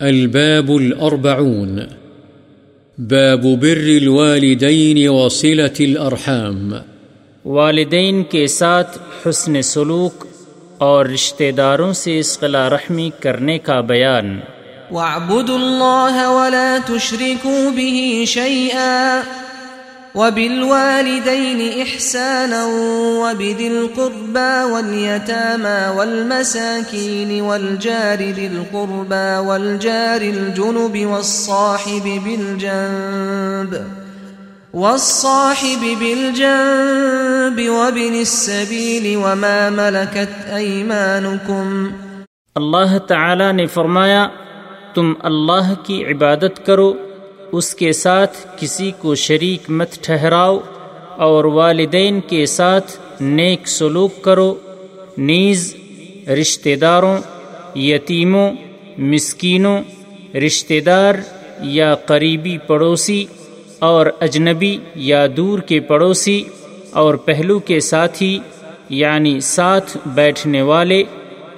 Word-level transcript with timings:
الباب 0.00 0.70
الأربعون. 0.70 1.78
باب 2.98 3.60
بر 3.60 3.86
الوالدين 3.86 5.08
وصلة 5.08 5.74
الأرحام. 5.78 6.74
والدین 7.44 8.22
کے 8.22 8.46
ساتھ 8.46 8.98
حسن 9.28 9.62
سلوک 9.62 10.24
اور 10.78 11.06
رشتہ 11.06 11.50
داروں 11.56 11.92
سے 11.92 12.18
اسقلا 12.18 12.70
رحمی 12.70 13.10
کرنے 13.20 13.58
کا 13.58 13.80
بیان۔ 13.80 14.40
واعبدوا 14.90 15.58
الله 15.58 16.30
ولا 16.30 16.76
تشركوا 16.86 17.70
به 17.70 18.24
شيئا 18.24 19.20
وبالوالدين 20.14 21.82
إحسانا 21.82 22.66
وبذي 23.22 23.68
القربى 23.68 24.72
واليتامى 24.72 25.98
والمساكين 25.98 27.42
والجار 27.42 28.18
ذي 28.18 28.46
القربى 28.46 29.48
والجار 29.48 30.20
الجنب 30.22 31.06
والصاحب 31.06 32.20
بالجنب 32.24 33.84
والصاحب 34.74 35.96
بالجنب 35.98 37.68
وابن 37.68 38.14
السبيل 38.14 39.16
وما 39.16 39.70
ملكت 39.70 40.50
أيمانكم 40.54 41.88
اللہ 42.54 42.98
تعالی 42.98 43.52
نے 43.52 43.66
فرمایا، 43.66 44.28
تم 44.94 45.12
اللہ 45.22 45.72
کی 45.82 46.04
عبادت 46.04 46.66
کرو 46.66 47.09
اس 47.52 47.74
کے 47.74 47.92
ساتھ 47.92 48.36
کسی 48.56 48.90
کو 48.98 49.14
شریک 49.14 49.70
مت 49.70 50.02
ٹھہراؤ 50.02 50.58
اور 51.16 51.44
والدین 51.44 52.20
کے 52.20 52.44
ساتھ 52.46 52.92
نیک 53.20 53.68
سلوک 53.68 54.22
کرو، 54.22 54.54
نیز 55.18 55.74
رشتہ 56.40 56.74
داروں، 56.76 57.16
یتیموں، 57.78 58.50
مسکینوں، 58.98 59.78
رشتہ 60.36 60.80
دار 60.80 61.14
یا 61.60 61.94
قریبی 61.94 62.56
پڑوسی 62.58 63.24
اور 63.78 64.06
اجنبی 64.20 64.76
یا 64.94 65.26
دور 65.36 65.58
کے 65.58 65.80
پڑوسی 65.80 66.42
اور 66.92 67.14
پہلو 67.14 67.58
کے 67.58 67.80
ساتھی 67.80 68.38
یعنی 68.88 69.38
ساتھ 69.40 69.96
بیٹھنے 70.06 70.62
والے 70.62 71.02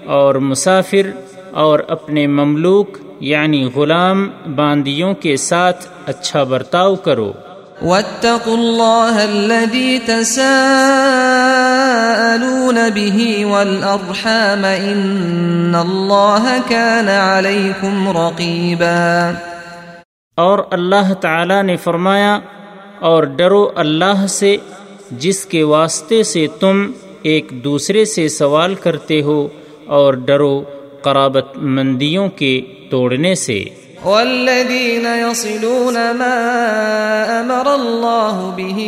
اور 0.07 0.35
مسافر 0.35 1.11
اور 1.51 1.81
اپنے 1.89 2.27
مملوک 2.27 2.99
یعنی 3.23 3.71
غلام 3.75 4.31
باندیوں 4.57 5.15
کے 5.15 5.37
ساتھ 5.37 5.87
اچھا 6.07 6.43
برتاؤ 6.43 6.95
کرو۔ 6.95 7.33
واتقوا 7.83 8.55
الله 8.55 9.17
الذي 9.23 9.99
تساءلون 9.99 10.69
به 12.95 13.49
والأرحام 13.51 14.65
إن 14.65 15.75
الله 15.75 16.49
كان 16.69 17.09
عليكم 17.09 18.19
رقيبا۔ 18.19 19.33
اور 20.35 20.59
اللہ 20.71 21.15
تعالی 21.15 21.63
نے 21.63 21.77
فرمایا 21.77 22.41
اور 23.01 23.23
ڈرو 23.23 23.71
اللہ 23.77 24.27
سے 24.29 24.57
جس 25.11 25.47
کے 25.47 25.63
واسطے 25.63 26.23
سے 26.23 26.47
تم 26.61 26.87
ایک 27.23 27.53
دوسرے 27.65 28.05
سے 28.05 28.29
سوال 28.29 28.75
کرتے 28.75 29.23
ہو 29.23 29.49
اور 29.87 30.15
ڈرو 30.15 30.63
قرابت 31.03 31.57
مندیوں 31.57 32.29
کے 32.29 32.61
توڑنے 32.91 33.35
سے۔ 33.35 33.65
والذين 34.05 35.07
يصلون 35.31 35.95
ما 35.95 36.45
أمر 37.41 37.67
الله 37.67 38.51
به 38.57 38.79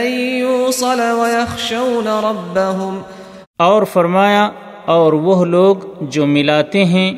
أن 0.00 0.06
يوصل 0.38 1.00
ويخشون 1.00 2.06
ربهم۔ 2.06 2.98
اور 3.58 3.82
فرمایا 3.82 4.50
اور 4.84 5.12
وہ 5.12 5.44
لوگ 5.44 5.76
جو 6.00 6.26
ملاتے 6.26 6.84
ہیں 6.84 7.12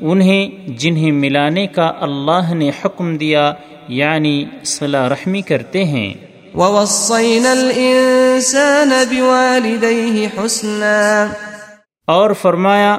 انہیں 0.00 0.68
جنہیں 0.68 1.12
ملانے 1.12 1.66
کا 1.66 1.92
اللہ 2.00 2.54
نے 2.54 2.70
حکم 2.84 3.16
دیا 3.16 3.54
یعنی 3.88 4.44
صلاح 4.64 5.08
رحمی 5.08 5.42
کرتے 5.42 5.84
ہیں۔ 5.84 6.14
ووصينا 6.54 7.50
الإنسان 7.50 8.90
بوالديه 9.10 10.26
حسنا۔ 10.36 11.26
اور 12.06 12.30
فرمایا 12.32 12.98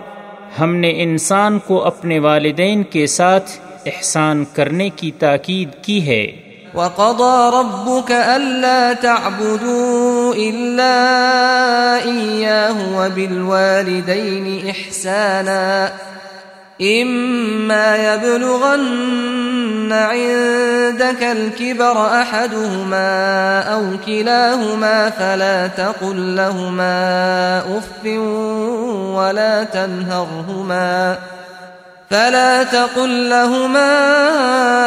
ہم 0.59 0.75
نے 0.75 1.03
انسان 1.03 1.59
کو 1.59 1.85
اپنے 1.85 2.19
والدین 2.19 2.83
کے 2.83 3.07
ساتھ 3.07 3.51
احسان 3.85 4.45
کرنے 4.53 4.89
کی 4.89 5.11
تاکید 5.19 5.83
کی 5.83 6.07
ہے۔ 6.07 6.27
وَقَضَى 6.73 7.49
رَبُّكَ 7.59 8.13
أَلَّا 8.13 8.91
تَعْبُدُوا 9.01 10.33
إِلَّا 10.35 11.13
إِيَّاهُ 12.05 12.99
وَبِالْوَالِدَيْنِ 12.99 14.67
إِحْسَانًا 14.69 15.87
إما 16.81 18.13
يبلغن 18.13 19.91
عندك 19.91 21.23
الكبر 21.23 22.22
أحدهما 22.22 23.61
أو 23.61 23.84
كلاهما 24.06 25.09
فلا 25.09 25.67
تقل 25.67 26.35
لهما 26.35 27.59
أف 27.78 28.06
ولا 29.16 29.63
تنهرهما 29.63 31.17
فلا 32.09 32.63
تقل 32.63 33.29
لهما 33.29 33.94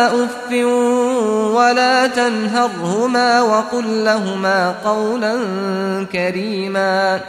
أف 0.06 0.52
ولا 1.56 2.06
تنهرهما 2.06 3.42
وقل 3.42 4.04
لهما 4.04 4.74
قولا 4.84 5.36
كريما 6.12 7.20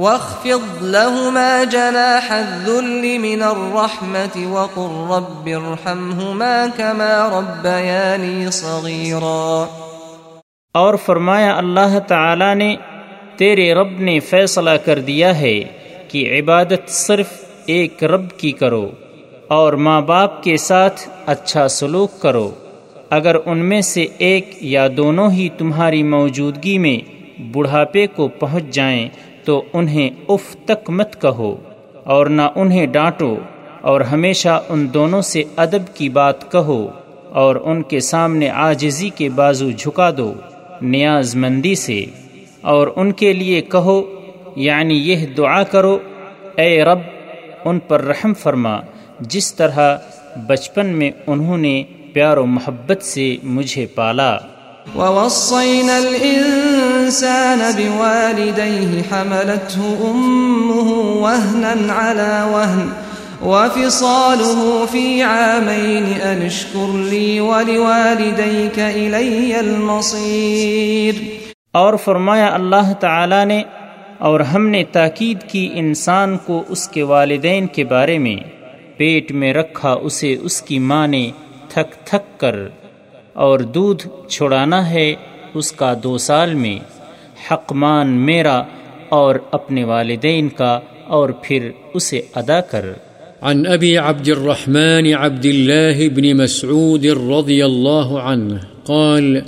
واخفض 0.00 0.82
لهما 0.82 1.64
جناح 1.64 2.32
الذل 2.32 3.18
من 3.18 3.42
الرحمة 3.42 4.50
وقل 4.50 5.16
رب 5.16 5.46
ارحمهما 5.46 6.66
كما 6.76 7.40
ربياني 7.40 8.50
صغيرا۔ 8.50 9.64
اور 10.74 10.94
فرمایا، 10.94 11.56
اللہ 11.56 11.98
تعالی 11.98 12.54
نے 12.54 12.76
تیرے 13.36 13.74
رب 13.74 14.00
نے 14.00 14.20
فیصلہ 14.20 14.70
کر 14.70 14.98
دیا 14.98 15.40
ہے 15.40 15.60
کہ 16.08 16.40
عبادت 16.40 16.88
صرف 16.88 17.26
ایک 17.66 18.04
رب 18.04 18.30
کی 18.36 18.52
کرو 18.52 18.90
اور 19.48 19.72
ماں 19.72 20.00
باپ 20.00 20.42
کے 20.42 20.56
ساتھ 20.56 21.08
اچھا 21.26 21.68
سلوک 21.68 22.20
کرو۔ 22.20 22.50
اگر 23.10 23.36
ان 23.46 23.58
میں 23.58 23.80
سے 23.80 24.06
ایک 24.18 24.56
یا 24.60 24.88
دونوں 24.96 25.30
ہی 25.30 25.48
تمہاری 25.58 26.02
موجودگی 26.02 26.78
میں 26.78 27.20
بڑھاپے 27.52 28.06
کو 28.06 28.28
پہنچ 28.28 28.64
جائیں 28.64 29.08
تو 29.50 29.62
انہیں 29.72 30.10
اف 30.28 30.56
تک 30.64 30.90
مت 30.90 31.20
کہو 31.22 31.56
اور 32.04 32.26
نہ 32.26 32.42
انہیں 32.54 32.86
ڈانٹو 32.86 33.36
اور 33.80 34.00
ہمیشہ 34.00 34.62
ان 34.68 34.86
دونوں 34.94 35.22
سے 35.22 35.42
ادب 35.56 35.96
کی 35.96 36.08
بات 36.08 36.52
کہو 36.52 36.88
اور 37.28 37.56
ان 37.64 37.82
کے 37.82 38.00
سامنے 38.00 38.50
آجزی 38.50 39.08
کے 39.08 39.28
بازو 39.28 39.70
جھکا 39.70 40.10
دو 40.18 40.34
نیاز 40.82 41.34
مندی 41.36 41.74
سے 41.74 42.04
اور 42.60 42.88
ان 42.96 43.12
کے 43.12 43.32
لیے 43.32 43.60
کہو 43.60 44.02
یعنی 44.56 44.94
یہ 44.94 45.26
دعا 45.26 45.62
کرو، 45.62 45.98
اے 46.56 46.84
رب، 46.84 46.98
ان 47.64 47.78
پر 47.78 48.00
رحم 48.00 48.34
فرما، 48.34 48.80
جس 49.20 49.54
طرح 49.54 49.96
بچپن 50.46 50.86
میں 50.86 51.10
انہوں 51.26 51.58
نے 51.58 51.82
پیار 52.12 52.36
و 52.36 52.46
محبت 52.46 53.02
سے 53.02 53.36
مجھے 53.42 53.86
پالا۔ 53.86 54.36
ووصينا 54.96 55.98
الإنسان 55.98 57.58
بوالديه 57.76 59.02
حملته 59.02 60.10
أمه 60.10 60.90
وهنا 61.22 61.92
على 61.92 62.46
وهن 62.52 62.88
وفصاله 63.42 64.86
في 64.86 65.22
عامين 65.22 66.04
أن 66.04 66.42
اشكر 66.42 66.92
لي 67.10 67.40
ولوالديك 67.40 68.78
إلي 68.78 69.60
المصير 69.60 71.14
اور 71.74 71.94
فرمایا 72.04 72.46
اللہ 72.54 72.92
تعالی 73.00 73.44
نے 73.44 73.62
اور 74.18 74.40
ہم 74.52 74.66
نے 74.68 74.82
تاکید 74.92 75.42
کی 75.48 75.68
انسان 75.74 76.36
کو 76.46 76.62
اس 76.68 76.88
کے 76.88 77.02
والدین 77.02 77.66
کے 77.74 77.84
بارے 77.84 78.18
میں 78.18 78.36
پیٹ 78.96 79.30
میں 79.32 79.52
رکھا 79.54 79.92
اسے 80.02 80.34
اس 80.42 80.60
کی 80.62 80.78
ماں 80.88 81.06
نے 81.06 81.30
تھک 81.68 81.94
تھک 82.06 82.38
کر 82.40 82.56
اور 83.32 83.60
دودھ 83.60 84.28
چھڑانا 84.28 84.90
ہے 84.90 85.14
اس 85.54 85.72
کا 85.72 85.94
دو 86.02 86.18
سال 86.18 86.54
میں۔ 86.54 86.78
حق 87.50 87.72
مان 87.72 88.08
میرا 88.08 88.62
اور 89.08 89.34
اپنے 89.50 89.84
والدین 89.84 90.48
کا 90.48 90.80
اور 91.06 91.28
پھر 91.42 91.70
اسے 91.94 92.20
ادا 92.34 92.60
کر۔ 92.60 92.84
عن 93.42 93.66
أبي 93.74 93.96
عبد 93.96 94.28
الرحمن 94.28 95.14
عبد 95.14 95.46
الله 95.46 96.08
بن 96.08 96.36
مسعود 96.36 97.04
رضي 97.04 97.62
الله 97.62 98.18
عنه 98.18 98.56
قال، 98.84 99.38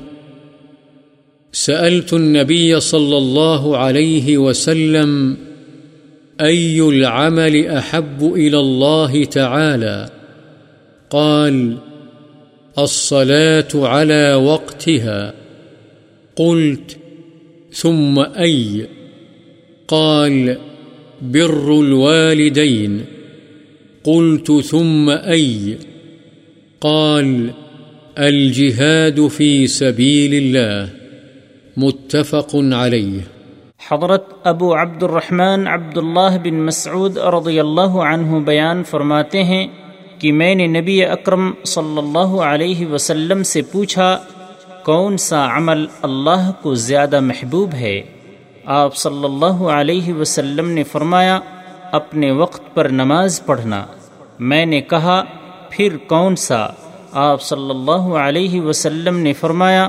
سألت 1.52 2.12
النبي 2.12 2.80
صلى 2.80 3.16
الله 3.16 3.76
عليه 3.76 4.38
وسلم 4.38 5.34
أي 6.40 6.80
العمل 6.80 7.78
أحب 7.78 8.20
إلى 8.20 8.56
الله 8.56 9.22
تعالى 9.30 10.04
قال 11.08 11.74
الصلاة 12.78 13.86
على 13.86 14.34
وقتها. 14.34 15.34
قلت، 16.36 16.96
ثم 17.72 18.20
أي؟ 18.38 18.80
قال، 19.86 20.54
بر 21.22 21.80
الوالدين. 21.80 22.98
قلت، 24.04 24.52
ثم 24.64 25.10
أي؟ 25.10 25.74
قال، 26.80 27.50
الجهاد 28.18 29.26
في 29.26 29.66
سبيل 29.66 30.34
الله. 30.34 30.88
متفق 31.76 32.56
عليه. 32.56 33.20
حضرت 33.90 34.24
ابو 34.44 34.74
عبد 34.74 35.02
الرحمن 35.02 35.66
عبد 35.66 35.98
اللہ 35.98 36.38
بن 36.42 36.54
مسعود 36.54 37.16
رضی 37.16 37.60
اللہ 37.60 37.80
عنہ 37.80 38.36
بیان 38.36 38.84
فرماتے 38.84 39.44
ہیں 39.44 39.66
کہ 40.22 40.32
میں 40.32 40.54
نے 40.54 40.66
نبی 40.66 41.04
اکرم 41.04 41.50
صلی 41.64 41.98
اللہ 41.98 42.42
علیہ 42.42 42.86
وسلم 42.86 43.42
سے 43.42 43.62
پوچھا، 43.62 44.18
کون 44.84 45.16
سا 45.16 45.56
عمل 45.56 45.86
اللہ 46.02 46.50
کو 46.62 46.74
زیادہ 46.74 47.20
محبوب 47.20 47.74
ہے؟ 47.74 48.02
آپ 48.64 48.96
صلی 48.96 49.24
اللہ 49.24 49.62
علیہ 49.64 50.14
وسلم 50.14 50.68
نے 50.68 50.82
فرمایا، 50.82 51.40
اپنے 51.92 52.30
وقت 52.30 52.74
پر 52.74 52.88
نماز 52.88 53.44
پڑھنا۔ 53.46 53.86
میں 54.38 54.66
نے 54.66 54.80
کہا، 54.80 55.24
پھر 55.70 55.96
کون 56.06 56.36
سا؟ 56.36 56.66
آپ 57.12 57.42
صلی 57.42 57.70
اللہ 57.70 58.16
علیہ 58.16 58.60
وسلم 58.60 59.16
نے 59.16 59.32
فرمایا، 59.32 59.88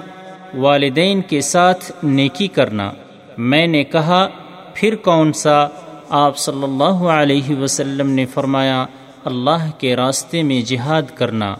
والدین 0.53 1.21
کے 1.21 1.41
ساتھ 1.41 1.91
نیکی 2.03 2.47
کرنا۔ 2.47 2.91
میں 3.37 3.67
نے 3.67 3.83
کہا، 3.83 4.27
پھر 4.73 4.95
کون 4.95 5.33
سا؟ 5.33 5.67
آپ 6.09 6.37
صلی 6.37 6.63
اللہ 6.63 7.05
علیہ 7.05 7.55
وسلم 7.55 8.09
نے 8.09 8.25
فرمایا 8.25 8.85
اللہ 9.25 9.71
کے 9.77 9.95
راستے 9.95 10.43
میں 10.43 10.61
جہاد 10.61 11.01
کرنا، 11.15 11.55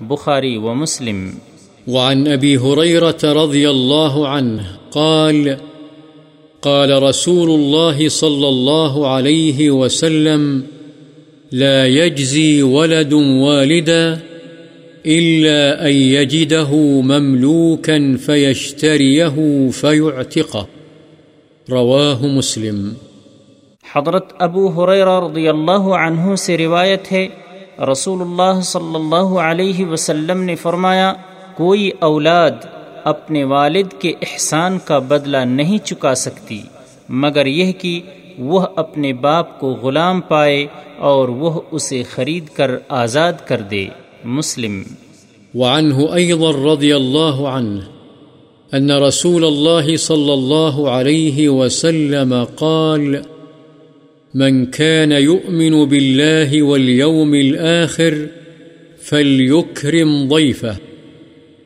بخاری 0.00 0.56
و 0.56 0.74
مسلم۔ 0.74 1.30
وعن 1.86 2.26
أبي 2.26 2.56
هريرة 2.56 3.44
رضي 3.44 3.66
الله 3.66 4.24
عنه 4.26 4.62
قال 4.90 5.48
قال 6.60 6.90
رسول 6.90 7.50
الله 7.50 8.08
صلى 8.08 8.48
الله 8.48 9.06
عليه 9.06 9.70
وسلم، 9.70 10.60
لا 11.52 11.86
يجزي 11.86 12.62
ولد 12.62 13.12
والدا 13.12 14.14
إلا 15.06 15.84
أن 15.84 15.92
يجده 15.92 16.74
مملوكا 17.02 18.16
فيشتريه 18.26 19.36
فيعتقه 19.70 20.64
رواه 21.70 22.26
مسلم۔ 22.26 22.92
حضرت 23.96 24.32
ابو 24.38 24.68
حریرہ 24.68 25.20
رضی 25.20 25.48
اللہ 25.48 25.72
عنہ 25.72 26.34
سے 26.34 26.58
روایت 26.58 27.12
ہے 27.12 27.28
رسول 27.92 28.20
اللہ 28.20 28.60
صلی 28.60 28.94
اللہ 28.94 29.38
علیہ 29.38 29.86
وسلم 29.86 30.42
نے 30.42 30.54
فرمایا، 30.54 31.12
کوئی 31.56 31.90
اولاد 31.98 32.50
اپنے 33.04 33.44
والد 33.44 34.00
کے 34.00 34.10
احسان 34.10 34.78
کا 34.84 34.98
بدلہ 34.98 35.36
نہیں 35.36 35.78
چکا 35.78 36.14
سکتی، 36.14 36.60
مگر 37.08 37.46
یہ 37.46 37.72
کہ 37.72 38.00
وہ 38.38 38.66
اپنے 38.76 39.12
باپ 39.12 39.60
کو 39.60 39.70
غلام 39.70 40.20
پائے 40.20 40.66
اور 40.98 41.28
وہ 41.28 41.60
اسے 41.70 42.02
خرید 42.02 42.48
کر 42.48 42.70
آزاد 42.88 43.32
کر 43.46 43.60
دے۔ 43.60 43.86
مسلم۔ 44.24 44.82
وعنه 45.54 46.00
أيضا 46.14 46.50
رضي 46.52 46.92
الله 46.92 47.46
عنه 47.46 47.80
أن 48.76 48.90
رسول 48.90 49.44
الله 49.44 49.96
صلى 49.96 50.32
الله 50.32 50.90
عليه 50.90 51.48
وسلم 51.48 52.44
قال 52.44 53.33
من 54.34 54.66
كان 54.66 55.12
يؤمن 55.12 55.84
بالله 55.84 56.62
واليوم 56.62 57.34
الآخر 57.34 58.26
فليكرم 59.00 60.28
ضيفه. 60.28 60.76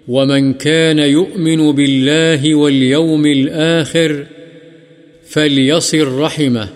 ومن 0.08 0.52
كان 0.54 0.98
يؤمن 0.98 1.72
بالله 1.72 2.54
واليوم 2.54 3.26
الآخر 3.26 4.26
فليصل 5.26 6.08
رحمه. 6.08 6.68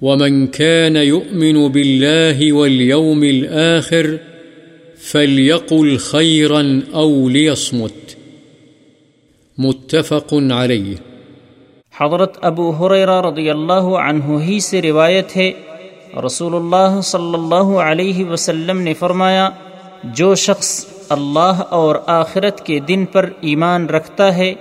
ومن 0.00 0.46
كان 0.46 0.96
يؤمن 0.96 1.68
بالله 1.68 2.52
واليوم 2.52 3.24
الآخر 3.24 4.18
فليقل 4.96 5.96
خيرا 5.96 6.82
أو 6.94 7.28
ليصمت. 7.28 8.16
متفق 9.58 10.34
عليه. 10.34 11.11
حضرت 12.00 12.38
ابو 12.40 12.70
حریرہ 12.70 13.20
رضی 13.20 13.50
اللہ 13.50 13.72
عنہ 13.72 14.42
ہی 14.42 14.60
سے 14.60 14.82
روایت 14.82 15.36
ہے 15.36 15.52
رسول 16.26 16.54
اللہ 16.54 17.00
صلی 17.00 17.34
اللہ 17.34 17.78
علیہ 17.78 18.24
وسلم 18.24 18.80
نے 18.80 18.94
فرمایا، 18.94 19.50
جو 20.04 20.34
شخص 20.34 20.86
اللہ 21.08 21.60
اور 21.70 21.96
آخرت 22.06 22.66
کے 22.66 22.78
دن 22.78 23.04
پر 23.04 23.30
ایمان 23.40 23.86
رکھتا 23.86 24.36
ہے، 24.36 24.54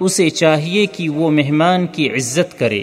اسے 0.00 0.30
چاہیے 0.30 0.86
کہ 0.86 1.08
وہ 1.08 1.30
مہمان 1.30 1.86
کی 1.86 2.10
عزت 2.10 2.58
کرے۔ 2.58 2.82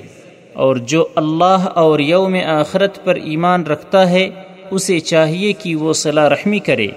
اور 0.53 0.75
جو 0.75 1.07
اللہ 1.15 1.67
اور 1.73 1.99
یوم 1.99 2.35
آخرت 2.45 3.05
پر 3.05 3.15
ایمان 3.15 3.63
رکھتا 3.63 4.09
ہے، 4.09 4.29
اسے 4.71 4.99
چاہیے 4.99 5.53
کہ 5.53 5.75
وہ 5.75 5.93
صلاح 5.93 6.29
رحمی 6.29 6.59
کرے۔ 6.59 6.87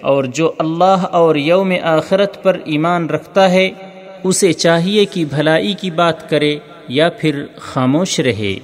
اور 0.00 0.24
جو 0.24 0.52
اللہ 0.58 1.04
اور 1.10 1.36
یوم 1.36 1.72
آخرت 1.82 2.42
پر 2.42 2.56
ایمان 2.64 3.06
رکھتا 3.06 3.50
ہے 3.50 3.70
اسے 4.24 4.52
چاہیے 4.52 5.04
کہ 5.04 5.24
بھلائی 5.24 5.72
کی 5.72 5.90
بات 5.90 6.30
کرے 6.30 6.58
یا 6.88 7.08
پھر 7.08 7.44
خاموش 7.56 8.20
رہے۔ 8.20 8.58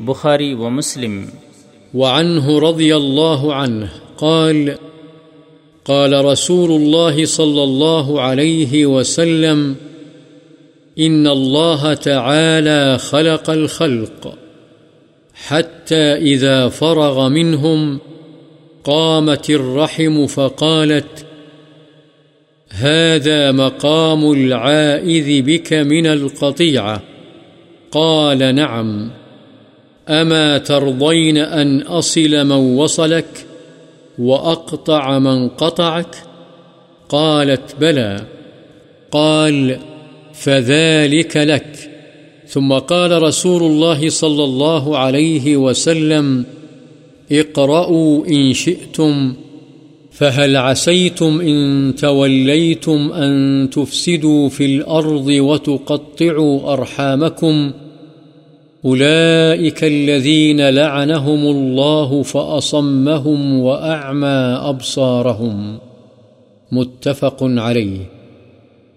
بخاری 0.00 0.54
و 0.54 0.70
مسلم۔ 0.70 1.24
وعنه 1.94 2.70
رضي 2.70 2.92
الله 2.92 3.52
عنه 3.52 3.86
قال 4.16 4.70
قال 5.82 6.14
رسول 6.14 6.70
الله 6.72 7.24
صلى 7.24 7.62
الله 7.62 8.20
عليه 8.20 8.86
وسلم 8.86 9.72
إن 10.98 11.26
الله 11.26 11.94
تعالى 11.94 12.96
خلق 13.00 13.50
الخلق 13.50 14.26
حتى 15.48 16.14
إذا 16.14 16.68
فرغ 16.68 17.28
منهم 17.28 17.98
قامت 18.82 19.50
الرحم 19.50 20.26
فقالت 20.26 21.24
هذا 22.70 23.52
مقام 23.52 24.32
العائذ 24.32 25.42
بك 25.42 25.72
من 25.72 26.06
القطيعة. 26.06 27.02
قال 27.90 28.54
نعم. 28.54 29.10
أما 30.08 30.58
ترضين 30.58 31.38
أن 31.38 31.80
أصل 31.80 32.44
من 32.44 32.76
وصلك 32.76 33.46
وأقطع 34.18 35.18
من 35.18 35.48
قطعك؟ 35.48 36.16
قالت 37.08 37.76
بلى. 37.80 38.20
قال 39.10 39.78
فذلك 40.34 41.36
لك. 41.36 41.90
ثم 42.50 42.72
قال 42.72 43.22
رسول 43.22 43.62
الله 43.62 44.08
صلى 44.08 44.44
الله 44.44 44.98
عليه 44.98 45.56
وسلم 45.56 46.44
اقرأوا 47.32 48.26
إن 48.26 48.52
شئتم 48.52 49.34
فهل 50.20 50.56
عسيتم 50.56 51.40
إن 51.40 51.94
توليتم 51.94 53.12
أن 53.12 53.68
تفسدوا 53.72 54.48
في 54.48 54.64
الأرض 54.64 55.26
وتقطعوا 55.26 56.72
أرحامكم؟ 56.72 57.72
أولئك 58.84 59.84
الذين 59.84 60.68
لعنهم 60.68 61.46
الله 61.46 62.22
فأصمهم 62.22 63.60
وأعمى 63.60 64.58
أبصارهم. 64.62 65.78
متفق 66.72 67.36
عليه. 67.42 67.98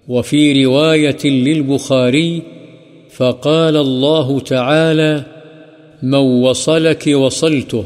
وفي 0.08 0.66
رواية 0.66 1.26
للبخاري 1.26 2.42
فقال 3.10 3.78
الله 3.78 4.40
تعالى 4.40 5.24
من 6.04 6.44
وصلك 6.44 7.08
وصلته، 7.08 7.84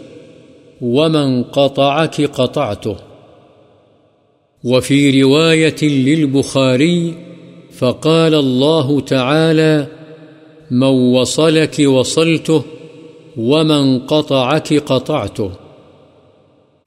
ومن 0.82 1.44
قطعك 1.44 2.22
قطعته. 2.22 3.07
وفي 4.70 5.22
رواية 5.22 5.82
للبخاري 5.82 7.14
فقال 7.80 8.34
الله 8.36 9.00
تعالى 9.02 9.88
من 10.72 10.94
وصلك 11.14 11.76
وصلته 11.80 12.64
ومن 13.38 14.00
قطعك 14.00 14.74
قطعته. 14.86 15.50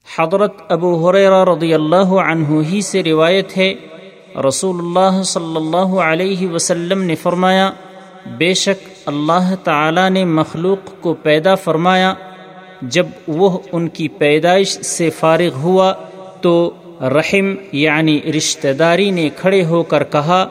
حضرت 0.07 0.61
ابو 0.69 0.91
حریرہ 1.01 1.43
رضی 1.49 1.73
اللہ 1.73 2.13
عنہ 2.25 2.61
ہی 2.71 2.81
سے 2.81 3.03
روایت 3.03 3.57
ہے 3.57 3.73
رسول 4.47 4.77
اللہ 4.79 5.21
صلی 5.25 5.55
اللہ 5.55 5.95
علیہ 6.05 6.49
وسلم 6.49 7.01
نے 7.03 7.15
فرمایا، 7.15 7.69
بے 8.37 8.53
شک 8.53 8.87
اللہ 9.05 9.53
تعالی 9.63 10.07
نے 10.09 10.25
مخلوق 10.33 10.91
کو 11.01 11.13
پیدا 11.23 11.55
فرمایا، 11.63 12.13
جب 12.81 13.05
وہ 13.27 13.49
ان 13.71 13.87
کی 13.97 14.07
پیدائش 14.21 14.77
سے 14.91 15.09
فارغ 15.19 15.57
ہوا 15.63 15.91
تو 16.41 16.53
رحم 17.01 17.53
یعنی 17.71 18.19
رشتہ 18.37 18.71
داری 18.79 19.09
نے 19.11 19.29
کھڑے 19.35 19.63
ہو 19.63 19.81
کر 19.83 20.03
کہا، 20.03 20.45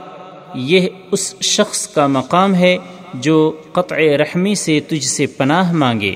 یہ 0.54 0.88
اس 1.10 1.34
شخص 1.40 1.86
کا 1.88 2.06
مقام 2.06 2.54
ہے 2.54 2.76
جو 3.16 3.38
قطع 3.72 3.96
رحمی 4.18 4.54
سے 4.54 4.78
تجھ 4.80 5.06
سے 5.06 5.26
پناہ 5.26 5.72
مانگے۔ 5.72 6.14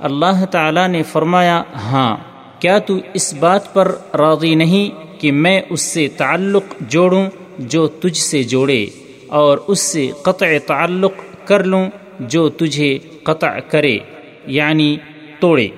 اللہ 0.00 0.44
تعالی 0.50 0.86
نے 0.86 1.02
فرمایا 1.02 1.62
ہاں 1.82 2.16
کیا 2.60 2.78
تو 2.78 2.98
اس 3.14 3.32
بات 3.34 3.72
پر 3.74 3.88
راضی 4.18 4.54
نہیں 4.54 5.20
کہ 5.20 5.32
میں 5.32 5.60
اس 5.70 5.80
سے 5.82 6.08
تعلق 6.16 6.74
جوڑوں 6.88 7.24
جو 7.58 7.86
تجھ 7.86 8.20
سے 8.20 8.42
جوڑے، 8.42 8.84
اور 9.28 9.58
اس 9.66 9.80
سے 9.80 10.10
قطع 10.22 10.46
تعلق 10.66 11.22
کر 11.44 11.64
لوں 11.64 11.86
جو 12.20 12.48
تجھے 12.48 12.96
قطع 13.22 13.58
کرے 13.70 13.98
یعنی 14.46 14.96
توڑے۔ 15.40 15.68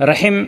رحم 0.00 0.44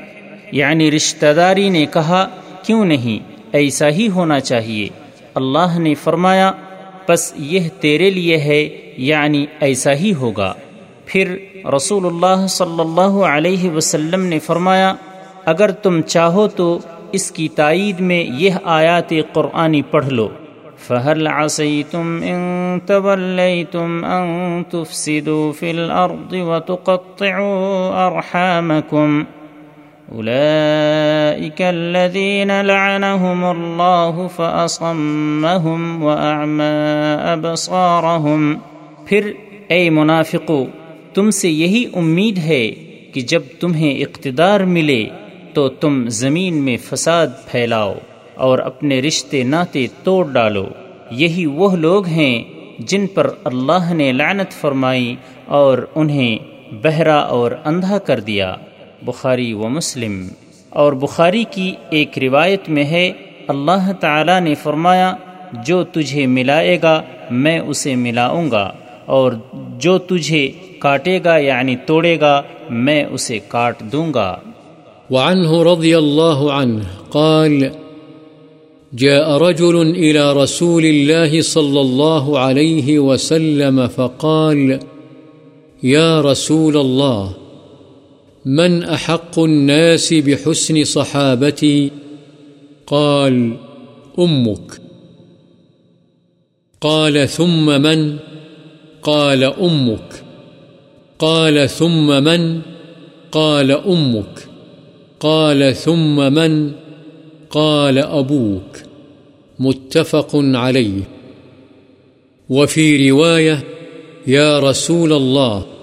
یعنی 0.52 0.90
رشتہ 0.90 1.32
داری 1.36 1.68
نے 1.68 1.84
کہا 1.86 2.26
کیوں 2.64 2.84
نہیں؟ 2.84 3.32
ایسا 3.52 3.88
ہی 3.88 4.08
ہونا 4.08 4.40
چاہیے۔ 4.40 4.88
اللہ 5.34 5.78
نے 5.78 5.94
فرمایا 5.94 6.52
بس 7.08 7.32
یہ 7.36 7.60
تیرے 7.80 8.10
لیے 8.10 8.36
ہے 8.36 8.92
یعنی 8.96 9.46
ایسا 9.60 9.92
ہی 9.92 10.14
ہوگا۔ 10.14 10.54
پھر 11.06 11.36
رسول 11.76 12.06
اللہ 12.06 12.46
صلی 12.46 12.80
اللہ 12.80 13.24
علیہ 13.24 13.70
وسلم 13.70 14.24
نے 14.24 14.38
فرمایا، 14.38 14.94
اگر 15.44 15.70
تم 15.70 16.00
چاہو 16.00 16.48
تو 16.48 16.78
اس 17.12 17.30
کی 17.32 17.48
تائید 17.48 18.00
میں 18.00 18.24
یہ 18.24 18.50
آیات 18.64 19.12
قرآنی 19.32 19.82
پڑھ 19.82 20.08
لو۔ 20.08 20.28
فہل 20.78 21.26
عصیتم 21.26 22.18
ان 22.22 22.78
تولیتم 22.86 24.04
ان 24.04 24.62
تفسدوا 24.64 25.52
فی 25.58 25.70
الارض 25.70 26.34
وتقطعوا 26.34 28.06
ارحامکم 28.06 29.22
اولئیک 30.12 31.62
الذین 31.62 32.48
لعنهم 32.48 33.44
اللہ 33.44 34.26
فاصمهم 34.36 36.02
واعما 36.02 36.72
ابصارهم 37.32 38.54
پھر، 39.06 39.32
اے 39.68 39.90
منافقو، 39.90 40.64
تم 41.14 41.30
سے 41.30 41.50
یہی 41.50 41.84
امید 41.94 42.38
ہے 42.38 42.68
کہ 43.14 43.20
جب 43.20 43.42
تمہیں 43.60 43.94
اقتدار 43.94 44.60
ملے 44.60 45.04
تو 45.54 45.68
تم 45.68 46.08
زمین 46.08 46.54
میں 46.54 46.76
فساد 46.84 47.26
پھیلاؤ 47.50 47.94
اور 48.34 48.58
اپنے 48.58 49.00
رشتے 49.00 49.42
ناطے 49.42 49.86
توڑ 50.02 50.26
ڈالو۔ 50.32 50.66
یہی 51.10 51.46
وہ 51.46 51.76
لوگ 51.76 52.06
ہیں 52.06 52.44
جن 52.78 53.06
پر 53.06 53.30
اللہ 53.44 53.92
نے 53.92 54.12
لعنت 54.12 54.52
فرمائی 54.52 55.16
اور 55.46 55.78
انہیں 55.94 56.38
بہرا 56.82 57.16
اور 57.16 57.52
اندھا 57.64 57.98
کر 57.98 58.20
دیا۔ 58.20 58.56
بخاری 59.06 59.52
و 59.52 59.68
مسلم۔ 59.68 60.28
اور 60.70 60.92
بخاری 60.92 61.44
کی 61.50 61.72
ایک 61.90 62.18
روایت 62.18 62.68
میں 62.68 62.84
ہے، 62.84 63.12
اللہ 63.48 63.92
تعالی 64.00 64.40
نے 64.40 64.54
فرمایا، 64.54 65.14
جو 65.64 65.84
تجھے 65.84 66.26
ملائے 66.26 66.78
گا، 66.82 67.02
میں 67.30 67.58
اسے 67.58 67.94
ملاؤں 67.94 68.50
گا، 68.50 68.72
اور 69.06 69.32
جو 69.78 69.98
تجھے 69.98 70.50
کاٹے 70.78 71.20
گا 71.24 71.36
یعنی 71.36 71.76
توڑے 71.76 72.20
گا، 72.20 72.42
میں 72.70 73.04
اسے 73.04 73.38
کاٹ 73.48 73.80
دوں 73.80 74.14
گا۔ 74.14 74.36
وعنه 75.10 75.72
رضي 75.72 75.94
الله 75.94 76.50
عنه 76.50 76.82
قال، 77.10 77.68
جاء 78.98 79.36
رجل 79.36 79.94
إلى 79.94 80.20
رسول 80.42 80.84
الله 80.84 81.40
صلى 81.42 81.80
الله 81.80 82.38
عليه 82.38 83.00
وسلم 83.00 83.80
فقال 83.94 84.72
يا 85.84 86.22
رسول 86.22 86.76
الله 86.76 87.43
من 88.44 88.82
أحق 88.82 89.38
الناس 89.38 90.14
بحسن 90.14 90.84
صحابتي؟ 90.84 91.90
قال، 92.86 93.56
أمك. 94.18 94.80
قال، 96.80 97.28
ثم 97.28 97.82
من؟ 97.82 98.16
قال، 99.02 99.44
أمك. 99.44 100.24
قال، 101.18 101.70
ثم 101.70 102.24
من؟ 102.24 102.60
قال، 103.32 103.70
أمك. 103.70 104.48
قال، 105.20 105.76
ثم 105.76 106.32
من؟ 106.32 106.72
قال، 107.50 107.98
أبوك. 107.98 108.78
متفق 109.58 110.30
عليه. 110.34 111.02
وفي 112.48 113.10
رواية، 113.10 113.64
يا 114.26 114.60
رسول 114.60 115.12
الله. 115.12 115.73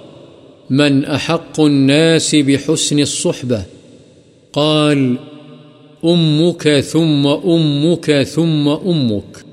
من 0.72 1.06
أحق 1.06 1.62
الناس 1.62 2.36
بحسن 2.36 3.00
الصحبة؟ 3.00 3.64
قال، 4.54 5.18
أمك 6.06 6.80
ثم 6.80 7.28
أمك 7.28 8.22
ثم 8.22 8.68
أمك، 8.68 9.46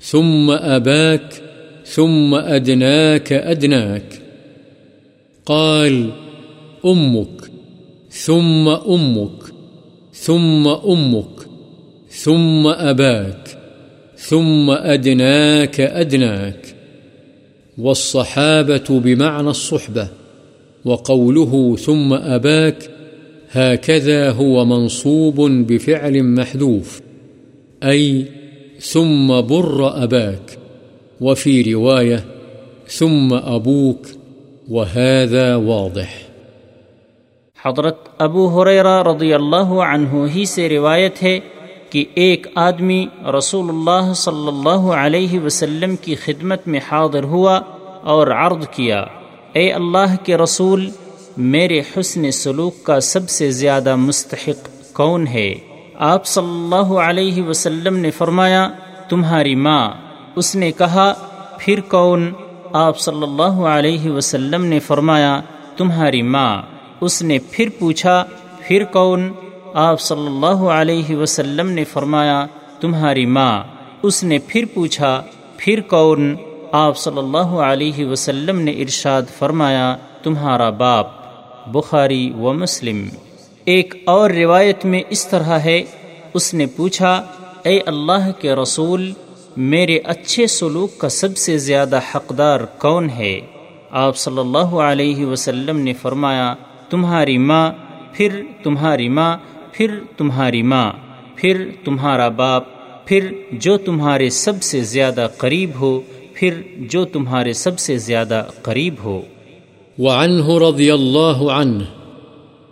ثم 0.00 0.50
أباك 0.50 1.42
ثم 1.84 2.34
أدناك 2.34 3.32
أدناك. 3.32 4.22
قال، 5.46 6.10
أمك 6.86 7.50
ثم 8.10 8.68
أمك 8.68 9.42
ثم 10.12 10.68
أمك 10.68 11.46
ثم 12.10 12.66
أباك 12.66 13.58
ثم 14.16 14.70
أدناك 14.70 15.80
أدناك. 15.80 16.74
والصحابة 17.78 18.84
بمعنى 18.90 19.50
الصحبة. 19.50 20.21
وقوله 20.84 21.76
ثم 21.84 22.16
أباك، 22.16 22.90
هكذا 23.58 24.32
هو 24.40 24.64
منصوب 24.64 25.50
بفعل 25.50 26.22
محذوف، 26.22 27.02
أي 27.84 28.22
ثم 28.80 29.40
بر 29.40 30.02
أباك، 30.02 30.58
وفي 31.20 31.72
رواية 31.72 32.18
ثم 32.88 33.34
أبوك، 33.34 34.06
وهذا 34.68 35.56
واضح. 35.56 36.32
حضرت 37.64 37.96
ابو 38.18 38.62
حریرہ 38.62 39.02
رضی 39.02 39.34
اللہ 39.34 39.66
عنہ 39.66 40.26
ہی 40.34 40.44
سے 40.44 40.68
روایت 40.68 41.22
ہے 41.22 41.40
کہ 41.90 42.04
ایک 42.14 42.46
آدمی 42.54 43.06
رسول 43.38 43.68
اللہ 43.68 44.12
صلی 44.12 44.48
اللہ 44.48 44.92
علیہ 44.92 45.40
وسلم 45.40 45.96
کی 45.96 46.14
خدمت 46.14 46.68
میں 46.68 46.80
حاضر 46.92 47.24
ہوا 47.24 47.60
اور 48.02 48.26
عرض 48.26 48.68
کیا۔ 48.68 49.04
اے 49.52 49.72
اللہ 49.72 50.24
کے 50.24 50.36
رسول، 50.36 50.90
میرے 51.36 51.80
حسن 51.80 52.30
سلوک 52.30 52.84
کا 52.84 53.00
سب 53.00 53.30
سے 53.30 53.50
زیادہ 53.50 53.96
مستحق 53.96 54.94
کون 54.94 55.26
ہے؟ 55.26 55.54
آپ 55.98 56.26
صلی 56.26 56.44
اللہ 56.44 56.94
علیہ 56.94 57.42
وسلم 57.42 57.96
نے 57.96 58.10
فرمایا، 58.10 58.68
تمہاری 59.08 59.54
ماں۔ 59.54 59.90
اس 60.36 60.56
نے 60.56 60.72
کہا، 60.72 61.14
پھر 61.58 61.80
کون؟ 61.80 62.32
آپ 62.72 63.00
صلی 63.00 63.22
اللہ 63.22 63.42
علیہ 63.42 64.10
وسلم 64.10 64.64
نے 64.64 64.78
فرمایا، 64.78 65.40
تمہاری 65.76 66.22
ماں۔ 66.22 66.62
اس 67.00 67.22
نے 67.22 67.38
پھر 67.50 67.68
پوچھا، 67.78 68.24
پھر 68.60 68.84
کون؟ 68.84 69.32
آپ 69.74 70.00
صلی 70.00 70.26
اللہ 70.26 70.64
علیہ 70.70 71.16
وسلم 71.16 71.70
نے 71.70 71.84
فرمایا، 71.84 72.46
تمہاری 72.80 73.26
ماں۔ 73.26 73.62
اس 74.02 74.24
نے 74.24 74.38
پھر 74.46 74.64
پوچھا، 74.74 75.22
پھر 75.56 75.80
کون؟ 75.80 76.36
آپ 76.72 76.98
صلی 76.98 77.18
اللہ 77.18 77.50
علیہ 77.62 78.06
وسلم 78.06 78.60
نے 78.60 78.70
ارشاد 78.70 79.22
فرمایا، 79.38 79.96
تمہارا 80.22 80.70
باپ 80.70 81.06
بخاری 81.66 82.32
و 82.38 82.52
مسلم۔ 82.52 83.08
ایک 83.64 83.94
اور 84.04 84.30
روایت 84.30 84.84
میں 84.84 85.02
اس 85.08 85.26
طرح 85.26 85.58
ہے، 85.58 85.82
اس 86.34 86.54
نے 86.54 86.66
پوچھا، 86.66 87.22
اے 87.64 87.80
اللہ 87.86 88.30
کے 88.38 88.54
رسول، 88.54 89.12
میرے 89.56 89.98
اچھے 90.04 90.46
سلوک 90.46 90.98
کا 90.98 91.08
سب 91.08 91.36
سے 91.36 91.58
زیادہ 91.58 92.00
حقدار 92.14 92.60
کون 92.60 93.10
ہے؟ 93.10 93.40
آپ 93.90 94.16
صلی 94.16 94.38
اللہ 94.38 94.74
علیہ 94.88 95.26
وسلم 95.26 95.78
نے 95.78 95.92
فرمایا، 95.92 96.54
تمہاری 96.90 97.38
ماں، 97.38 97.70
پھر 98.12 98.42
تمہاری 98.62 99.08
ماں، 99.08 99.36
پھر 99.72 99.98
تمہاری 100.16 100.62
ماں، 100.62 100.92
پھر 101.36 101.70
تمہارا 101.84 102.28
باپ، 102.28 102.64
پھر 103.04 103.32
جو 103.52 103.76
تمہارے 103.76 104.30
سب 104.30 104.62
سے 104.62 104.80
زیادہ 104.80 105.28
قریب 105.38 105.70
ہو 105.80 106.00
پھر 106.34 106.54
جو 106.76 107.04
تمہارے 107.04 107.52
سب 107.52 107.78
سے 107.78 107.98
زیادہ 107.98 108.44
قریب 108.62 108.94
ہو۔ 109.04 109.22
وعنه 109.98 110.58
رضی 110.58 110.90
اللہ 110.90 111.50
عنہ، 111.52 111.82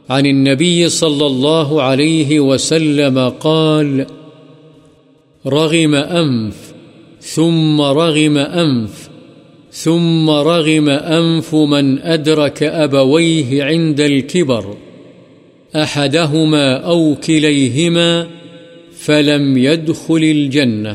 عن 0.08 0.26
النبي 0.26 0.86
صلى 0.86 1.24
الله 1.24 1.80
عليه 1.80 2.40
وسلم 2.40 3.28
قال، 3.38 4.00
رغم 5.46 5.96
أنف 6.10 6.72
ثم 7.20 7.82
رغم 7.82 8.38
أنف 8.38 9.08
ثم 9.72 10.30
رغم 10.30 10.88
أنف 10.88 11.54
من 11.54 11.96
أدرك 12.02 12.62
أبويه 12.62 13.60
عند 13.60 14.00
الكبر 14.00 14.72
أحدهما 15.74 16.82
أو 16.84 17.14
كليهما 17.14 18.24
فلم 19.04 19.56
يدخل 19.56 20.22
الجنة 20.22 20.94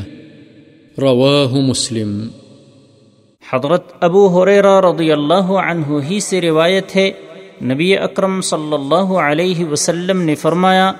رواه 0.98 1.60
مسلم۔ 1.68 2.28
حضرت 3.52 3.92
ابو 4.00 4.26
حریرہ 4.26 4.80
رضی 4.80 5.10
اللہ 5.12 5.50
عنہ 5.62 5.98
ہی 6.10 6.18
سے 6.20 6.40
روایت 6.40 6.96
ہے، 6.96 7.10
نبی 7.62 7.96
اکرم 7.96 8.40
صلی 8.40 8.72
اللہ 8.72 9.12
علیہ 9.20 9.64
وسلم 9.64 10.22
نے 10.22 10.34
فرمایا، 10.34 10.92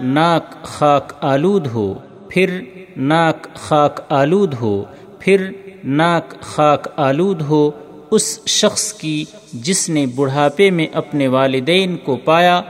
ناک 0.00 0.62
خاک 0.62 1.12
آلود 1.20 1.66
ہو، 1.66 1.94
پھر 2.30 2.60
ناک 2.96 3.46
خاک 3.54 4.00
آلود 4.10 4.54
ہو، 4.60 4.84
پھر 5.18 5.50
ناک 5.84 6.40
خاک 6.42 6.88
آلود 6.96 7.42
ہو، 7.42 7.70
اس 8.10 8.46
شخص 8.46 8.92
کی 8.92 9.24
جس 9.52 9.88
نے 9.88 10.06
بڑھاپے 10.06 10.70
میں 10.70 10.86
اپنے 10.92 11.28
والدین 11.28 11.96
کو 11.96 12.16
پایا، 12.16 12.60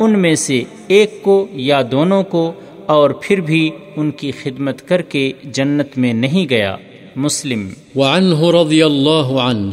ان 0.00 0.18
میں 0.18 0.34
سے 0.34 0.62
ایک 0.86 1.22
کو 1.22 1.46
یا 1.62 1.82
دونوں 1.90 2.22
کو، 2.22 2.52
اور 2.86 3.10
پھر 3.20 3.40
بھی 3.40 3.70
ان 3.96 4.10
کی 4.10 4.30
خدمت 4.32 4.88
کر 4.88 5.02
کے 5.02 5.32
جنت 5.44 5.98
میں 5.98 6.12
نہیں 6.12 6.50
گیا۔ 6.50 6.76
مسلم۔ 7.16 7.68
وعنه 7.96 8.50
رضي 8.50 8.86
الله 8.86 9.42
عنه 9.42 9.72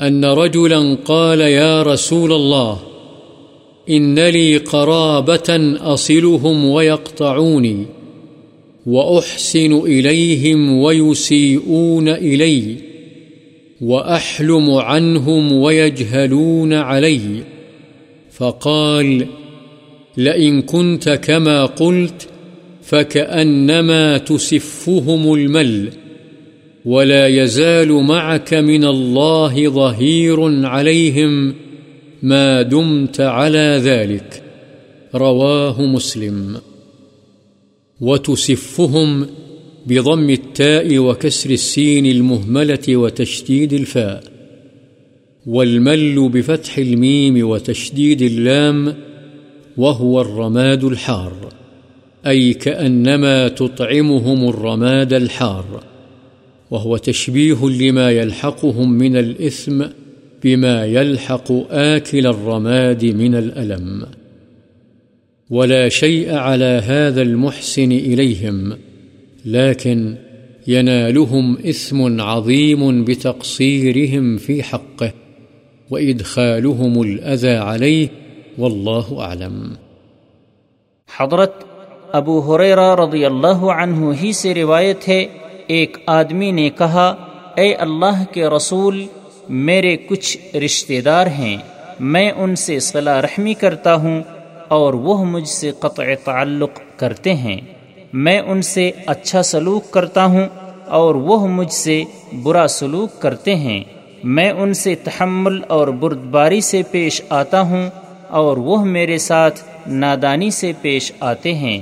أن 0.00 0.24
رجلا 0.24 0.96
قال 1.04 1.40
يا 1.40 1.82
رسول 1.82 2.32
الله، 2.32 2.78
إن 3.90 4.18
لي 4.18 4.56
قرابة 4.56 5.76
أصلهم 5.94 6.64
ويقطعوني 6.64 7.76
وأحسن 8.86 9.72
إليهم 9.72 10.82
ويسيئون 10.82 12.08
إلي 12.08 12.62
وأحلم 13.80 14.70
عنهم 14.70 15.52
ويجهلون 15.52 16.72
علي. 16.72 17.42
فقال، 18.32 19.26
لئن 20.16 20.60
كنت 20.60 21.08
كما 21.08 21.66
قلت 21.66 22.28
فكأنما 22.84 24.18
تسفهم 24.18 25.34
المل. 25.34 26.03
ولا 26.84 27.26
يزال 27.26 27.92
معك 27.92 28.54
من 28.54 28.84
الله 28.84 29.68
ظهير 29.68 30.66
عليهم 30.66 31.54
ما 32.22 32.62
دمت 32.62 33.20
على 33.20 33.80
ذلك. 33.84 34.42
رواه 35.14 35.82
مسلم. 35.82 36.56
وتسفهم 38.00 39.26
بضم 39.86 40.30
التاء 40.30 40.98
وكسر 40.98 41.50
السين 41.50 42.06
المهملة 42.06 42.96
وتشديد 42.96 43.72
الفاء. 43.72 44.24
والمل 45.46 46.28
بفتح 46.28 46.78
الميم 46.78 47.48
وتشديد 47.48 48.22
اللام 48.22 48.94
وهو 49.76 50.20
الرماد 50.20 50.84
الحار. 50.84 51.48
أي 52.26 52.54
كأنما 52.54 53.48
تطعمهم 53.48 54.48
الرماد 54.48 55.12
الحار. 55.12 55.93
وهو 56.74 56.96
تشبيه 56.96 57.68
لما 57.68 58.10
يلحقهم 58.10 58.90
من 58.90 59.16
الإثم 59.16 59.84
بما 60.44 60.86
يلحق 60.86 61.52
آكل 61.70 62.26
الرماد 62.26 63.04
من 63.04 63.34
الألم. 63.34 64.06
ولا 65.50 65.88
شيء 65.88 66.34
على 66.34 66.82
هذا 66.84 67.22
المحسن 67.22 67.92
إليهم، 67.92 68.72
لكن 69.46 70.14
ينالهم 70.66 71.58
إثم 71.58 72.20
عظيم 72.20 73.04
بتقصيرهم 73.04 74.36
في 74.36 74.62
حقه، 74.62 75.12
وإدخالهم 75.90 77.02
الأذى 77.02 77.56
عليه 77.56 78.08
والله 78.58 79.20
أعلم. 79.20 79.74
حضرت 81.16 81.52
ابو 82.12 82.40
حریرا 82.40 82.96
رضی 82.96 83.24
اللہ 83.24 83.64
عنہ 83.78 84.12
ہی 84.22 84.32
سے 84.32 84.54
روایت 84.54 85.08
ہے 85.08 85.26
ایک 85.66 85.96
آدمی 86.06 86.50
نے 86.50 86.70
کہا، 86.70 87.14
اے 87.56 87.74
اللہ 87.74 88.24
کے 88.32 88.46
رسول، 88.46 89.06
میرے 89.48 89.96
کچھ 89.96 90.56
رشتہ 90.56 91.00
دار 91.00 91.26
ہیں، 91.26 91.56
میں 92.00 92.30
ان 92.30 92.56
سے 92.56 92.80
صلاح 92.80 93.22
رحمی 93.22 93.54
کرتا 93.54 93.94
ہوں 93.94 94.22
اور 94.68 94.94
وہ 94.94 95.24
مجھ 95.24 95.48
سے 95.48 95.70
قطع 95.80 96.04
تعلق 96.24 96.70
کرتے 96.96 97.34
ہیں۔ 97.34 97.60
میں 98.12 98.40
ان 98.40 98.62
سے 98.62 98.90
اچھا 99.06 99.42
سلوک 99.42 99.90
کرتا 99.90 100.24
ہوں 100.24 100.48
اور 100.86 101.14
وہ 101.14 101.46
مجھ 101.46 101.72
سے 101.72 102.02
برا 102.42 102.66
سلوک 102.68 103.22
کرتے 103.22 103.54
ہیں۔ 103.54 103.84
میں 104.24 104.50
ان 104.50 104.74
سے 104.74 104.94
تحمل 104.94 105.60
اور 105.68 105.88
بردباری 105.88 106.60
سے 106.60 106.82
پیش 106.90 107.22
آتا 107.28 107.60
ہوں 107.60 107.90
اور 108.28 108.56
وہ 108.56 108.84
میرے 108.84 109.18
ساتھ 109.18 109.60
نادانی 109.86 110.50
سے 110.50 110.72
پیش 110.80 111.12
آتے 111.20 111.54
ہیں۔ 111.54 111.78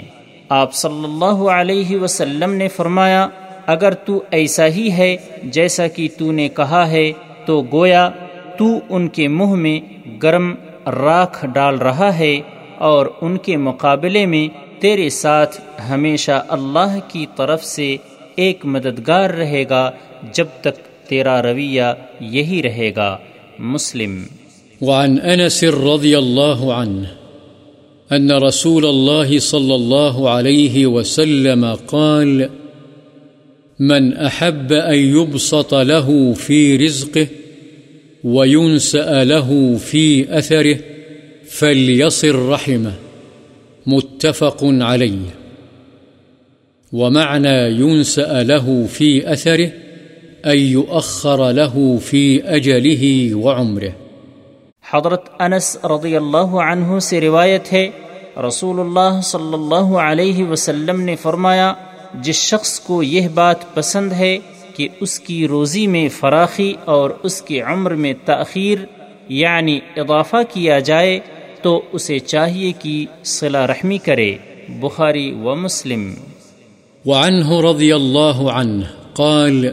آپ 0.48 0.74
صلی 0.74 1.04
اللہ 1.04 1.50
علیہ 1.50 1.96
وسلم 1.96 2.52
نے 2.52 2.68
فرمایا 2.68 3.28
اگر 3.66 3.95
تو 3.95 4.23
ایسا 4.31 4.66
ہی 4.66 4.92
ہے 4.92 5.16
جیسا 5.45 5.87
کہ 5.87 6.09
تو 6.19 6.33
نے 6.33 6.49
کہا 6.49 6.90
ہے، 6.90 7.12
تو 7.47 7.64
گویا 7.73 8.11
تو 8.59 8.66
ان 8.90 9.09
کے 9.09 9.28
منہ 9.28 9.54
میں 9.54 9.81
گرم 10.23 10.54
راکھ 10.87 11.47
ڈال 11.54 11.78
رہا 11.78 12.19
ہے 12.19 12.40
اور 12.78 13.07
ان 13.21 13.37
کے 13.38 13.57
مقابلے 13.57 14.26
میں 14.26 14.49
تیرے 14.81 15.09
ساتھ 15.09 15.61
ہمیشہ 15.90 16.45
اللہ 16.49 16.99
کی 17.09 17.26
طرف 17.37 17.64
سے 17.64 17.97
ایک 18.37 18.66
مددگار 18.66 19.31
رہے 19.31 19.64
گا 19.70 19.90
جب 20.35 20.46
تک 20.61 21.09
تیرا 21.09 21.42
رویہ 21.42 21.83
یہی 22.20 22.62
رہے 22.62 22.92
گا۔ 22.96 23.16
مسلم۔ 23.59 24.22
وعن 24.81 25.16
انس 25.22 25.64
رضی 25.64 26.14
اللہ 26.14 26.64
عنہ، 26.64 27.07
ان 28.11 28.31
رسول 28.31 28.85
الله 28.85 29.38
صلى 29.38 29.75
الله 29.75 30.29
عليه 30.29 30.92
وسلم 30.92 31.66
قال 31.87 32.42
من 33.90 34.16
احب 34.16 34.73
ان 34.73 34.99
يبسط 34.99 35.75
له 35.75 36.33
في 36.33 36.77
رزقه 36.77 37.27
وينسأ 38.25 39.25
له 39.25 39.77
في 39.77 40.38
اثره 40.38 40.79
فليصل 41.49 42.35
رحمه 42.49 42.92
متفق 43.87 44.64
عليه 44.64 45.35
ومعنى 46.92 47.57
ينسأ 47.71 48.42
له 48.42 48.87
في 48.92 49.33
اثره 49.33 49.71
ان 50.47 50.59
يؤخر 50.59 51.51
له 51.51 51.99
في 52.11 52.42
اجله 52.57 53.35
وعمره 53.35 53.92
حضرت 54.90 55.29
انس 55.38 55.77
رضی 55.85 56.16
اللہ 56.16 56.61
عنہ 56.66 56.99
سے 56.99 57.21
روایت 57.21 57.73
ہے، 57.73 57.90
رسول 58.47 58.81
اللہ 58.81 59.21
صلی 59.23 59.55
اللہ 59.55 59.97
علیہ 60.05 60.45
وسلم 60.45 61.01
نے 61.01 61.16
فرمایا 61.23 61.73
جس 62.14 62.37
شخص 62.37 62.81
کو 62.81 63.03
یہ 63.03 63.29
بات 63.29 63.75
پسند 63.75 64.12
ہے 64.12 64.38
کہ 64.77 64.88
اس 65.01 65.20
کی 65.20 65.48
روزی 65.48 65.87
میں 65.87 66.09
فراخی 66.09 66.75
اور 66.85 67.11
اس 67.22 67.42
کی 67.42 67.61
عمر 67.61 67.94
میں 67.94 68.14
تاخیر 68.25 68.79
یعنی 69.29 69.81
اضافہ 69.96 70.37
کیا 70.53 70.79
جائے 70.79 71.20
تو 71.62 71.83
اسے 71.92 72.18
چاہیے 72.18 72.72
کہ 72.79 73.07
صلہ 73.25 73.59
رحمی 73.59 73.98
کرے۔ 73.98 74.35
بخاری 74.68 75.33
و 75.33 75.55
مسلم۔ 75.55 76.14
وعنه 77.07 77.70
رضي 77.70 77.92
الله 77.92 78.51
عنه 78.51 78.85
قال 79.16 79.66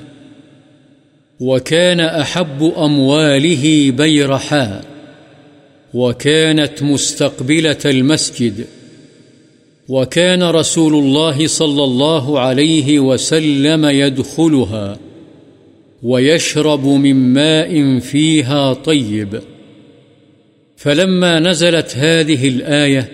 وكان 1.40 2.00
أحب 2.22 2.64
أمواله 2.78 3.92
بيرحاء 3.96 4.93
وكانت 5.94 6.84
مستقبلة 6.84 7.78
المسجد. 7.86 8.66
وكان 9.90 10.44
رسول 10.44 10.94
الله 10.94 11.48
صلى 11.48 11.84
الله 11.84 12.40
عليه 12.40 13.00
وسلم 13.00 13.86
يدخلها 13.86 15.00
ويشرب 16.04 16.86
من 16.86 17.16
ماء 17.34 18.00
فيها 18.00 18.74
طيب. 18.74 19.42
فلما 20.78 21.40
نزلت 21.40 21.98
هذه 21.98 22.48
الآية 22.48 23.10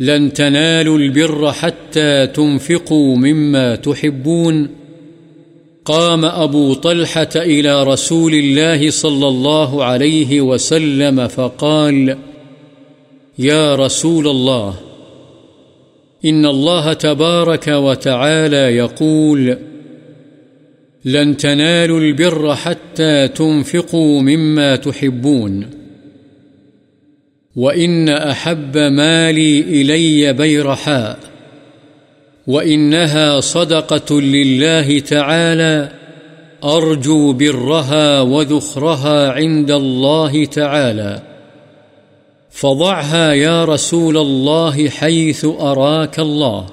لن 0.00 0.32
تنالوا 0.32 0.98
البر 0.98 1.52
حتى 1.52 2.26
تنفقوا 2.26 3.16
مما 3.16 3.74
تحبون 3.76 4.68
قام 5.84 6.24
أبو 6.24 6.74
طلحة 6.74 7.28
إلى 7.36 7.84
رسول 7.84 8.34
الله 8.34 8.90
صلى 8.90 9.28
الله 9.28 9.84
عليه 9.84 10.40
وسلم 10.40 11.28
فقال، 11.28 12.18
يا 13.38 13.74
رسول 13.74 14.28
الله، 14.28 14.74
إن 16.24 16.46
الله 16.46 16.92
تبارك 16.92 17.68
وتعالى 17.68 18.76
يقول، 18.76 19.58
لن 21.04 21.36
تنالوا 21.36 22.00
البر 22.00 22.54
حتى 22.54 23.28
تنفقوا 23.28 24.20
مما 24.20 24.76
تحبون، 24.76 25.70
وإن 27.56 28.08
أحب 28.08 28.76
مالي 28.76 29.60
إلي 29.60 30.32
بيرحاء. 30.32 31.31
وإنها 32.46 33.40
صدقة 33.40 34.20
لله 34.20 34.98
تعالى 34.98 35.92
أرجو 36.64 37.32
برها 37.32 38.20
وذخرها 38.20 39.30
عند 39.30 39.70
الله 39.70 40.44
تعالى 40.44 41.22
فضعها 42.50 43.32
يا 43.32 43.64
رسول 43.64 44.16
الله 44.16 44.88
حيث 44.88 45.44
أراك 45.44 46.18
الله 46.18 46.66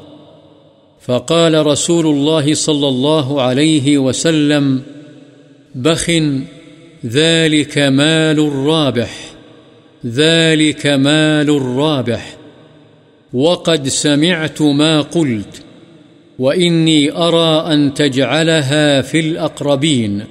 فقال 1.02 1.66
رسول 1.66 2.06
الله 2.06 2.54
صلى 2.54 2.88
الله 2.88 3.42
عليه 3.42 3.98
وسلم 3.98 4.82
بخ 5.76 6.12
ذلك 7.06 7.78
مال 7.78 8.40
الرابح 8.40 9.12
ذلك 10.06 10.88
مال 10.88 11.50
الرابح 11.50 12.39
وقد 13.34 13.88
سمعت 13.88 14.62
ما 14.62 15.02
قلت، 15.02 15.64
وإني 16.40 17.12
أرى 17.12 17.74
أن 17.74 17.94
تجعلها 17.94 19.02
في 19.02 19.20
الأقربين. 19.20 20.24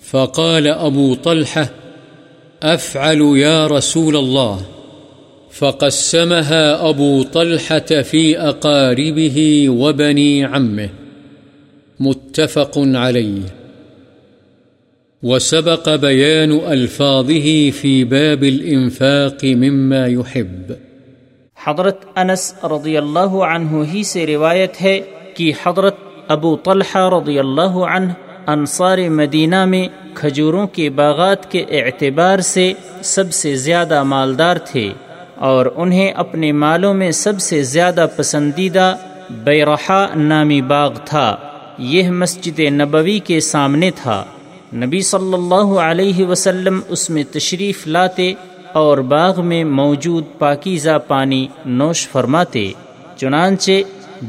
فقال 0.00 0.66
أبو 0.66 1.14
طلحة، 1.14 1.70
أفعل 2.62 3.20
يا 3.36 3.66
رسول 3.66 4.16
الله. 4.16 4.66
فقسمها 5.50 6.88
أبو 6.88 7.22
طلحة 7.22 8.02
في 8.02 8.38
أقاربه 8.38 9.68
وبني 9.68 10.44
عمه. 10.44 10.88
متفق 12.00 12.72
عليه. 12.76 13.40
وسبق 15.22 15.94
بيان 15.94 16.52
ألفاظه 16.52 17.70
في 17.70 18.04
باب 18.04 18.44
الإنفاق 18.44 19.44
مما 19.44 20.06
يحب. 20.06 20.76
حضرت 21.66 22.04
انس 22.16 22.54
رضی 22.64 22.96
اللہ 22.96 23.32
عنہ 23.44 23.84
ہی 23.94 24.02
سے 24.02 24.26
روایت 24.26 24.82
ہے 24.82 25.00
کہ 25.36 25.52
حضرت 25.66 25.96
ابو 26.28 26.56
طلحہ 26.56 27.08
رضی 27.08 27.38
اللہ 27.38 27.74
عنہ 27.94 28.12
انصار 28.46 28.98
مدینہ 28.98 29.64
میں 29.64 29.88
کھجوروں 30.14 30.66
کے 30.66 30.90
باغات 30.90 31.50
کے 31.50 31.64
اعتبار 31.70 32.38
سے 32.38 32.72
سب 33.02 33.32
سے 33.32 33.56
زیادہ 33.56 34.02
مالدار 34.02 34.56
تھے 34.56 34.92
اور 35.36 35.66
انہیں 35.76 36.12
اپنے 36.12 36.52
مالوں 36.52 36.94
میں 36.94 37.10
سب 37.10 37.40
سے 37.40 37.62
زیادہ 37.62 38.06
پسندیدہ 38.16 38.96
بیرحا 39.30 40.06
نامی 40.14 40.62
باغ 40.62 40.92
تھا۔ 41.04 41.36
یہ 41.78 42.10
مسجد 42.10 42.60
نبوی 42.60 43.18
کے 43.18 43.40
سامنے 43.40 43.90
تھا۔ 43.90 44.24
نبی 44.74 45.00
صلی 45.00 45.34
اللہ 45.34 45.80
علیہ 45.80 46.26
وسلم 46.26 46.80
اس 46.88 47.10
میں 47.10 47.24
تشریف 47.32 47.86
لاتے 47.86 48.32
اور 48.74 48.98
باغ 49.08 49.44
میں 49.46 49.62
موجود 49.64 50.24
پاکیزہ 50.38 50.98
پانی 51.08 51.46
نوش 51.66 52.08
فرماتے، 52.08 52.70
چنانچہ 53.16 53.80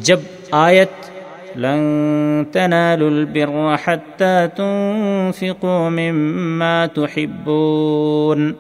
جب 0.01 0.19
آیت، 0.51 1.11
لن 1.55 2.43
تنالوا 2.51 3.07
البر 3.07 3.75
حتى 3.83 4.35
تنفقوا 4.57 5.89
مما 5.89 6.85
تحبون 6.95 8.51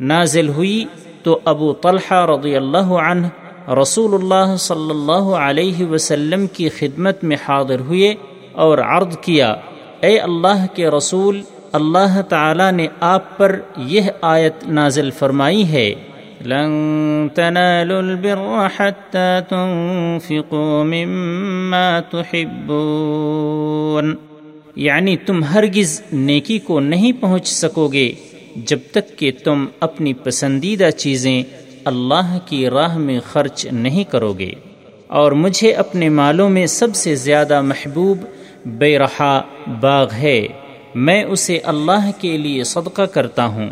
نازل 0.00 0.48
ہوئی 0.48 0.84
تو 1.22 1.38
ابو 1.44 1.72
طلحہ 1.82 2.24
رضی 2.26 2.54
اللہ 2.56 2.92
عنہ 3.00 3.26
رسول 3.80 4.14
اللہ 4.14 4.54
صلی 4.60 4.90
اللہ 4.90 5.34
علیہ 5.38 5.86
وسلم 5.86 6.46
کی 6.52 6.68
خدمت 6.78 7.24
میں 7.24 7.36
حاضر 7.48 7.80
ہوئے 7.80 8.14
اور 8.64 8.78
عرض 8.78 9.16
کیا، 9.22 9.54
اے 10.00 10.18
اللہ 10.18 10.66
کے 10.74 10.90
رسول 10.90 11.40
اللہ 11.76 12.22
تعالی 12.22 12.70
نے 12.70 12.86
آپ 13.00 13.38
پر 13.38 13.60
یہ 13.76 14.02
آیت 14.20 14.68
نازل 14.68 15.10
فرمائی 15.10 15.68
ہے۔ 15.68 15.94
لن 16.46 17.28
تنالوا 17.34 17.98
البر 17.98 18.66
حتى 18.76 19.38
تنفقوا 19.48 20.82
مما 20.82 22.00
تحبون۔ 22.10 24.14
یعنی 24.76 25.16
تم 25.16 25.44
ہرگز 25.44 26.02
نیکی 26.12 26.58
کو 26.58 26.80
نہیں 26.80 27.12
پہنچ 27.20 27.48
سکو 27.48 27.88
گے 27.88 28.12
جب 28.56 28.78
تک 28.90 29.18
کہ 29.18 29.32
تم 29.44 29.66
اپنی 29.80 30.12
پسندیدہ 30.12 30.88
چیزیں 30.96 31.42
اللہ 31.84 32.38
کی 32.46 32.70
راہ 32.70 32.98
میں 32.98 33.20
خرچ 33.32 33.66
نہیں 33.72 34.04
کرو 34.04 34.32
گے۔ 34.32 34.52
اور 35.06 35.32
مجھے 35.32 35.72
اپنے 35.72 36.08
مالوں 36.08 36.48
میں 36.48 36.66
سب 36.66 36.94
سے 36.94 37.14
زیادہ 37.14 37.60
محبوب 37.60 38.18
بے 38.66 38.98
رہا 38.98 39.42
باغ 39.80 40.12
ہے۔ 40.12 40.46
میں 40.98 41.24
اسے 41.24 41.58
اللہ 41.58 42.10
کے 42.18 42.36
لیے 42.36 42.64
صدقہ 42.64 43.02
کرتا 43.02 43.46
ہوں۔ 43.46 43.68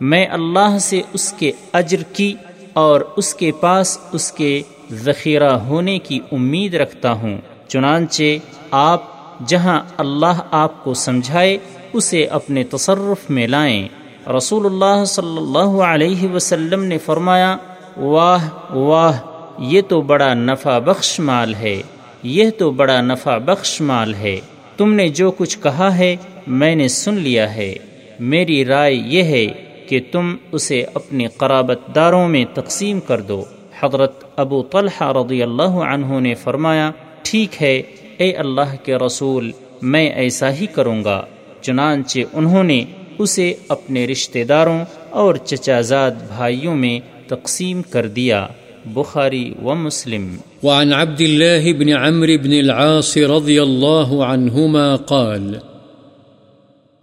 میں 0.00 0.26
اللہ 0.26 0.78
سے 0.78 1.02
اس 1.12 1.32
کے 1.32 1.52
اجر 1.72 2.02
کی 2.12 2.34
اور 2.72 3.00
اس 3.16 3.34
کے 3.34 3.52
پاس 3.52 3.98
اس 4.12 4.32
کے 4.32 4.62
ذخیرہ 4.92 5.52
ہونے 5.52 5.98
کی 5.98 6.18
امید 6.32 6.74
رکھتا 6.74 7.12
ہوں۔ 7.12 7.38
چنانچہ 7.68 8.22
آپ 8.70 9.02
جہاں 9.46 9.82
اللہ 9.96 10.40
آپ 10.50 10.84
کو 10.84 10.94
سمجھائے، 10.94 11.58
اسے 11.92 12.24
اپنے 12.24 12.64
تصرف 12.64 13.30
میں 13.30 13.46
لائیں۔ 13.46 13.88
رسول 14.36 14.66
اللہ 14.66 15.04
صلی 15.04 15.36
اللہ 15.36 15.82
علیہ 15.82 16.28
وسلم 16.28 16.84
نے 16.84 16.98
فرمایا، 16.98 17.56
واہ 17.96 18.74
واہ، 18.74 19.18
یہ 19.58 19.80
تو 19.88 20.00
بڑا 20.00 20.34
نفع 20.34 20.78
بخش 20.78 21.20
مال 21.20 21.54
ہے۔ 21.54 21.82
یہ 22.22 22.50
تو 22.58 22.70
بڑا 22.70 23.00
نفع 23.00 23.38
بخش 23.38 23.80
مال 23.80 24.14
ہے۔ 24.14 24.40
تم 24.76 24.92
نے 24.92 25.08
جو 25.08 25.30
کچھ 25.30 25.58
کہا 25.62 25.98
ہے 25.98 26.16
میں 26.46 26.74
نے 26.74 26.88
سن 26.88 27.14
لیا 27.14 27.54
ہے۔ 27.54 27.74
میری 28.20 28.64
رائے 28.64 28.94
یہ 28.94 29.22
ہے 29.22 29.46
کہ 29.88 30.00
تم 30.12 30.36
اسے 30.52 30.84
اپنی 30.94 31.26
قرابت 31.26 31.78
داروں 31.94 32.28
میں 32.28 32.44
تقسیم 32.54 33.00
کر 33.00 33.20
دو۔ 33.20 33.44
حضرت 33.80 34.24
ابو 34.36 34.62
طلحہ 34.62 35.12
رضی 35.12 35.42
اللہ 35.42 35.62
عنہ 35.62 36.20
نے 36.20 36.34
فرمایا، 36.34 36.90
ٹھیک 37.22 37.62
ہے، 37.62 37.82
اے 38.16 38.32
اللہ 38.32 38.84
کے 38.84 38.96
رسول، 38.96 39.52
میں 39.82 40.10
ایسا 40.10 40.54
ہی 40.54 40.66
کروں 40.66 41.04
گا۔ 41.04 41.24
چنانچہ 41.60 42.18
انہوں 42.32 42.62
نے 42.62 42.84
اسے 43.18 43.54
اپنے 43.68 44.06
رشتہ 44.06 44.44
داروں 44.48 44.84
اور 45.10 45.34
چچا 45.34 45.80
زاد 45.80 46.10
بھائیوں 46.10 46.76
میں 46.76 47.00
تقسیم 47.26 47.82
کر 47.82 48.06
دیا۔ 48.06 48.46
بخاری 48.84 49.54
و 49.62 49.74
مسلم۔ 49.74 50.36
وعن 50.62 50.92
عبد 50.92 51.20
الله 51.20 51.72
بن 51.78 51.88
عمرو 51.88 52.32
بن 52.42 52.52
العاص 52.52 53.16
رضي 53.16 53.58
الله 53.58 54.32
عنهما 54.32 54.96
قال 54.96 55.69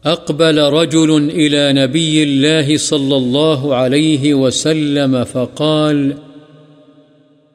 أقبل 0.05 0.59
رجل 0.59 1.29
إلى 1.29 1.73
نبي 1.81 2.23
الله 2.23 2.77
صلى 2.77 3.17
الله 3.17 3.75
عليه 3.75 4.33
وسلم 4.33 5.23
فقال، 5.23 6.13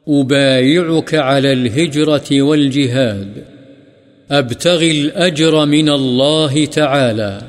أبايعك 0.08 1.14
على 1.14 1.52
الهجرة 1.52 2.42
والجهاد، 2.42 3.44
أبتغي 4.30 4.90
الأجر 4.90 5.66
من 5.66 5.88
الله 5.88 6.64
تعالى. 6.64 7.42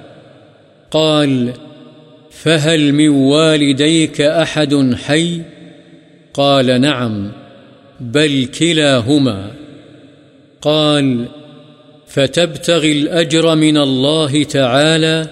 قال، 0.91 1.53
فهل 2.31 2.93
من 2.93 3.09
والديك 3.09 4.21
أحد 4.21 4.95
حي؟ 4.95 5.41
قال، 6.33 6.81
نعم، 6.81 7.31
بل 7.99 8.45
كلاهما. 8.59 9.51
قال 10.61 11.25
فتبتغي 12.13 12.91
الأجر 12.91 13.55
من 13.55 13.77
الله 13.77 14.43
تعالى؟ 14.43 15.27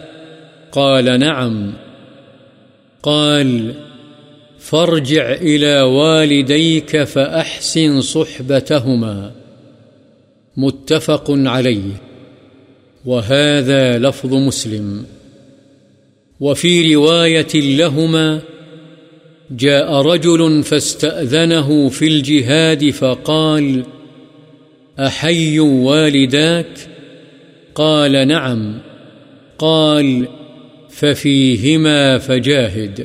قال 0.72 1.20
نعم. 1.20 1.74
قال، 3.04 3.74
فارجع 4.60 5.32
إلى 5.32 5.82
والديك 5.82 7.04
فأحسن 7.04 8.02
صحبتهما. 8.02 9.32
متفق 10.58 11.26
عليه. 11.30 12.02
وهذا 13.06 13.98
لفظ 13.98 14.34
مسلم. 14.34 15.06
وفي 16.40 16.96
رواية 16.96 17.56
لهما، 17.56 18.40
جاء 19.52 19.94
رجل 19.94 20.64
فاستأذنه 20.64 21.90
في 21.90 22.08
الجهاد 22.08 22.90
فقال 22.90 23.84
فقال 23.84 24.01
أحي 25.06 25.58
والداك؟ 25.58 26.88
قال 27.74 28.28
نعم. 28.28 28.72
قال 29.58 30.24
ففيهما 30.94 32.18
فجاهد. 32.26 33.00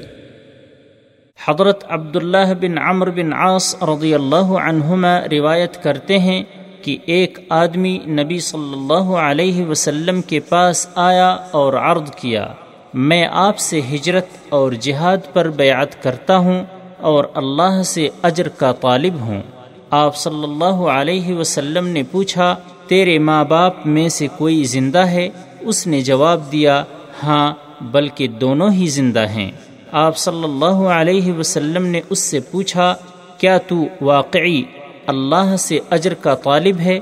حضرت 1.46 1.84
عبداللہ 1.88 2.54
بن 2.60 2.78
عمر 2.78 3.10
بن 3.10 3.32
عاص 3.32 3.82
رضی 3.82 4.14
اللہ 4.14 4.36
عنہما 4.36 5.20
روایت 5.32 5.82
کرتے 5.82 6.18
ہیں 6.18 6.42
کہ 6.82 6.96
ایک 7.06 7.38
آدمی 7.48 7.98
نبی 8.06 8.40
صلی 8.40 8.72
اللہ 8.72 9.14
علیہ 9.14 9.66
وسلم 9.66 10.22
کے 10.22 10.40
پاس 10.40 10.88
آیا 10.94 11.28
اور 11.50 11.72
عرض 11.72 12.10
کیا، 12.16 12.46
میں 12.94 13.28
آپ 13.32 13.58
سے 13.58 13.80
ہجرت 13.94 14.26
اور 14.48 14.72
جہاد 14.72 15.32
پر 15.32 15.50
بیعت 15.50 16.02
کرتا 16.02 16.36
ہوں 16.36 16.64
اور 16.98 17.24
اللہ 17.34 17.82
سے 17.82 18.08
اجر 18.22 18.48
کا 18.48 18.72
طالب 18.72 19.20
ہوں۔ 19.20 19.42
آپ 19.90 20.16
صلی 20.16 20.42
اللہ 20.42 20.74
علیہ 20.74 21.34
وسلم 21.34 21.86
نے 21.86 22.02
پوچھا، 22.02 22.54
تیرے 22.86 23.18
ماں 23.18 23.44
باپ 23.44 23.86
میں 23.86 24.08
سے 24.08 24.26
کوئی 24.38 24.64
زندہ 24.64 24.98
ہے؟ 24.98 25.28
اس 25.60 25.86
نے 25.86 26.00
جواب 26.00 26.52
دیا 26.52 26.84
ہاں 27.24 27.54
بلکہ 27.80 28.28
دونوں 28.28 28.70
ہی 28.72 28.86
زندہ 28.86 29.28
ہیں۔ 29.28 29.50
آپ 29.92 30.18
صلی 30.18 30.44
اللہ 30.44 30.78
علیہ 30.88 31.32
وسلم 31.32 31.86
نے 31.86 32.00
اس 32.10 32.18
سے 32.18 32.40
پوچھا، 32.40 32.94
کیا 33.38 33.58
تو 33.58 33.84
واقعی 34.00 34.62
اللہ 35.06 35.56
سے 35.58 35.78
اجر 35.90 36.14
کا 36.14 36.34
طالب 36.34 36.80
ہے؟ 36.80 36.98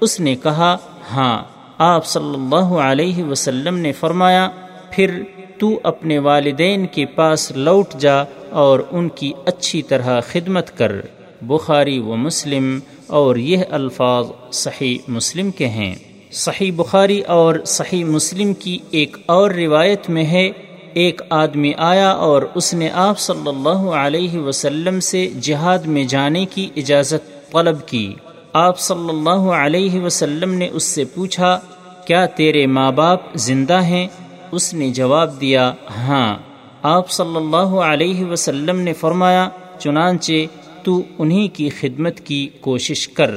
اس 0.00 0.20
نے 0.20 0.36
کہا 0.36 0.76
ہاں۔ 1.14 1.42
آپ 1.78 2.06
صلی 2.06 2.34
اللہ 2.34 2.74
علیہ 2.74 3.24
وسلم 3.24 3.78
نے 3.78 3.92
فرمایا، 3.92 4.50
پھر 4.90 5.22
تو 5.58 5.80
اپنے 5.82 6.18
والدین 6.18 6.86
کے 6.86 7.06
پاس 7.06 7.50
لوٹ 7.50 7.94
جا 7.98 8.22
اور 8.50 8.80
ان 8.90 9.08
کی 9.08 9.32
اچھی 9.46 9.82
طرح 9.82 10.20
خدمت 10.20 10.78
کر۔ 10.78 10.92
بخاری 11.46 11.98
و 11.98 12.16
مسلم 12.16 12.78
اور 13.06 13.36
یہ 13.36 13.58
الفاظ 13.70 14.26
صحیح 14.52 14.98
مسلم 15.08 15.50
کے 15.50 15.66
ہیں۔ 15.66 15.94
صحیح 16.32 16.72
بخاری 16.76 17.20
اور 17.20 17.54
صحیح 17.66 18.04
مسلم 18.04 18.54
کی 18.54 18.78
ایک 18.90 19.16
اور 19.26 19.50
روایت 19.50 20.10
میں 20.10 20.24
ہے، 20.24 20.50
ایک 20.94 21.22
آدمی 21.30 21.72
آیا 21.76 22.10
اور 22.10 22.42
اس 22.54 22.74
نے 22.74 22.90
آپ 22.90 23.18
صلی 23.18 23.48
اللہ 23.48 23.82
علیہ 23.96 24.38
وسلم 24.38 25.00
سے 25.00 25.30
جہاد 25.40 25.78
میں 25.78 26.04
جانے 26.04 26.46
کی 26.46 26.68
اجازت 26.76 27.52
طلب 27.52 27.86
کی۔ 27.86 28.14
آپ 28.52 28.78
صلی 28.78 29.08
اللہ 29.08 29.50
علیہ 29.50 30.00
وسلم 30.00 30.54
نے 30.54 30.68
اس 30.72 30.84
سے 30.84 31.04
پوچھا، 31.04 31.60
کیا 32.06 32.26
تیرے 32.26 32.66
ماں 32.66 32.92
باپ 32.92 33.20
زندہ 33.34 33.82
ہیں؟ 33.82 34.06
اس 34.52 34.74
نے 34.74 34.90
جواب 34.90 35.40
دیا 35.40 35.72
ہاں۔ 35.98 36.36
آپ 36.82 37.10
صلی 37.10 37.36
اللہ 37.36 37.76
علیہ 37.90 38.24
وسلم 38.24 38.80
نے 38.80 38.92
فرمایا، 38.92 39.48
چنانچہ 39.78 40.32
تو 40.84 41.02
انہی 41.18 41.48
کی 41.48 41.68
خدمت 41.68 42.20
کی 42.20 42.48
کوشش 42.60 43.08
کر۔ 43.08 43.30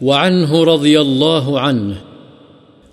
وعنه 0.00 0.74
رضي 0.74 0.96
الله 0.96 1.56
عنه 1.56 1.92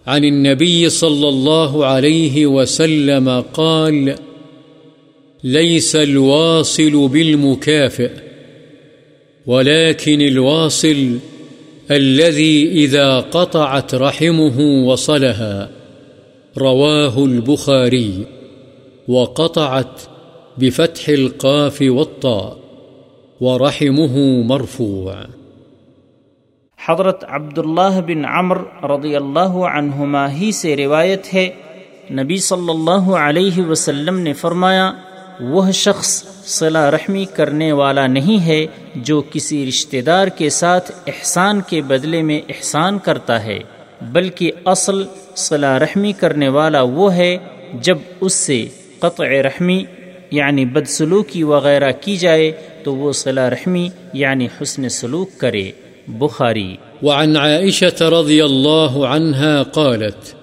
عن 0.05 0.23
النبي 0.23 0.89
صلى 0.89 1.27
الله 1.27 1.85
عليه 1.85 2.47
وسلم 2.47 3.29
قال 3.51 4.09
ليس 5.43 5.95
الواصل 5.95 7.07
بالمكافئ 7.11 8.09
ولكن 9.47 10.21
الواصل 10.21 11.17
الذي 11.89 12.85
إذا 12.85 13.19
قطعت 13.19 13.95
رحمه 13.95 14.61
وصلها، 14.85 15.67
رواه 16.57 17.17
البخاري 17.17 18.11
وقطعت 19.07 20.07
بفتح 20.57 21.03
القاف 21.07 21.81
والطاء۔ 21.81 22.70
ورحمه 23.41 24.23
مرفوع. 24.49 25.13
حضرت 26.79 27.23
عبداللہ 27.29 28.01
بن 28.07 28.25
عمر 28.31 28.57
رضی 28.89 29.15
اللہ 29.15 29.55
عنہما 29.69 30.25
ہی 30.33 30.51
سے 30.51 30.75
روایت 30.75 31.33
ہے، 31.33 31.45
نبی 32.11 32.37
صلی 32.47 32.69
اللہ 32.69 33.09
علیہ 33.19 33.65
وسلم 33.69 34.19
نے 34.19 34.33
فرمایا، 34.41 34.91
وہ 35.53 35.63
شخص 35.79 36.11
صلاح 36.49 36.89
رحمی 36.91 37.25
کرنے 37.35 37.71
والا 37.79 38.05
نہیں 38.07 38.45
ہے 38.45 38.65
جو 39.07 39.21
کسی 39.31 39.65
رشتہ 39.67 40.01
دار 40.05 40.27
کے 40.37 40.49
ساتھ 40.59 40.91
احسان 41.07 41.61
کے 41.69 41.81
بدلے 41.87 42.21
میں 42.21 42.39
احسان 42.49 42.99
کرتا 42.99 43.43
ہے، 43.43 43.59
بلکہ 44.11 44.69
اصل 44.75 45.03
صلاح 45.47 45.79
رحمی 45.79 46.13
کرنے 46.19 46.49
والا 46.59 46.81
وہ 46.91 47.13
ہے 47.15 47.35
جب 47.81 47.97
اس 48.19 48.33
سے 48.41 48.65
قطع 48.99 49.31
رحمی 49.43 49.83
یعنی 50.31 50.63
بدسلوکی 50.65 51.41
وغیرہ 51.43 51.91
کی 52.01 52.15
جائے 52.17 52.51
تو 52.83 52.95
وہ 52.95 53.13
صلاح 53.13 53.49
رحمی 53.49 53.89
یعنی 54.13 54.47
حسن 54.61 54.89
سلوک 54.89 55.29
کرے۔ 55.37 55.71
بخاری۔ 56.07 56.75
وعن 57.03 57.35
عائشة 57.35 58.09
رضي 58.09 58.41
الله 58.41 59.05
عنها 59.05 59.63
قالت، 59.63 60.35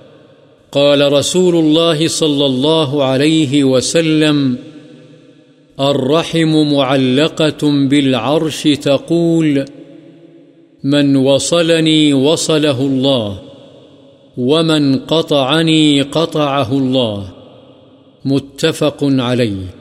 قال 0.70 1.03
رسول 1.03 1.57
الله 1.57 2.07
صلى 2.11 2.44
الله 2.44 3.03
عليه 3.03 3.64
وسلم، 3.64 4.55
الرحم 5.79 6.74
معلقة 6.74 7.88
بالعرش 7.88 8.66
تقول، 8.83 9.59
من 10.85 11.16
وصلني 11.16 12.12
وصله 12.12 12.81
الله، 12.81 13.35
ومن 14.37 14.98
قطعني 14.98 16.01
قطعه 16.01 16.72
الله. 16.72 17.22
متفق 18.24 19.05
عليه 19.05 19.78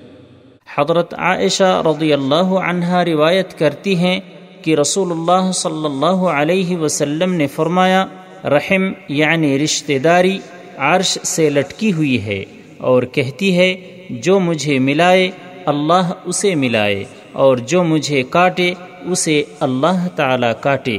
حضرت 0.78 1.14
عائشہ 1.14 1.84
رضی 1.86 2.14
اللہ 2.14 2.36
عنہا 2.36 3.06
روایت 3.06 3.60
کرتی 3.60 3.96
ہیں 3.96 4.20
کہ 4.62 4.76
رسول 4.76 5.12
اللہ 5.12 5.52
صلی 5.52 5.86
اللہ 5.86 6.06
علیہ 6.06 6.78
وسلم 6.78 7.34
نے 7.34 7.48
فرمایا، 7.48 8.06
رحم 8.44 8.92
یعنی 9.10 9.60
رشتہ 9.60 9.98
داری 9.98 10.40
عرش 10.78 11.18
سے 11.24 11.50
لٹکی 11.50 11.94
ہوئی 11.94 12.26
ہے 12.26 12.46
اور 12.78 13.04
کہتی 13.04 13.58
ہے، 13.58 13.76
جو 14.10 14.40
مجھے 14.40 14.80
ملائے 14.80 15.32
اللہ 15.66 16.12
اسے 16.26 16.56
ملائے 16.56 17.04
اور 17.32 17.58
جو 17.58 17.84
مجھے 17.84 18.24
کاٹے 18.30 18.74
اسے 19.06 19.44
اللہ 19.60 20.08
تعالی 20.16 20.48
کاٹے۔ 20.62 20.98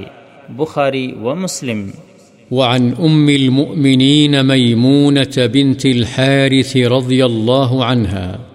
بخاری 0.49 1.13
و 1.13 1.35
مسلم۔ 1.35 1.91
وعن 2.51 2.91
ام 2.99 3.27
المؤمنين 3.27 4.35
ميمونة 4.47 5.53
بنت 5.53 5.87
الحارث 5.87 6.77
رضي 6.77 7.23
الله 7.23 7.83
عنها۔ 7.83 8.48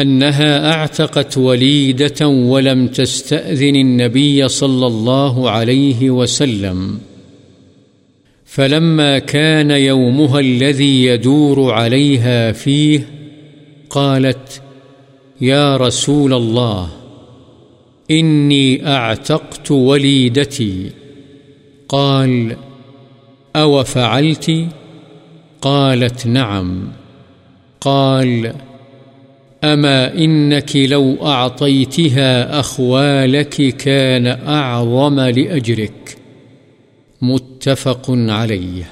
أنها 0.00 0.72
أعتقت 0.72 1.38
وليدة 1.38 2.28
ولم 2.28 2.86
تستأذن 2.86 3.76
النبي 3.76 4.48
صلى 4.48 4.86
الله 4.86 5.50
عليه 5.50 6.10
وسلم. 6.10 6.98
فلما 8.44 9.18
كان 9.18 9.70
يومها 9.70 10.40
الذي 10.40 11.04
يدور 11.04 11.72
عليها 11.72 12.52
فيه، 12.52 13.08
قالت 13.90 14.62
يا 15.40 15.76
رسول 15.76 16.32
الله، 16.32 16.88
إني 18.10 18.86
أعتقت 18.88 19.70
وليدتي. 19.70 20.90
قال 21.88 22.56
أو 23.56 23.84
فعلت 23.84 24.66
قالت 25.60 26.26
نعم. 26.26 26.82
قال 26.82 27.00
قال 27.80 28.69
أما 29.64 30.14
إنك 30.14 30.76
لو 30.76 31.16
أعطيتها 31.22 32.60
أخوالك 32.60 33.76
كان 33.76 34.26
أعظم 34.26 35.20
لأجرك 35.20 36.16
متفق 37.22 38.10
عليه 38.10 38.84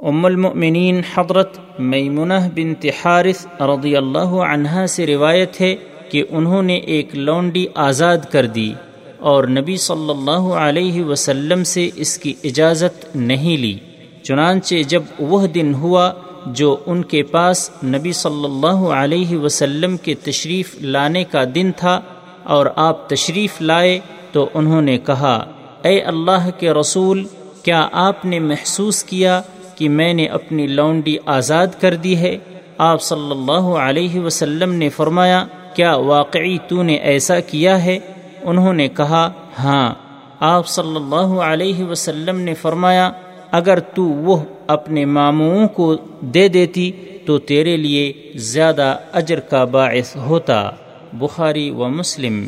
ام 0.00 0.26
المؤمنین 0.26 1.00
حضرت 1.14 1.58
میمنہ 1.78 2.34
بنت 2.54 2.86
حارث 3.04 3.46
رضی 3.60 3.96
اللہ 3.96 4.34
عنہا 4.46 4.86
سے 4.86 5.06
روایت 5.06 5.60
ہے 5.60 5.74
کہ 6.10 6.24
انہوں 6.30 6.62
نے 6.62 6.76
ایک 6.76 7.16
لونڈی 7.16 7.66
آزاد 7.74 8.18
کر 8.30 8.46
دی 8.46 8.72
اور 9.18 9.44
نبی 9.44 9.76
صلی 9.76 10.10
اللہ 10.10 10.52
علیہ 10.58 11.04
وسلم 11.04 11.64
سے 11.64 11.90
اس 11.96 12.18
کی 12.18 12.34
اجازت 12.44 13.16
نہیں 13.16 13.56
لی۔ 13.56 13.78
چنانچہ 14.22 14.74
جب 14.88 15.02
وہ 15.18 15.46
دن 15.46 15.74
ہوا 15.74 16.12
جو 16.46 16.76
ان 16.86 17.04
کے 17.04 17.22
پاس 17.22 17.70
نبی 17.84 18.12
صلی 18.12 18.44
اللہ 18.44 18.88
علیہ 18.92 19.36
وسلم 19.36 19.96
کے 19.96 20.14
تشریف 20.14 20.76
لانے 20.80 21.24
کا 21.24 21.44
دن 21.54 21.70
تھا 21.76 22.00
اور 22.44 22.66
آپ 22.76 23.08
تشریف 23.08 23.62
لائے 23.62 23.98
تو 24.32 24.48
انہوں 24.54 24.82
نے 24.82 24.98
کہا، 24.98 25.46
اے 25.82 26.00
اللہ 26.00 26.50
کے 26.58 26.72
رسول، 26.72 27.24
کیا 27.62 27.88
آپ 27.92 28.24
نے 28.24 28.38
محسوس 28.38 29.04
کیا 29.04 29.42
کہ 29.74 29.88
میں 29.88 30.14
نے 30.14 30.26
اپنی 30.26 30.66
لونڈی 30.66 31.16
آزاد 31.26 31.66
کر 31.80 31.94
دی 31.94 32.16
ہے؟ 32.16 32.36
آپ 32.78 33.02
صلی 33.02 33.30
اللہ 33.30 33.68
علیہ 33.76 34.20
وسلم 34.20 34.72
نے 34.72 34.88
فرمایا، 34.88 35.44
کیا 35.74 35.96
واقعی 35.96 36.58
تو 36.68 36.82
نے 36.82 36.94
ایسا 36.94 37.40
کیا 37.40 37.84
ہے؟ 37.84 37.98
انہوں 38.42 38.72
نے 38.72 38.88
کہا 38.88 39.30
ہاں۔ 39.58 39.94
آپ 40.40 40.68
صلی 40.68 40.96
اللہ 40.96 41.40
علیہ 41.40 41.84
وسلم 41.84 42.40
نے 42.40 42.54
فرمایا، 42.54 43.10
اگر 43.50 43.78
تو 43.78 44.02
وہ 44.02 44.36
اپنے 44.66 45.04
ماموں 45.04 45.68
کو 45.68 45.96
دے 46.20 46.48
دیتی 46.48 46.90
تو 47.26 47.38
تیرے 47.38 47.76
لیے 47.76 48.12
زیادہ 48.34 48.96
اجر 49.12 49.40
کا 49.40 49.64
باعث 49.64 50.16
ہوتا، 50.16 50.70
بخاری 51.12 51.70
و 51.70 51.88
مسلم۔ 51.88 52.46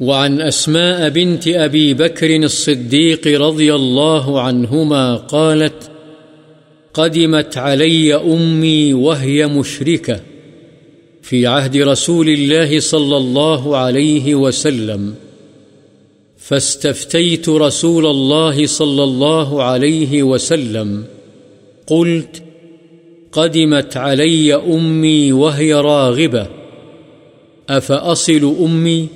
وعن 0.00 0.42
أسماء 0.48 1.08
بنت 1.08 1.48
أبي 1.64 1.92
بكر 1.92 2.28
الصديق 2.30 3.26
رضي 3.26 3.70
الله 3.70 4.38
عنهما 4.38 5.16
قالت، 5.16 5.90
قدمت 6.92 7.58
علي 7.58 8.12
أمي 8.12 8.92
وهي 8.92 9.44
مشركة 9.44 10.14
في 11.22 11.46
عهد 11.46 11.76
رسول 11.76 12.28
الله 12.28 12.80
صلى 12.80 13.16
الله 13.16 13.76
عليه 13.76 14.34
وسلم 14.34 15.10
فاستفتيت 16.48 17.48
رسول 17.48 18.06
الله 18.06 18.66
صلى 18.66 19.02
الله 19.02 19.62
عليه 19.62 20.22
وسلم۔ 20.22 21.02
قلت، 21.90 22.42
قدمت 23.32 23.96
علي 23.96 24.54
أمي 24.54 25.32
وهي 25.32 25.74
راغبة، 25.74 26.46
أفأصل 27.68 28.56
أمي؟ 28.60 29.08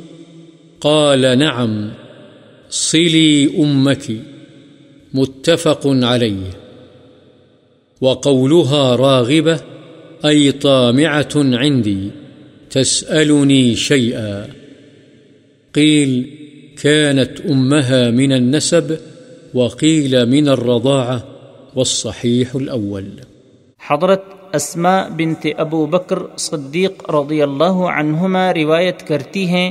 قال، 0.81 1.39
نعم، 1.39 1.91
صلي 2.71 3.51
أمك، 3.59 4.17
متفق 5.15 5.81
عليه. 5.87 6.51
وقولها 8.01 8.97
راغبة 8.97 9.61
أي 10.25 10.53
طامعة 10.53 11.29
عندي، 11.37 12.11
تسألني 12.71 13.75
شيئا. 13.75 14.49
قيل، 15.75 16.31
كانت 16.83 17.41
أمها 17.51 18.11
من 18.11 18.33
النسب، 18.33 18.99
وقيل 19.55 20.27
من 20.27 20.49
الرضاعة. 20.49 21.34
والصحيح 21.77 22.47
الأول. 22.55 23.09
حضرت 23.91 24.25
اسما 24.53 25.07
بنت 25.17 25.47
ابو 25.59 25.87
بکر 25.87 26.19
صدیق 26.37 27.11
رضی 27.11 27.43
اللہ 27.43 27.77
عنہما 27.99 28.55
روایت 28.55 29.09
کرتی 29.09 29.47
ہیں 29.47 29.71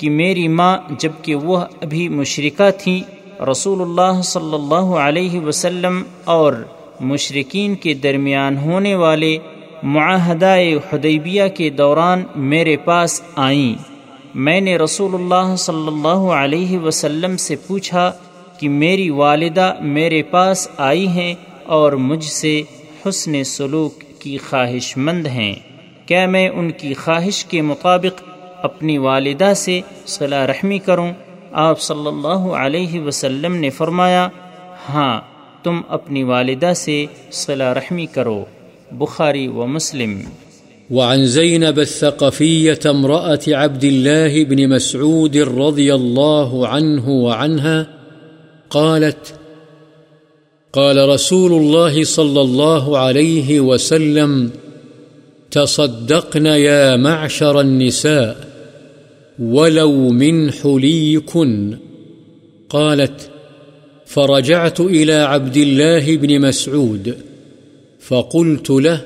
کہ 0.00 0.10
میری 0.10 0.48
ماں 0.48 0.78
جبکہ 0.98 1.34
وہ 1.34 1.56
ابھی 1.56 2.08
مشرقہ 2.08 2.70
تھیں 2.78 3.00
رسول 3.50 3.82
اللہ 3.82 4.22
صلی 4.22 4.54
اللہ 4.54 4.94
علیہ 4.94 5.40
وسلم 5.40 6.02
اور 6.24 6.52
مشرقین 7.00 7.74
کے 7.74 7.94
درمیان 7.94 8.56
ہونے 8.56 8.94
والے 8.94 9.38
معاہدہ 9.82 10.56
حدیبیہ 10.92 11.42
کے 11.54 11.70
دوران 11.70 12.22
میرے 12.36 12.76
پاس 12.76 13.22
آئیں۔ 13.36 13.74
میں 14.34 14.60
نے 14.60 14.76
رسول 14.76 15.14
اللہ 15.14 15.56
صلی 15.56 15.86
اللہ 15.86 16.32
علیہ 16.32 16.78
وسلم 16.78 17.36
سے 17.36 17.56
پوچھا 17.66 18.12
کہ 18.60 18.68
میری 18.68 19.10
والدہ 19.10 19.74
میرے 19.80 20.22
پاس 20.22 20.68
آئی 20.76 21.08
ہیں 21.08 21.34
اور 21.64 21.92
مجھ 21.92 22.24
سے 22.24 22.62
حسن 23.08 23.44
سلوک 23.44 24.20
کی 24.20 24.38
خواہش 24.38 24.96
مند 24.96 25.26
ہیں۔ 25.26 25.54
کیا 26.06 26.26
میں 26.26 26.48
ان 26.48 26.70
کی 26.70 26.94
خواہش 26.94 27.44
کے 27.44 27.62
مطابق 27.62 28.22
اپنی 28.62 28.98
والدہ 28.98 29.52
سے 29.56 29.80
صلاح 30.06 30.46
رحمی 30.46 30.78
کروں؟ 30.78 31.12
آپ 31.52 31.80
صلی 31.80 32.06
اللہ 32.06 32.52
علیہ 32.52 33.00
وسلم 33.00 33.56
نے 33.56 33.70
فرمایا 33.70 34.28
ہاں 34.88 35.20
تم 35.62 35.80
اپنی 35.88 36.22
والدہ 36.22 36.72
سے 36.76 37.06
صلہ 37.30 37.64
رحمی 37.64 38.06
کرو۔ 38.06 38.44
بخاری 38.92 39.46
و 39.46 39.66
مسلم۔ 39.66 40.20
وعن 40.90 41.24
زينب 41.24 41.76
الثقفية 41.76 42.88
امرأة 42.88 43.62
عبد 43.62 43.84
الله 43.84 44.44
بن 44.48 44.70
مسعود 44.70 45.36
رضي 45.36 45.90
الله 45.90 46.64
عنه 46.68 47.04
وعنها 47.06 47.99
قالت، 48.70 49.34
قال 50.72 51.08
رسول 51.08 51.52
الله 51.52 52.04
صلى 52.04 52.40
الله 52.40 52.98
عليه 52.98 53.60
وسلم، 53.60 54.50
تصدقن 55.50 56.46
يا 56.46 56.96
معشر 56.96 57.60
النساء 57.60 58.48
ولو 59.38 60.10
من 60.10 60.52
حليكن. 60.52 61.78
قالت، 62.68 63.30
فرجعت 64.06 64.80
إلى 64.80 65.12
عبد 65.12 65.56
الله 65.56 66.16
بن 66.16 66.40
مسعود، 66.40 67.16
فقلت 68.00 68.70
له، 68.70 69.04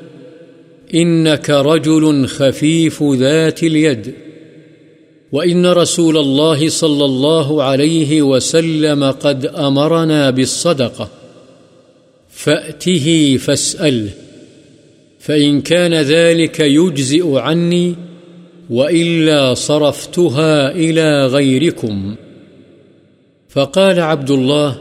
إنك 0.95 1.51
رجل 1.51 2.27
خفيف 2.27 3.03
ذات 3.03 3.63
اليد. 3.63 4.15
وإن 5.35 5.67
رسول 5.67 6.17
الله 6.17 6.69
صلى 6.69 7.05
الله 7.05 7.63
عليه 7.63 8.23
وسلم 8.23 9.05
قد 9.05 9.47
أمرنا 9.47 10.31
بالصدقة 10.31 11.09
فأته 12.31 13.37
فاسأله 13.37 14.11
فإن 15.19 15.61
كان 15.61 15.95
ذلك 15.95 16.61
يجزئ 16.61 17.39
عني 17.39 17.95
وإلا 18.71 19.55
صرفتها 19.55 20.71
إلى 20.71 21.27
غيركم 21.27 22.17
فقال 23.49 24.01
عبد 24.01 24.31
الله 24.31 24.79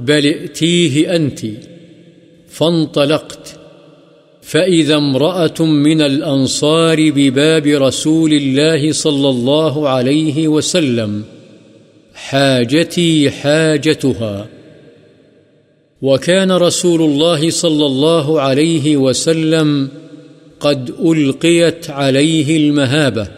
بل 0.00 0.26
ائتيه 0.26 1.16
أنت 1.16 1.40
فانطلقت 2.48 3.53
فإذا 4.44 4.96
امرأة 4.96 5.60
من 5.60 6.02
الأنصار 6.02 7.10
بباب 7.10 7.66
رسول 7.66 8.32
الله 8.32 8.92
صلى 8.92 9.28
الله 9.28 9.88
عليه 9.88 10.48
وسلم 10.48 11.24
حاجتي 12.14 13.30
حاجتها 13.30 14.46
وكان 16.02 16.52
رسول 16.52 17.02
الله 17.02 17.50
صلى 17.50 17.86
الله 17.86 18.40
عليه 18.40 18.96
وسلم 18.96 19.88
قد 20.60 20.94
ألقيت 21.04 21.90
عليه 21.90 22.56
المهابة 22.56 23.28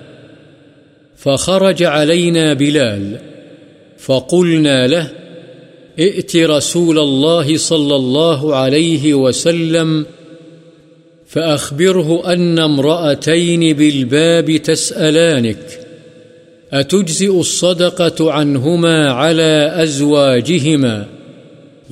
فخرج 1.17 1.83
علينا 1.83 2.53
بلال 2.55 3.21
فقلنا 3.99 4.87
له 4.87 5.11
ائت 5.99 6.37
رسول 6.37 6.99
الله 6.99 7.57
صلى 7.57 7.97
الله 7.97 8.57
عليه 8.57 9.15
وسلم 9.15 10.07
فأخبره 11.37 12.33
أن 12.33 12.59
امرأتين 12.59 13.77
بالباب 13.77 14.57
تسألانك، 14.57 15.81
أتجزئ 16.73 17.41
الصدقة 17.41 18.33
عنهما 18.33 19.11
على 19.11 19.73
أزواجهما 19.83 21.07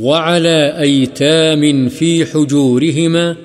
وعلى 0.00 0.80
أيتام 0.80 1.88
في 1.88 2.26
حجورهما 2.26 3.36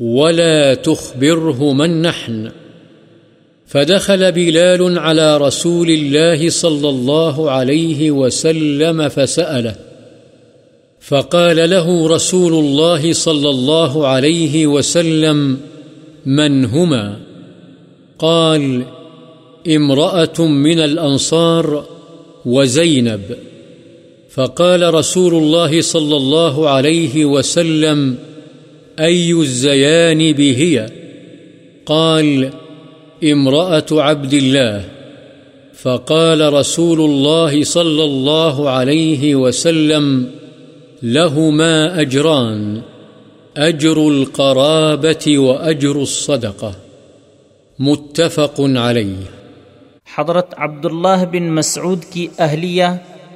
ولا 0.00 0.74
تخبره 0.74 1.72
من 1.72 2.02
نحن. 2.02 2.50
فدخل 3.66 4.32
بلال 4.32 4.98
على 4.98 5.36
رسول 5.36 5.90
الله 5.90 6.50
صلى 6.50 6.88
الله 6.88 7.50
عليه 7.50 8.10
وسلم 8.10 9.08
فسأله 9.08 9.85
فقال 11.08 11.70
له 11.70 12.08
رسول 12.08 12.54
الله 12.54 13.12
صلى 13.12 13.50
الله 13.50 14.06
عليه 14.06 14.66
وسلم، 14.66 15.58
من 16.26 16.64
هما؟ 16.64 17.20
قال، 18.18 18.82
امرأة 19.68 20.40
من 20.40 20.78
الأنصار 20.78 21.84
وزينب. 22.46 23.20
فقال 24.30 24.94
رسول 24.94 25.34
الله 25.34 25.80
صلى 25.80 26.16
الله 26.16 26.68
عليه 26.68 27.24
وسلم، 27.24 28.16
أي 28.98 29.32
الزيانب 29.32 30.40
هي 30.40 30.90
قال، 31.86 32.50
امرأة 33.24 33.86
عبد 33.92 34.34
الله. 34.34 34.84
فقال 35.74 36.52
رسول 36.52 37.00
الله 37.00 37.64
صلى 37.64 38.04
الله 38.04 38.70
عليه 38.70 39.34
وسلم 39.34 40.26
لهما 41.02 42.00
أجران 42.00 42.82
أجر 43.56 43.98
القرابة 43.98 45.38
وأجر 45.38 45.96
الصدقة 45.96 46.72
متفق 47.78 48.60
عليه 48.60 49.24
حضرت 50.16 50.54
عبداللہ 50.58 51.24
بن 51.32 51.50
مسعود 51.54 52.04
کی 52.04 52.26
اہلیہ 52.38 52.84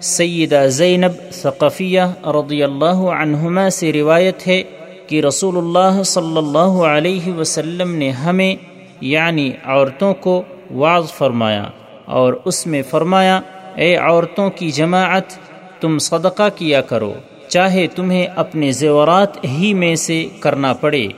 سیدہ 0.01 0.66
زینب 0.68 1.33
ثقفیہ 1.33 2.01
رضی 2.27 2.62
اللہ 2.62 3.03
عنہما 3.20 3.70
سے 3.70 3.92
روایت 3.92 4.46
ہے 4.46 4.62
کہ 5.07 5.20
رسول 5.20 5.57
اللہ 5.57 6.03
صلی 6.03 6.37
اللہ 6.37 6.83
علیہ 6.87 7.33
وسلم 7.33 7.94
نے 7.94 8.11
ہمیں 8.11 8.55
یعنی 9.01 9.51
عورتوں 9.64 10.14
کو 10.14 10.42
واض 10.70 11.05
فرمایا 11.12 11.64
اور 12.05 12.33
اس 12.44 12.66
میں 12.66 12.83
فرمایا، 12.90 13.40
اے 13.75 13.96
عورتوں 13.96 14.51
کی 14.51 14.70
جماعت، 14.70 15.25
تم 15.81 15.99
صدقہ 15.99 16.49
کیا 16.57 16.81
کرو۔ 16.81 17.12
چاہے 17.50 17.86
تمہیں 17.86 18.26
اپنے 18.26 18.72
زیورات 18.72 19.44
ہی 19.44 19.74
میں 19.74 19.94
سے 19.94 20.26
کرنا 20.40 20.72
پڑے۔ 20.72 21.08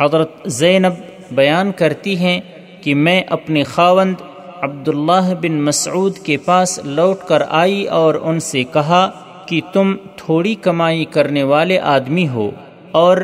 حضرت 0.00 0.30
زینب 0.46 0.94
بیان 1.34 1.72
کرتی 1.72 2.16
ہیں 2.16 2.40
کہ 2.82 2.94
میں 2.94 3.22
اپنے 3.22 3.62
خاوند 3.62 4.14
عبداللہ 4.62 5.34
بن 5.40 5.62
مسعود 5.62 6.18
کے 6.18 6.36
پاس 6.36 6.80
لوٹ 6.84 7.20
کر 7.28 7.42
آئی 7.48 7.84
اور 7.84 8.14
ان 8.14 8.40
سے 8.40 8.62
کہا 8.62 9.10
کہ 9.46 9.60
تم 9.72 9.94
تھوڑی 10.16 10.54
کمائی 10.54 11.04
کرنے 11.04 11.42
والے 11.42 11.78
آدمی 11.78 12.28
ہو 12.28 12.50
اور 12.92 13.16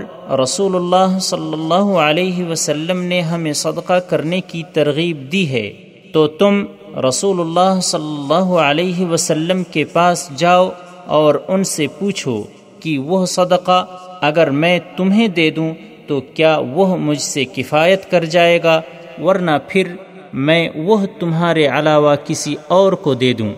رسول 0.42 0.76
اللہ 0.76 1.18
صلی 1.18 1.52
اللہ 1.52 1.98
علیہ 1.98 2.44
وسلم 2.44 3.02
نے 3.02 3.20
ہمیں 3.20 3.52
صدقہ 3.52 3.98
کرنے 3.98 4.40
کی 4.40 4.62
ترغیب 4.72 5.32
دی 5.32 5.48
ہے۔ 5.48 5.72
تو 6.12 6.26
تم 6.26 6.64
رسول 7.08 7.40
اللہ 7.40 7.80
صلی 7.80 8.14
اللہ 8.18 8.54
علیہ 8.54 9.06
وسلم 9.06 9.62
کے 9.64 9.84
پاس 9.84 10.30
جاؤ 10.36 10.70
اور 11.06 11.34
ان 11.48 11.64
سے 11.64 11.86
پوچھو 11.98 12.42
کہ 12.80 12.98
وہ 12.98 13.26
صدقہ 13.26 13.86
اگر 14.20 14.50
میں 14.50 14.78
تمہیں 14.96 15.28
دے 15.28 15.50
دوں 15.50 15.74
تو 16.06 16.20
کیا 16.20 16.58
وہ 16.58 16.96
مجھ 16.96 17.22
سے 17.22 17.44
کفایت 17.44 18.10
کر 18.10 18.24
جائے 18.24 18.62
گا 18.62 18.80
ورنہ 19.22 19.50
پھر 19.68 19.88
میں 20.32 20.68
وہ 20.74 21.06
تمہارے 21.20 21.66
علاوہ 21.66 22.16
کسی 22.24 22.54
اور 22.68 22.92
کو 22.92 23.14
دے 23.14 23.32
دوں۔ 23.32 23.54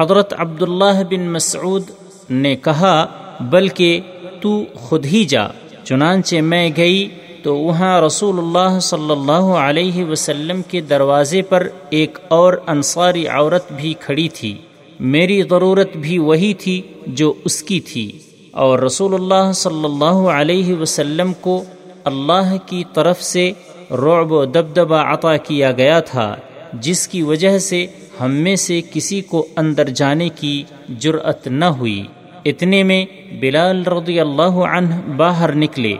حضرت 0.00 0.34
عبداللہ 0.38 1.02
بن 1.10 1.20
مسعود 1.20 1.82
نے 2.30 2.56
کہا، 2.56 3.06
بلکہ 3.40 4.00
تو 4.40 4.64
خود 4.74 5.06
ہی 5.06 5.24
جا، 5.24 5.44
چنانچہ 5.84 6.36
میں 6.36 6.70
گئی 6.76 7.08
تو 7.42 7.56
وہاں 7.56 8.00
رسول 8.00 8.38
اللہ 8.38 8.78
صلی 8.80 9.10
اللہ 9.10 9.46
علیہ 9.66 10.04
وسلم 10.04 10.62
کے 10.62 10.80
دروازے 10.80 11.42
پر 11.42 11.68
ایک 11.90 12.18
اور 12.28 12.54
انصاری 12.66 13.26
عورت 13.26 13.72
بھی 13.72 13.94
کھڑی 14.00 14.28
تھی۔ 14.28 14.54
میری 15.00 15.42
ضرورت 15.42 15.96
بھی 15.96 16.18
وہی 16.18 16.54
تھی 16.54 16.82
جو 17.06 17.34
اس 17.44 17.62
کی 17.62 17.80
تھی۔ 17.80 18.18
اور 18.52 18.78
رسول 18.78 19.14
اللہ 19.14 19.52
صلی 19.52 19.84
اللہ 19.84 20.30
علیہ 20.30 20.74
وسلم 20.74 21.32
کو 21.40 21.64
اللہ 22.04 22.56
کی 22.66 22.84
طرف 22.94 23.22
سے 23.22 23.52
رعب 23.90 24.32
و 24.32 24.44
دبدبہ 24.44 24.96
عطا 24.96 25.36
کیا 25.36 25.72
گیا 25.72 26.00
تھا، 26.00 26.36
جس 26.72 27.08
کی 27.08 27.22
وجہ 27.22 27.58
سے 27.58 27.86
ہم 28.20 28.30
میں 28.30 28.56
سے 28.56 28.80
کسی 28.92 29.20
کو 29.20 29.46
اندر 29.56 29.88
جانے 29.88 30.28
کی 30.28 30.62
جرأت 30.98 31.46
نہ 31.46 31.64
ہوئی۔ 31.64 32.02
اتنے 32.44 32.82
میں 32.82 33.06
بلال 33.40 33.82
رضی 33.82 34.20
اللہ 34.20 34.56
عنہ 34.72 34.94
باہر 35.16 35.54
نکلے۔ 35.54 35.94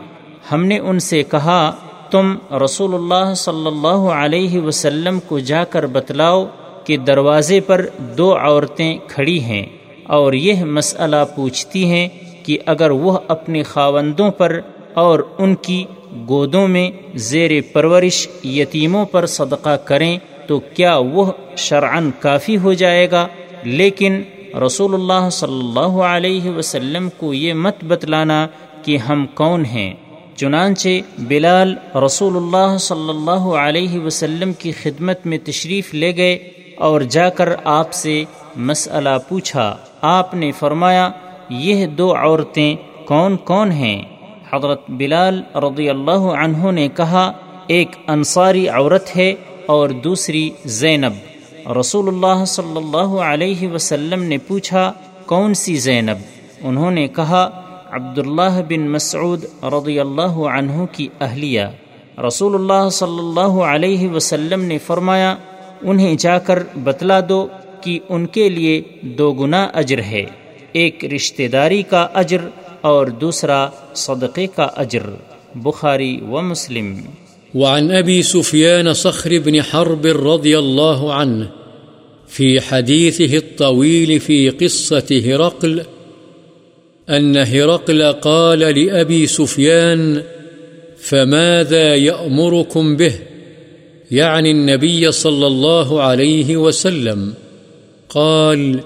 ہم 0.51 0.65
نے 0.65 0.79
ان 0.79 0.99
سے 0.99 1.23
کہا، 1.23 1.71
تم 2.11 2.35
رسول 2.51 2.93
اللہ 2.93 3.33
صلی 3.33 3.67
اللہ 3.67 4.11
علیہ 4.13 4.61
وسلم 4.61 5.19
کو 5.19 5.39
جا 5.39 5.63
کر 5.63 5.85
بتلاؤ 5.85 6.45
کہ 6.85 6.97
دروازے 6.97 7.59
پر 7.59 7.85
دو 8.17 8.37
عورتیں 8.37 8.97
کھڑی 9.07 9.39
ہیں 9.39 9.65
اور 10.07 10.33
یہ 10.33 10.63
مسئلہ 10.63 11.23
پوچھتی 11.35 11.85
ہیں 11.85 12.07
کہ 12.43 12.57
اگر 12.65 12.91
وہ 12.91 13.17
اپنے 13.27 13.63
خاوندوں 13.63 14.31
پر 14.31 14.59
اور 14.93 15.19
ان 15.37 15.55
کی 15.55 15.85
گودوں 16.29 16.67
میں 16.67 16.91
زیر 17.15 17.51
پرورش 17.73 18.27
یتیموں 18.43 19.05
پر 19.05 19.25
صدقہ 19.25 19.75
کریں 19.75 20.17
تو 20.47 20.59
کیا 20.59 20.97
وہ 20.97 21.31
شرعن 21.57 22.11
کافی 22.19 22.57
ہو 22.57 22.73
جائے 22.73 23.11
گا؟ 23.11 23.27
لیکن 23.63 24.21
رسول 24.65 24.93
اللہ 24.93 25.29
صلی 25.31 25.59
اللہ 25.59 26.01
علیہ 26.01 26.49
وسلم 26.49 27.09
کو 27.17 27.33
یہ 27.33 27.53
مت 27.53 27.83
بتلانا 27.83 28.47
کہ 28.81 28.97
ہم 28.97 29.25
کون 29.33 29.65
ہیں۔ 29.65 29.93
چنانچہ 30.35 30.89
بلال 31.17 31.75
رسول 32.05 32.37
اللہ 32.37 32.77
صلی 32.77 33.09
اللہ 33.09 33.45
علیہ 33.55 33.99
وسلم 33.99 34.53
کی 34.53 34.71
خدمت 34.71 35.25
میں 35.25 35.37
تشریف 35.45 35.93
لے 35.93 36.15
گئے 36.15 36.37
اور 36.77 37.01
جا 37.01 37.29
کر 37.29 37.49
آپ 37.63 37.93
سے 37.93 38.23
مسئلہ 38.55 39.17
پوچھا۔ 39.29 39.75
آپ 40.01 40.33
نے 40.33 40.51
فرمایا 40.51 41.09
یہ 41.59 41.85
دو 41.85 42.15
عورتیں 42.15 42.75
کون 43.05 43.37
کون 43.37 43.71
ہیں؟ 43.71 44.03
حضرت 44.53 44.81
بلال 44.89 45.41
رضی 45.55 45.89
اللہ 45.89 46.11
عنہ 46.11 46.71
نے 46.71 46.87
کہا، 46.87 47.31
ایک 47.67 47.87
انصاری 48.07 48.67
عورت 48.67 49.17
ہے 49.17 49.33
اور 49.65 49.89
دوسری 49.89 50.49
زینب۔ 50.65 51.13
رسول 51.79 52.07
اللہ 52.07 52.45
صلی 52.45 52.77
اللہ 52.77 53.21
علیہ 53.21 53.67
وسلم 53.67 54.23
نے 54.23 54.37
پوچھا، 54.37 54.91
کون 55.25 55.53
سی 55.53 55.75
زینب؟ 55.75 56.17
انہوں 56.61 56.91
نے 56.91 57.07
کہا، 57.07 57.49
عبداللہ 57.91 58.61
بن 58.69 58.89
مسعود 58.89 59.45
رضی 59.63 59.99
اللہ 59.99 60.35
عنہ 60.57 60.85
کی 60.91 61.07
اہلیہ۔ 61.21 61.63
رسول 62.27 62.55
اللہ 62.55 62.89
صلی 62.89 63.19
اللہ 63.19 63.61
علیہ 63.63 64.09
وسلم 64.09 64.61
نے 64.61 64.77
فرمایا، 64.77 65.35
انہیں 65.81 66.15
جا 66.15 66.39
کر 66.39 66.63
بتلا 66.75 67.19
دو 67.29 67.47
کہ 67.81 67.99
ان 68.09 68.25
کے 68.25 68.49
لیے 68.49 68.81
دو 69.01 69.31
گنا 69.31 69.67
اجر 69.73 70.01
ہے۔ 70.01 70.25
ایک 70.73 71.05
رشتہ 71.15 71.47
داری 71.51 71.81
کا 71.81 72.07
اجر 72.13 72.37
اور 72.81 73.07
دوسرا 73.07 73.69
صدقے 73.93 74.47
کا 74.55 74.63
اجر۔ 74.63 75.03
بخاری 75.55 76.21
و 76.21 76.41
مسلم۔ 76.41 76.95
وعن 77.55 77.91
أبي 77.91 78.21
سفيان 78.21 78.93
صخر 78.93 79.31
بن 79.45 79.59
حرب 79.59 80.05
رضي 80.05 80.55
الله 80.55 81.11
عنه 81.11 81.45
في 82.27 82.57
حديثه 82.59 83.33
الطويل 83.33 84.19
في 84.19 84.49
قصة 84.49 85.15
هرقل 85.25 85.79
أن 87.09 87.37
هرقل 87.37 88.03
قال 88.11 88.59
لأبي 88.59 89.25
سفيان 89.25 90.17
فماذا 90.97 91.95
يأمركم 91.95 92.95
به؟ 92.95 93.11
یعنی 94.11 94.49
يعني 94.49 94.51
النبي 94.51 95.11
صلى 95.11 95.45
الله 95.45 95.99
عليه 95.99 96.55
وسلم۔ 96.55 97.31
قال 98.07 98.77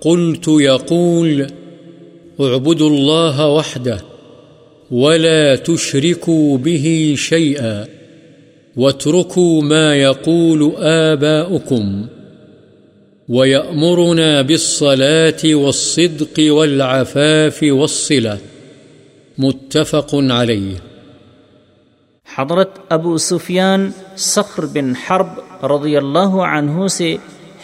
قلت 0.00 0.48
يقول 0.48 1.46
اعبدوا 2.40 2.90
الله 2.90 3.48
وحده 3.48 4.00
ولا 4.90 5.56
تشركوا 5.56 6.58
به 6.58 7.14
شيئا 7.18 7.84
واتركوا 8.76 9.62
ما 9.62 9.96
يقول 9.96 10.72
آباؤكم 10.76 12.06
ويأمرنا 13.28 14.42
بالصلاة 14.42 15.54
والصدق 15.54 16.52
والعفاف 16.52 17.62
والصلة. 17.62 18.36
متفق 19.38 20.14
عليه. 20.14 20.74
حضرت 22.36 22.70
ابو 22.88 23.18
سفیان 23.18 23.90
سخر 24.16 24.66
بن 24.66 24.92
حرب 24.94 25.64
رضی 25.64 25.96
اللہ 25.96 26.34
عنہ 26.34 26.86
سے 26.86 27.16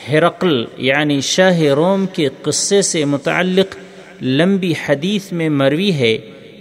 ہرقل 0.08 0.64
یعنی 0.76 1.20
شاہ 1.20 1.60
روم 1.60 2.06
کے 2.06 2.28
قصے 2.42 2.82
سے 2.82 3.04
متعلق 3.04 3.76
لمبی 4.22 4.72
حدیث 4.88 5.32
میں 5.32 5.48
مروی 5.48 5.92
ہے 5.92 6.16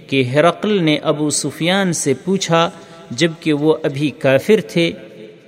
کہ 0.07 0.23
ہرقل 0.23 0.83
نے 0.83 0.97
ابو 1.03 1.29
سفیان 1.29 1.93
سے 1.93 2.13
پوچھا 2.13 2.69
جبکہ 3.11 3.53
وہ 3.53 3.75
ابھی 3.83 4.09
کافر 4.09 4.61
تھے، 4.67 4.91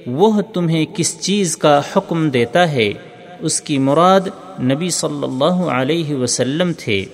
وہ 0.07 0.41
تمہیں 0.41 0.85
کس 0.95 1.19
چیز 1.21 1.57
کا 1.57 1.81
حکم 1.95 2.29
دیتا 2.29 2.71
ہے؟ 2.71 2.93
اس 3.39 3.61
کی 3.61 3.77
مراد 3.77 4.19
نبی 4.63 4.89
صلی 4.89 5.23
اللہ 5.23 5.61
علیہ 5.71 6.15
وسلم 6.15 6.71
تھے۔ 6.77 7.05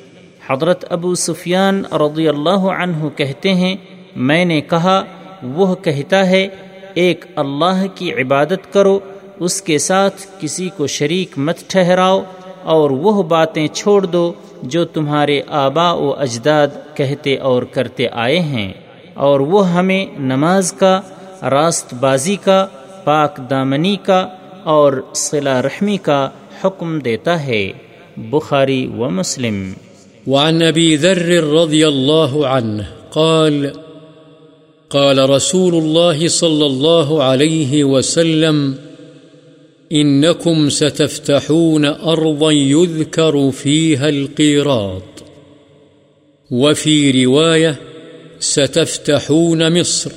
حضرت 0.49 0.85
ابو 0.89 1.15
سفیان 1.15 1.83
رضی 1.91 2.27
اللہ 2.27 2.63
عنہ 2.79 3.07
کہتے 3.15 3.53
ہیں، 3.53 3.75
میں 4.15 4.45
نے 4.45 4.61
کہا، 4.61 5.03
وہ 5.43 5.75
کہتا 5.75 6.29
ہے، 6.29 6.47
ایک 6.93 7.25
اللہ 7.35 7.85
کی 7.95 8.13
عبادت 8.13 8.73
کرو 8.73 8.99
اس 9.41 9.61
کے 9.61 9.77
ساتھ 9.77 10.25
کسی 10.39 10.69
کو 10.77 10.87
شریک 10.87 11.37
مت 11.37 11.59
ٹھہراؤ 11.67 12.21
اور 12.63 12.89
وہ 12.89 13.23
باتیں 13.23 13.67
چھوڑ 13.67 14.05
دو 14.05 14.33
جو 14.63 14.85
تمہارے 14.85 15.41
آبا 15.47 15.91
و 15.91 16.13
اجداد 16.19 16.67
کہتے 16.95 17.35
اور 17.37 17.63
کرتے 17.63 18.07
آئے 18.11 18.39
ہیں 18.39 18.73
اور 19.13 19.39
وہ 19.39 19.69
ہمیں 19.69 20.05
نماز 20.19 20.73
کا، 20.73 21.01
راست 21.41 21.93
بازی 21.93 22.35
کا، 22.43 22.67
پاک 23.03 23.39
دامنی 23.49 23.95
کا 24.03 24.27
اور 24.63 24.93
صلہ 25.15 25.55
رحمی 25.57 25.97
کا 25.97 26.29
حکم 26.63 26.99
دیتا 26.99 27.43
ہے، 27.43 27.71
بخاری 28.17 28.87
و 28.87 29.09
مسلم۔ 29.09 29.73
وعن 30.27 30.61
ابی 30.63 30.97
ذر 30.97 31.25
رضی 31.43 31.83
اللہ 31.83 32.37
عنہ 32.45 32.83
قال 33.09 33.65
قال 34.91 35.19
رسول 35.19 35.75
الله 35.75 36.27
صلى 36.27 36.65
الله 36.65 37.19
عليه 37.23 37.83
وسلم 37.83 38.71
إنكم 39.91 40.69
ستفتحون 40.69 41.85
أرضا 41.85 42.51
يذكر 42.51 43.51
فيها 43.51 44.09
القيراط. 44.09 45.23
وفي 46.51 47.25
رواية 47.25 47.79
ستفتحون 48.39 49.79
مصر، 49.79 50.11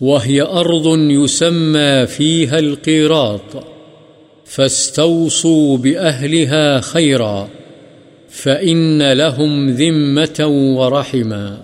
وهي 0.00 0.42
أرض 0.42 0.98
يسمى 0.98 2.06
فيها 2.06 2.58
القيراط، 2.58 3.64
فاستوصوا 4.44 5.76
بأهلها 5.76 6.80
خيرا، 6.80 7.48
فإن 8.28 9.12
لهم 9.12 9.70
ذمة 9.70 10.46
ورحما 10.78 11.62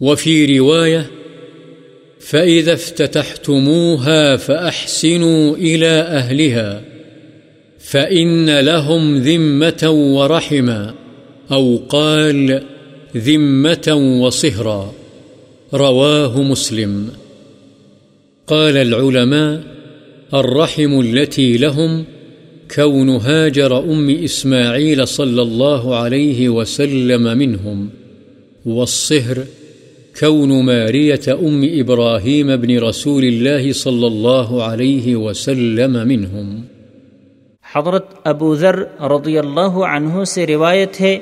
وفي 0.00 0.58
رواية 0.58 1.10
فإذا 2.22 2.72
افتتحتموها 2.72 4.36
فأحسنوا 4.36 5.56
إلى 5.56 5.90
أهلها 5.90 6.82
فإن 7.78 8.60
لهم 8.60 9.18
ذمة 9.18 9.90
ورحما 9.90 10.94
أو 11.52 11.80
قال 11.88 12.62
ذمة 13.16 14.18
وصهرا 14.22 14.92
رواه 15.74 16.42
مسلم 16.42 17.08
قال 18.46 18.76
العلماء 18.76 19.62
الرحم 20.34 21.00
التي 21.00 21.56
لهم 21.56 22.04
كون 22.74 23.08
هاجر 23.08 23.78
أم 23.78 24.10
إسماعيل 24.10 25.08
صلى 25.08 25.42
الله 25.42 25.96
عليه 25.96 26.48
وسلم 26.48 27.38
منهم 27.38 27.90
والصهر 28.64 29.44
كون 30.16 30.64
مارية 30.64 31.26
أم 31.28 31.62
إبراهيم 31.64 32.56
بن 32.56 32.78
رسول 32.78 33.24
الله 33.24 33.72
صلى 33.72 34.06
الله 34.06 34.62
عليه 34.64 35.16
وسلم 35.16 35.94
منهم. 36.08 36.48
حضرت 37.66 38.08
ابو 38.24 38.54
ذر 38.54 38.78
رضی 39.12 39.38
اللہ 39.38 39.78
عنہ 39.86 40.24
سے 40.24 40.46
روایت 40.46 41.00
ہے، 41.00 41.14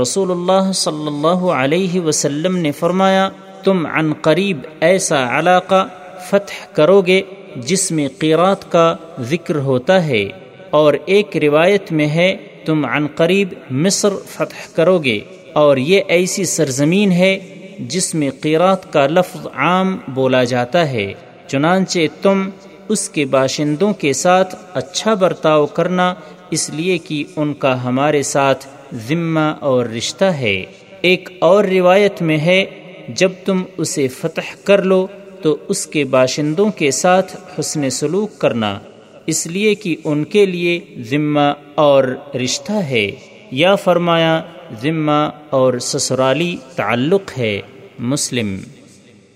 رسول 0.00 0.30
اللہ 0.30 0.70
صلی 0.82 1.06
اللہ 1.06 1.42
علیہ 1.56 2.00
وسلم 2.00 2.56
نے 2.56 2.72
فرمایا، 2.80 3.28
تم 3.64 3.86
عن 3.86 4.12
قریب 4.22 4.58
ایسا 4.80 5.24
علاقہ 5.38 5.82
فتح 6.30 6.64
کرو 6.74 7.00
گے 7.06 7.20
جس 7.66 7.90
میں 7.90 8.08
قیرات 8.18 8.70
کا 8.72 8.86
ذکر 9.30 9.56
ہوتا 9.66 10.04
ہے، 10.06 10.24
اور 10.70 10.94
ایک 11.06 11.36
روایت 11.42 11.92
میں 11.92 12.08
ہے، 12.08 12.30
تم 12.64 12.84
عن 12.86 13.06
قریب 13.16 13.54
مصر 13.84 14.22
فتح 14.28 14.66
کرو 14.74 14.98
گے 15.04 15.20
اور 15.58 15.76
یہ 15.76 16.00
ایسی 16.16 16.44
سرزمین 16.56 17.12
ہے 17.12 17.38
جس 17.78 18.14
میں 18.14 18.30
قیرات 18.40 18.92
کا 18.92 19.06
لفظ 19.06 19.46
عام 19.54 19.96
بولا 20.08 20.44
جاتا 20.44 20.90
ہے، 20.90 21.12
چنانچہ 21.46 21.98
تم 22.22 22.48
اس 22.88 23.10
کے 23.10 23.24
باشندوں 23.24 23.92
کے 23.92 24.12
ساتھ 24.12 24.54
اچھا 24.74 25.14
برتاؤ 25.14 25.66
کرنا 25.66 26.14
اس 26.50 26.70
لیے 26.70 26.98
کہ 26.98 27.24
ان 27.36 27.54
کا 27.54 27.84
ہمارے 27.84 28.22
ساتھ 28.22 28.66
ذمہ 28.94 29.54
اور 29.60 29.86
رشتہ 29.86 30.24
ہے۔ 30.24 30.64
ایک 31.00 31.28
اور 31.38 31.64
روایت 31.64 32.22
میں 32.22 32.38
ہے، 32.38 32.64
جب 33.08 33.32
تم 33.44 33.62
اسے 33.76 34.08
فتح 34.08 34.54
کر 34.64 34.82
لو 34.82 35.06
تو 35.42 35.56
اس 35.68 35.86
کے 35.86 36.04
باشندوں 36.04 36.70
کے 36.70 36.90
ساتھ 36.90 37.36
حسن 37.60 37.90
سلوک 37.90 38.38
کرنا، 38.38 38.78
اس 39.26 39.46
لیے 39.46 39.74
کہ 39.74 39.96
ان 40.04 40.24
کے 40.24 40.46
لیے 40.46 40.80
ذمہ 40.98 41.52
اور 41.74 42.04
رشتہ 42.34 42.72
ہے۔ 42.72 43.10
یا 43.50 43.74
فرمایا 43.74 44.42
ذمہ 44.82 45.30
اور 45.50 45.78
سسرالی 45.78 46.56
تعلق 46.76 47.38
ہے۔ 47.38 47.60
مسلم۔ 47.98 48.56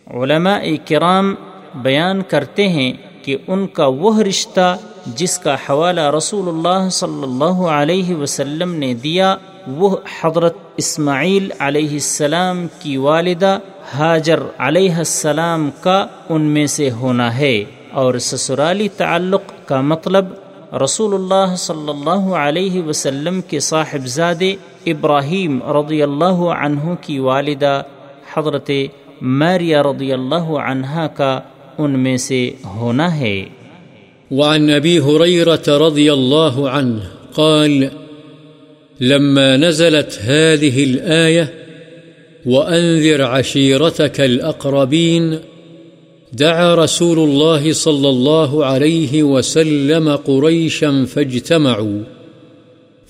علماء 0.06 0.60
کرام 0.88 1.34
بیان 1.74 2.22
کرتے 2.28 2.68
ہیں 2.68 2.92
کہ 3.22 3.36
ان 3.46 3.66
کا 3.66 3.86
وہ 3.86 4.20
رشتہ 4.20 4.76
جس 5.06 5.38
کا 5.38 5.54
حوالہ 5.54 6.10
رسول 6.16 6.48
اللہ 6.48 6.88
صلی 6.88 7.22
اللہ 7.22 7.66
علیہ 7.66 8.14
وسلم 8.16 8.74
نے 8.74 8.94
دیا، 8.94 9.36
وہ 9.66 9.96
حضرت 10.22 10.56
اسماعیل 10.76 11.50
علیہ 11.58 11.90
السلام 11.90 12.66
کی 12.78 12.96
والدہ 12.96 13.58
حاجر 13.94 14.40
علیہ 14.58 14.94
السلام 14.94 15.70
کا 15.80 16.06
ان 16.28 16.42
میں 16.42 16.66
سے 16.66 16.90
ہونا 16.90 17.36
ہے۔ 17.38 17.64
اور 17.90 18.18
سسرالی 18.18 18.88
تعلق 18.88 19.40
کا 19.66 19.80
مطلب 19.80 20.26
رسول 20.84 21.14
اللہ 21.14 21.54
صلی 21.56 21.88
اللہ 21.88 22.34
علیہ 22.34 22.82
وسلم 22.82 23.40
کے 23.40 23.60
صاحبزاد 23.60 24.42
ابراہیم 24.86 25.62
رضی 25.62 26.02
اللہ 26.02 26.34
عنہ 26.34 26.94
کی 27.00 27.18
والدہ 27.18 27.82
حضرت 28.34 28.70
ماریہ 29.22 29.76
رضی 29.76 30.12
اللہ 30.12 30.44
عنہ 30.44 31.06
کا 31.16 31.40
ان 31.78 31.98
میں 31.98 32.16
سے 32.16 32.50
ہونا 32.64 33.18
ہے۔ 33.18 33.44
وعن 34.30 34.70
ابی 34.70 34.98
حریرة 34.98 35.88
رضی 35.88 36.10
اللہ 36.10 36.58
عنہ 36.58 36.98
قال، 37.34 37.84
لما 39.00 39.56
نزلت 39.56 40.18
هذه 40.28 40.84
الآية 40.90 41.44
وأنذر 42.46 43.22
عشيرتك 43.22 44.20
الأقربين 44.20 45.34
دعا 46.38 46.74
رسول 46.74 47.18
الله 47.18 47.72
صلى 47.72 48.08
الله 48.08 48.64
عليه 48.64 49.22
وسلم 49.22 50.16
قريشا 50.16 50.90
فاجتمعوا۔ 51.14 52.21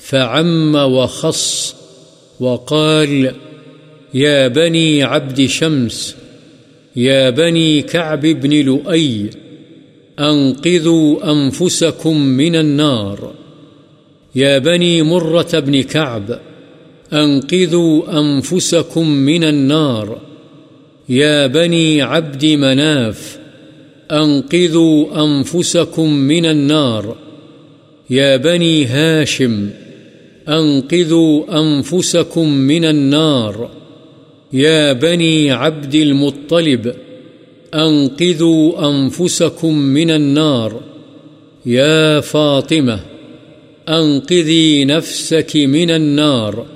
فعم 0.03 0.75
وخص 0.75 1.75
وقال، 2.41 3.35
يا 4.15 4.49
بني 4.49 5.03
عبد 5.03 5.47
شمس، 5.47 6.17
يا 6.97 7.31
بني 7.31 7.83
كعب 7.83 8.21
بن 8.21 8.51
لؤي، 8.51 9.31
أنقذوا 10.19 11.33
أنفسكم 11.33 12.21
من 12.21 12.57
النار. 12.57 13.35
يا 14.35 14.59
بني 14.59 15.03
مرة 15.03 15.59
بن 15.59 15.83
كعب، 15.83 16.41
أنقذوا 17.13 18.21
أنفسكم 18.21 19.09
من 19.09 19.45
النار. 19.45 20.21
يا 21.09 21.47
بني 21.47 22.03
عبد 22.03 22.47
مناف، 22.47 23.39
أنقذوا 24.11 25.25
أنفسكم 25.25 26.13
من 26.13 26.47
النار. 26.47 27.17
يا 28.11 28.37
بني 28.37 28.87
هاشم 28.87 29.71
أنقذوا 30.49 31.61
أنفسكم 31.61 32.49
من 32.53 32.85
النار. 32.85 33.71
يا 34.53 34.93
بني 34.93 35.51
عبد 35.51 35.95
المطلب، 35.95 36.95
أنقذوا 37.75 38.89
أنفسكم 38.89 39.79
من 39.79 40.11
النار. 40.11 40.81
يا 41.67 42.21
فاطمة، 42.21 43.01
أنقذي 43.89 44.85
نفسك 44.85 45.57
من 45.57 45.91
النار. 45.91 46.67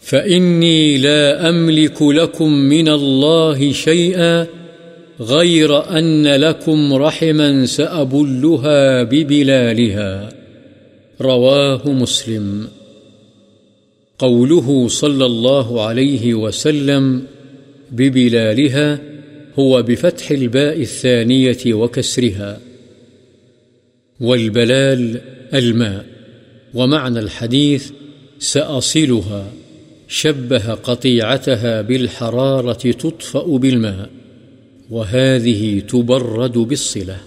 فإني 0.00 0.98
لا 0.98 1.48
أملك 1.48 2.02
لكم 2.02 2.52
من 2.52 2.88
الله 2.88 3.72
شيئا 3.72 4.46
غير 5.20 5.98
أن 5.98 6.26
لكم 6.26 6.94
رحما 6.94 7.66
سأبلها 7.66 9.02
ببلالها. 9.02 10.35
رواه 11.20 11.88
مسلم. 11.88 12.68
قوله 14.18 14.88
صلى 14.88 15.26
الله 15.26 15.82
عليه 15.82 16.34
وسلم 16.34 17.22
ببلالها 17.90 18.98
هو 19.58 19.82
بفتح 19.82 20.30
الباء 20.30 20.80
الثانية 20.80 21.74
وكسرها. 21.74 22.60
والبلال 24.20 25.20
الماء، 25.54 26.06
ومعنى 26.74 27.18
الحديث 27.18 27.90
سأصلها، 28.38 29.52
شبه 30.08 30.74
قطيعتها 30.74 31.82
بالحرارة 31.82 32.92
تطفأ 32.92 33.46
بالماء، 33.46 34.10
وهذه 34.90 35.80
تبرد 35.80 36.58
بالصلة. 36.58 37.20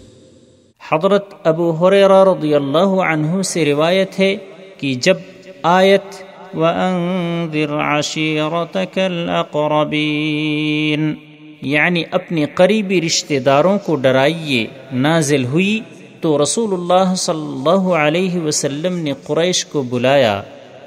حضرت 0.92 1.26
ابو 1.44 1.72
حریرہ 1.72 2.24
رضی 2.24 2.56
اللہ 2.56 2.78
عنہ 2.78 3.42
سے 3.42 3.66
روایت 3.66 4.20
ہے 4.20 4.36
کہ 4.78 4.94
جب 4.94 5.16
آیت 5.64 6.24
وَأَنذِرْ 6.54 7.82
عَشِيرَتَكَ 7.82 9.00
الْأَقْرَبِينَ 9.00 11.14
یعنی 11.62 12.04
اپنے 12.12 12.46
قریبی 12.46 13.02
رشتہ 13.02 13.40
داروں 13.40 13.80
کو 13.80 13.96
ڈرائیے 13.96 14.68
نازل 14.92 15.46
ہوئی 15.46 15.80
تو 16.22 16.44
رسول 16.44 16.74
اللہ 16.74 17.16
صلی 17.16 17.42
اللہ 17.42 17.96
علیہ 17.96 18.40
وسلم 18.40 18.98
نے 18.98 19.14
قریش 19.24 19.66
کو 19.66 19.82
بلایا، 19.82 20.42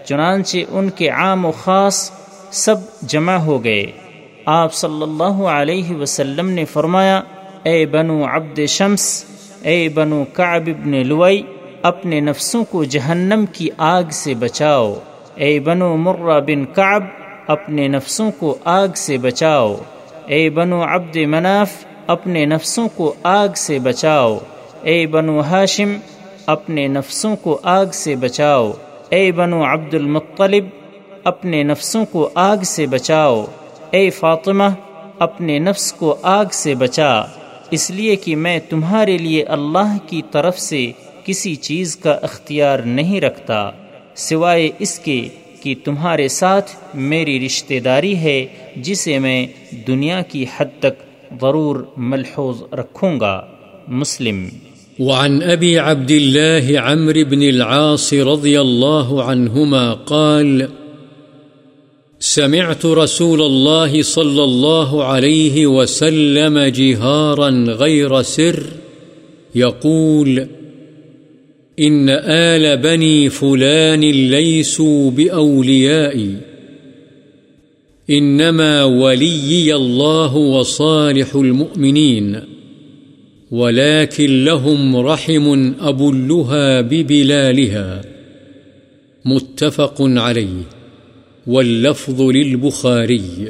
چنانچہ 0.05 0.59
ان 0.69 0.91
کے 0.91 1.09
عام 1.09 1.45
و 1.45 1.53
خاص 1.53 2.11
سب 2.51 2.77
جمع 3.03 3.37
ہو 3.37 3.65
گئے۔ 3.65 3.87
آپ 4.47 4.75
صلی 4.75 5.03
اللہ 5.03 5.35
علیہ 5.43 5.91
وسلم 5.91 6.49
نے 6.49 6.65
فرمایا، 6.65 7.21
اے 7.63 7.87
بنو 7.87 8.25
عبد 8.25 8.61
شمس 8.69 9.25
اے 9.65 9.89
بنو 9.89 10.25
کعب 10.33 10.63
ابن 10.67 11.07
لوئی 11.07 11.43
اپنے 11.83 12.21
نفسوں 12.21 12.65
کو 12.65 12.85
جہنم 12.85 13.45
کی 13.53 13.69
آگ 13.79 14.03
سے 14.13 14.35
بچاؤ۔ 14.35 14.95
اے 15.35 15.61
بنو 15.61 15.97
مرہ 15.97 16.41
بن 16.41 16.65
کعب، 16.65 17.03
اپنے 17.47 17.89
نفسوں 17.89 18.31
کو 18.31 18.57
آگ 18.65 18.89
سے 18.97 19.17
بچاؤ۔ 19.19 19.77
اے 20.27 20.51
بنو 20.51 20.85
عبد 20.85 21.17
مناف، 21.17 21.71
اپنے 22.07 22.45
نفسوں 22.45 22.89
کو 22.97 23.15
آگ 23.23 23.49
سے 23.57 23.79
بچاؤ۔ 23.79 24.39
اے 24.83 25.07
بنو 25.07 25.41
ہاشم، 25.41 25.93
اپنے 26.47 26.89
نفسوں 26.89 27.37
کو 27.37 27.61
آگ 27.63 27.87
سے 27.87 28.17
بچاؤ۔ 28.17 28.73
اے 29.09 29.33
بنو 29.33 29.65
عبد 29.65 29.95
المطلب، 29.95 30.65
اپنے 31.25 31.63
نفسوں 31.63 32.05
کو 32.05 32.31
آگ 32.35 32.57
سے 32.57 32.87
بچاؤ۔ 32.87 33.45
اے 33.91 34.11
فاطمہ، 34.11 34.65
اپنے 35.19 35.59
نفس 35.59 35.93
کو 35.93 36.17
آگ 36.23 36.45
سے 36.53 36.75
بچا۔ 36.75 37.25
اس 37.73 37.91
لیے 37.91 38.17
کہ 38.17 38.37
میں 38.37 38.59
تمہارے 38.69 39.19
لیے 39.19 39.43
اللہ 39.43 39.97
کی 40.07 40.23
طرف 40.31 40.59
سے 40.59 40.93
کسی 41.25 41.55
چیز 41.55 41.97
کا 41.97 42.11
اختیار 42.11 42.79
نہیں 42.79 43.21
رکھتا، 43.21 43.71
سوائے 44.17 44.71
اس 44.79 44.99
کے 44.99 45.29
کہ 45.63 45.75
تمہارے 45.85 46.29
ساتھ 46.29 46.71
میری 46.95 47.47
رشتہ 47.47 47.81
داری 47.85 48.17
ہے، 48.17 48.47
جسے 48.77 49.19
میں 49.19 49.47
دنیا 49.87 50.23
کی 50.23 50.47
حد 50.57 50.81
تک 50.81 51.03
ضرور 51.41 51.85
ملحوظ 51.97 52.63
رکھوں 52.73 53.21
گا۔ 53.21 53.43
مسلم۔ 53.89 54.49
وعن 54.99 55.41
أبي 55.41 55.77
عبد 55.77 56.11
الله 56.11 56.83
عمرو 56.83 57.25
بن 57.31 57.43
العاص 57.43 58.13
رضي 58.13 58.57
الله 58.57 59.31
عنهما 59.31 59.95
قال 59.95 60.82
سمعت 62.25 62.87
رسول 62.87 63.43
الله 63.43 64.03
صلى 64.03 64.45
الله 64.45 65.05
عليه 65.05 65.67
وسلم 65.67 66.59
جهارا 66.59 67.51
غير 67.69 68.23
سر 68.23 68.63
يقول، 69.55 70.47
إن 71.81 72.09
آل 72.25 72.77
بني 72.77 73.29
فلان 73.29 74.01
ليسوا 74.01 75.11
بأوليائي 75.11 76.37
إنما 78.11 78.85
وليي 78.85 79.75
الله 79.75 80.37
وصالح 80.37 81.35
المؤمنين، 81.35 82.41
ولكن 83.51 84.45
لهم 84.45 84.97
رحم 84.97 85.75
أبلها 85.81 86.81
ببلالها. 86.81 88.03
متفق 89.25 89.97
عليه. 90.01 90.82
واللفظ 91.47 92.21
للبخاري. 92.21 93.45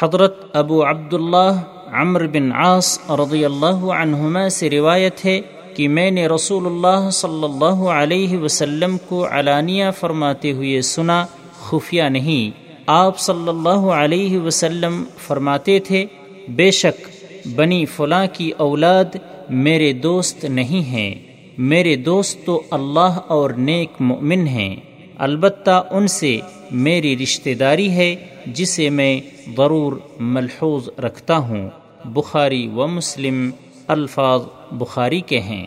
حضرت 0.00 0.56
ابو 0.56 0.84
عبداللہ 0.84 1.60
عمر 1.92 2.26
بن 2.26 2.52
عاص 2.52 2.98
رضی 3.10 3.44
اللہ 3.44 3.92
عنہما 3.92 4.48
سے 4.48 4.70
روایت 4.70 5.24
ہے 5.24 5.40
کہ 5.74 5.88
میں 5.88 6.10
نے 6.10 6.26
رسول 6.26 6.66
اللہ 6.66 7.10
صلی 7.10 7.44
اللہ 7.44 7.88
علیہ 7.88 8.38
وسلم 8.38 8.96
کو 9.08 9.26
علانیہ 9.30 9.84
فرماتے 10.00 10.52
ہوئے 10.52 10.82
سنا، 10.82 11.26
خفیہ 11.60 12.02
نہیں۔ 12.02 12.72
آپ 12.86 13.18
صلی 13.18 13.48
اللہ 13.48 13.68
علیہ 13.68 14.38
وسلم 14.38 15.04
فرماتے 15.18 15.78
تھے، 15.78 16.06
بے 16.48 16.70
شک 16.70 17.08
بنی 17.56 17.84
فلاں 17.84 18.26
کی 18.32 18.50
اولاد 18.50 19.16
میرے 19.50 19.92
دوست 19.92 20.44
نہیں 20.44 20.90
ہیں۔ 20.90 21.14
میرے 21.58 21.96
دوست 21.96 22.44
تو 22.44 22.62
اللہ 22.70 23.18
اور 23.26 23.50
نیک 23.50 23.90
مؤمن 24.00 24.46
ہیں۔ 24.46 24.76
البتہ 25.18 25.86
ان 25.90 26.06
سے 26.06 26.40
میری 26.70 27.16
رشتہ 27.16 27.50
داری 27.50 27.90
ہے 27.90 28.16
جسے 28.46 28.90
میں 28.90 29.20
ضرور 29.56 29.92
ملحوظ 30.20 30.88
رکھتا 30.98 31.36
ہوں۔ 31.36 31.68
بخاری 32.04 32.68
و 32.68 32.86
مسلم، 32.86 33.50
الفاظ 33.88 34.40
بخاری 34.72 35.20
کے 35.20 35.40
ہیں۔ 35.40 35.66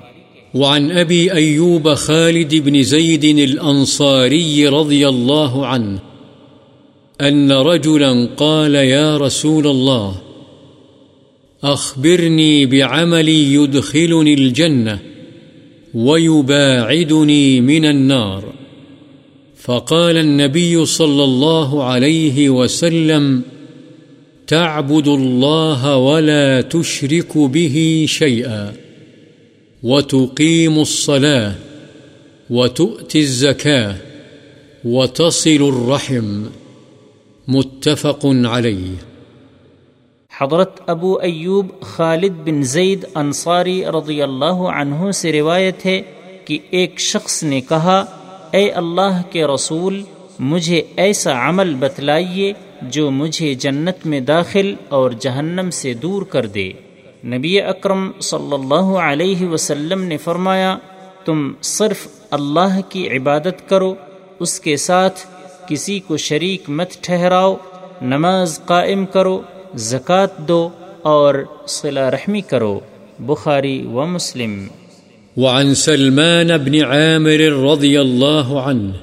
وعن 0.53 0.91
أبي 0.91 1.27
أيوب 1.35 1.89
خالد 1.97 2.53
بن 2.65 2.81
زيد 2.81 3.23
الأنصاري 3.23 4.65
رضي 4.65 5.03
الله 5.03 5.63
عنه 5.63 5.95
أن 7.27 7.51
رجلا 7.51 8.13
قال 8.35 8.75
يا 8.75 9.17
رسول 9.17 9.67
الله 9.67 10.11
أخبرني 11.73 12.65
بعمل 12.65 13.29
يدخلني 13.29 14.33
الجنة 14.33 14.95
ويباعدني 15.93 17.59
من 17.59 17.85
النار۔ 17.85 18.57
فقال 19.68 20.18
النبي 20.18 20.86
صلى 20.86 21.24
الله 21.24 21.84
عليه 21.84 22.49
وسلم، 22.49 23.41
تعبد 24.47 25.07
الله 25.07 25.97
ولا 25.97 26.61
تشرك 26.61 27.38
به 27.38 28.05
شيئا، 28.07 28.72
وتقيم 29.84 30.80
الصلاة، 30.80 31.51
وتؤتي 32.49 33.20
الزكاة، 33.20 33.93
وتصل 34.86 35.61
الرحم. 35.61 36.43
متفق 37.47 38.26
عليه. 38.26 38.93
حضرت 40.41 40.82
ابو 40.88 41.15
ایوب 41.15 41.65
خالد 41.82 42.34
بن 42.43 42.63
زید 42.63 43.05
انصاری 43.15 43.86
رضی 43.86 44.22
اللہ 44.22 44.59
عنہ 44.76 45.11
سے 45.11 45.32
روایت 45.32 45.86
ہے 45.86 46.01
کہ 46.45 46.57
ایک 46.70 46.99
شخص 46.99 47.43
نے 47.43 47.61
کہا 47.61 48.16
اے 48.51 48.71
اللہ 48.71 49.21
کے 49.31 49.45
رسول، 49.45 50.03
مجھے 50.39 50.81
ایسا 50.95 51.49
عمل 51.49 51.75
بتلائیے 51.75 52.53
جو 52.81 53.11
مجھے 53.11 53.53
جنت 53.53 54.05
میں 54.05 54.19
داخل 54.19 54.75
اور 54.89 55.11
جہنم 55.11 55.69
سے 55.69 55.93
دور 55.93 56.21
کر 56.21 56.45
دے۔ 56.45 56.71
نبی 57.25 57.61
اکرم 57.61 58.11
صلی 58.21 58.53
اللہ 58.53 58.97
علیہ 58.97 59.47
وسلم 59.47 60.03
نے 60.03 60.17
فرمایا، 60.17 60.77
تم 61.25 61.51
صرف 61.61 62.07
اللہ 62.31 62.79
کی 62.89 63.17
عبادت 63.17 63.69
کرو، 63.69 63.95
اس 64.39 64.59
کے 64.59 64.77
ساتھ 64.77 65.19
کسی 65.67 65.99
کو 65.99 66.17
شریک 66.17 66.69
مت 66.69 66.91
ٹھہراؤ، 67.01 67.55
نماز 68.01 68.59
قائم 68.65 69.05
کرو، 69.05 69.41
زکوٰۃ 69.75 70.37
دو 70.37 70.69
اور 71.01 71.35
صلہ 71.67 71.99
رحمی 71.99 72.41
کرو۔ 72.41 72.79
بخاری 73.19 73.85
و 73.85 74.05
مسلم۔ 74.05 74.67
وعن 75.38 75.73
سلمان 75.73 76.57
بن 76.57 76.81
عامر 76.81 77.39
رضي 77.39 78.01
الله 78.01 78.61
عنه 78.61 78.93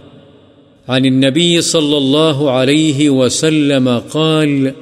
عن 0.88 1.04
النبي 1.04 1.60
صلى 1.60 1.96
الله 1.96 2.50
عليه 2.50 3.10
وسلم 3.10 3.98
قال 3.98 4.74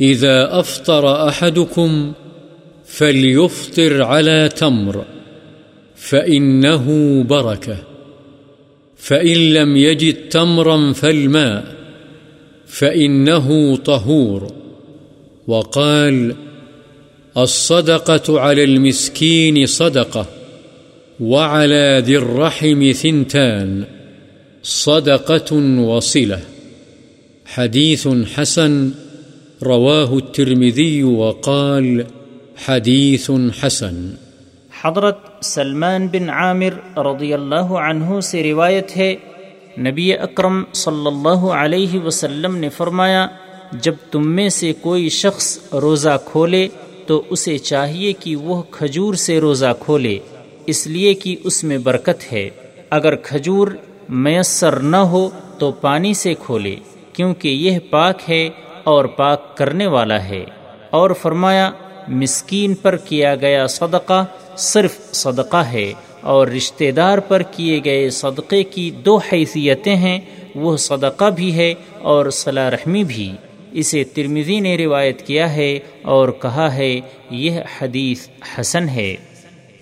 إذا 0.00 0.60
أفطر 0.60 1.28
أحدكم 1.28 2.12
فليفطر 2.86 4.02
على 4.02 4.48
تمر، 4.56 5.04
فإنه 5.96 6.86
بركة، 7.22 7.76
فإن 8.96 9.36
لم 9.54 9.76
يجد 9.76 10.14
تمرا 10.14 10.92
فالماء، 10.92 11.74
فإنه 12.66 13.76
طهور. 13.76 14.52
وقال 15.46 16.34
الصدقة 17.36 18.40
على 18.40 18.64
المسكين 18.64 19.66
صدقة 19.66 20.26
وعلى 21.20 22.02
ذي 22.04 22.16
الرحم 22.16 22.92
ثنتان، 22.92 23.84
صدقة 24.62 25.52
وصلة. 25.80 26.38
حديث 27.46 28.08
حسن 28.34 28.90
رواه 29.62 30.16
الترمذي 30.16 31.02
وقال 31.02 32.02
حديث 32.66 33.30
حسن. 33.62 34.10
حضرت 34.82 35.44
سلمان 35.44 36.06
بن 36.06 36.30
عامر 36.30 36.98
رضی 36.98 37.34
اللہ 37.34 37.74
عنہ 37.86 38.20
سے 38.20 38.42
روایت 38.42 38.96
ہے، 38.96 39.16
نبی 39.78 40.14
اکرم 40.14 40.64
صلی 40.72 41.06
اللہ 41.06 41.46
علیہ 41.62 41.98
وسلم 41.98 42.56
نے 42.56 42.68
فرمایا، 42.68 43.26
جب 43.72 43.94
تم 44.10 44.32
میں 44.32 44.48
سے 44.48 44.72
کوئی 44.80 45.08
شخص 45.08 45.58
روزہ 45.72 46.18
کھولے 46.24 46.68
تو 47.06 47.22
اسے 47.30 47.58
چاہیے 47.58 48.12
کہ 48.12 48.36
وہ 48.36 48.62
کھجور 48.70 49.14
سے 49.14 49.38
روزہ 49.40 49.72
کھولے، 49.80 50.18
اس 50.66 50.86
لیے 50.86 51.14
کہ 51.14 51.36
اس 51.44 51.64
میں 51.64 51.78
برکت 51.78 52.32
ہے۔ 52.32 52.48
اگر 52.90 53.14
کھجور 53.16 53.68
میسر 54.08 54.76
نہ 54.76 54.96
ہو 54.96 55.28
تو 55.58 55.72
پانی 55.72 56.14
سے 56.14 56.34
کھولے، 56.34 56.76
کیونکہ 57.12 57.48
یہ 57.48 57.78
پاک 57.90 58.28
ہے 58.28 58.48
اور 58.84 59.04
پاک 59.04 59.56
کرنے 59.56 59.86
والا 59.86 60.24
ہے۔ 60.24 60.44
اور 60.90 61.10
فرمایا، 61.10 61.70
مسکین 62.08 62.74
پر 62.74 62.96
کیا 62.96 63.34
گیا 63.34 63.66
صدقہ 63.66 64.24
صرف 64.56 64.98
صدقہ 65.12 65.56
ہے، 65.56 65.92
اور 66.20 66.46
رشتہ 66.46 66.90
دار 66.90 67.18
پر 67.18 67.42
کیے 67.42 67.80
گئے 67.84 68.10
صدقے 68.10 68.62
کی 68.62 68.90
دو 68.90 69.16
حیثیتیں 69.16 69.96
ہیں، 69.96 70.18
وہ 70.54 70.76
صدقہ 70.76 71.30
بھی 71.30 71.54
ہے 71.54 71.74
اور 72.00 72.30
صلاح 72.30 72.70
رحمی 72.70 73.04
بھی۔ 73.04 73.30
اسے 73.74 74.04
ترمزی 74.04 74.60
نے 74.60 74.76
روایت 74.76 75.26
کیا 75.26 75.56
ہے 75.56 75.78
اور 76.02 76.28
کہا 76.28 76.74
ہے، 76.74 77.00
یہ 77.30 77.60
حدیث 77.80 78.28
حسن 78.54 78.88
ہے۔ 78.88 79.16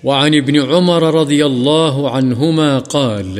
وعن 0.05 0.34
ابن 0.34 0.74
عمر 0.74 1.14
رضی 1.14 1.43
اللہ 1.43 2.09
عنہما 2.12 2.78
قال 2.78 3.38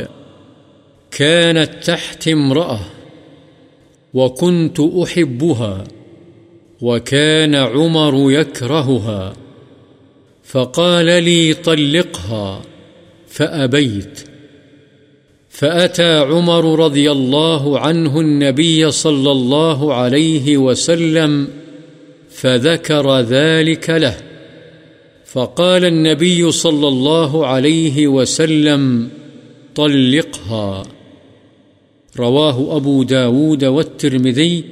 كانت 1.11 1.87
تحت 1.87 2.29
امرأة 2.33 2.81
وكنت 4.15 4.81
أحبها 4.81 5.85
وكان 6.83 7.55
عمر 7.55 8.33
يكرهها 8.33 9.33
فقال 10.53 11.23
لي 11.23 11.53
طلقها 11.53 12.61
فأبيت 13.29 14.32
فأتى 15.53 16.19
عمر 16.19 16.85
رضي 16.85 17.11
الله 17.11 17.79
عنه 17.79 18.21
النبي 18.21 18.91
صلى 18.91 19.31
الله 19.33 19.95
عليه 19.95 20.57
وسلم 20.57 21.49
فذكر 22.31 23.21
ذلك 23.21 23.91
له. 23.91 24.17
فقال 25.27 25.85
النبي 25.85 26.51
صلى 26.51 26.89
الله 26.89 27.47
عليه 27.47 28.07
وسلم 28.07 29.09
طلقها. 29.75 30.83
رواه 32.19 32.77
أبو 32.77 33.03
داود 33.03 33.65
والترمذي 33.65 34.65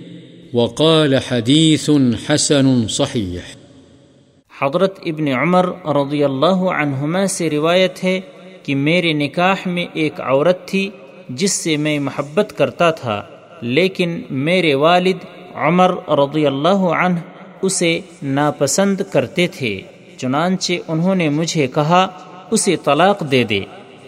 وقال 0.52 1.18
حديث 1.18 1.90
حسن 2.26 2.88
صحيح. 2.88 3.56
حضرت 4.60 4.98
ابن 5.06 5.28
عمر 5.28 5.66
رضی 5.86 6.24
اللہ 6.24 6.60
عنہما 6.72 7.26
سے 7.26 7.50
روایت 7.50 8.04
ہے 8.04 8.20
کہ 8.62 8.74
میرے 8.74 9.12
نکاح 9.12 9.68
میں 9.68 9.86
ایک 9.92 10.20
عورت 10.20 10.66
تھی 10.68 10.88
جس 11.28 11.52
سے 11.52 11.76
میں 11.76 11.98
محبت 11.98 12.52
کرتا 12.56 12.90
تھا، 12.90 13.22
لیکن 13.62 14.20
میرے 14.30 14.74
والد 14.74 15.24
عمر 15.54 15.90
رضی 16.18 16.46
اللہ 16.46 16.82
عنہ 16.96 17.18
اسے 17.62 18.00
ناپسند 18.22 19.00
کرتے 19.12 19.46
تھے، 19.46 19.80
چنانچہ 20.16 20.72
انہوں 20.88 21.14
نے 21.14 21.28
مجھے 21.28 21.66
کہا، 21.66 22.06
اسے 22.50 22.76
طلاق 22.84 23.20
دے 23.30 23.42
دے۔ 23.44 23.60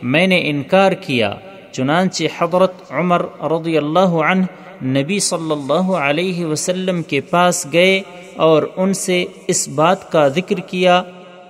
میں 0.03 0.27
نے 0.27 0.41
انکار 0.51 0.93
کیا، 0.93 1.35
چنانچہ 1.73 2.25
حضرت 2.39 2.93
عمر 2.93 3.23
رضی 3.53 3.77
اللہ 3.77 4.15
عنہ 4.29 4.45
نبی 4.85 5.19
صلی 5.19 5.53
اللہ 5.53 5.91
علیہ 5.99 6.45
وسلم 6.45 7.03
کے 7.03 7.21
پاس 7.21 7.67
گئے 7.73 8.01
اور 8.37 8.63
ان 8.77 8.93
سے 8.95 9.25
اس 9.47 9.69
بات 9.69 10.11
کا 10.13 10.27
ذکر 10.29 10.61
کیا 10.61 11.03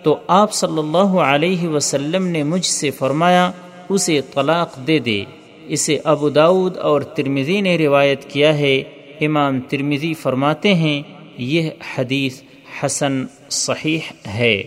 تو 0.03 0.16
آپ 0.26 0.53
صلی 0.53 0.78
اللہ 0.78 0.96
علیہ 0.98 1.68
وسلم 1.68 2.26
نے 2.26 2.42
مجھ 2.42 2.66
سے 2.66 2.90
فرمایا، 2.90 3.50
اسے 3.88 4.20
طلاق 4.34 4.86
دے 4.86 4.98
دے۔ 4.98 5.24
اسے 5.68 5.98
ابو 6.05 6.28
داود 6.28 6.76
اور 6.76 7.00
ترمزی 7.00 7.61
نے 7.61 7.78
روایت 7.78 8.24
کیا 8.24 8.59
ہے۔ 8.59 8.82
امام 9.20 9.61
ترمزی 9.61 10.14
فرماتے 10.14 10.74
ہیں، 10.74 11.03
یہ 11.38 11.70
حدیث 11.98 12.40
حسن 12.82 13.24
صحیح 13.50 13.98
ہے۔ 14.26 14.62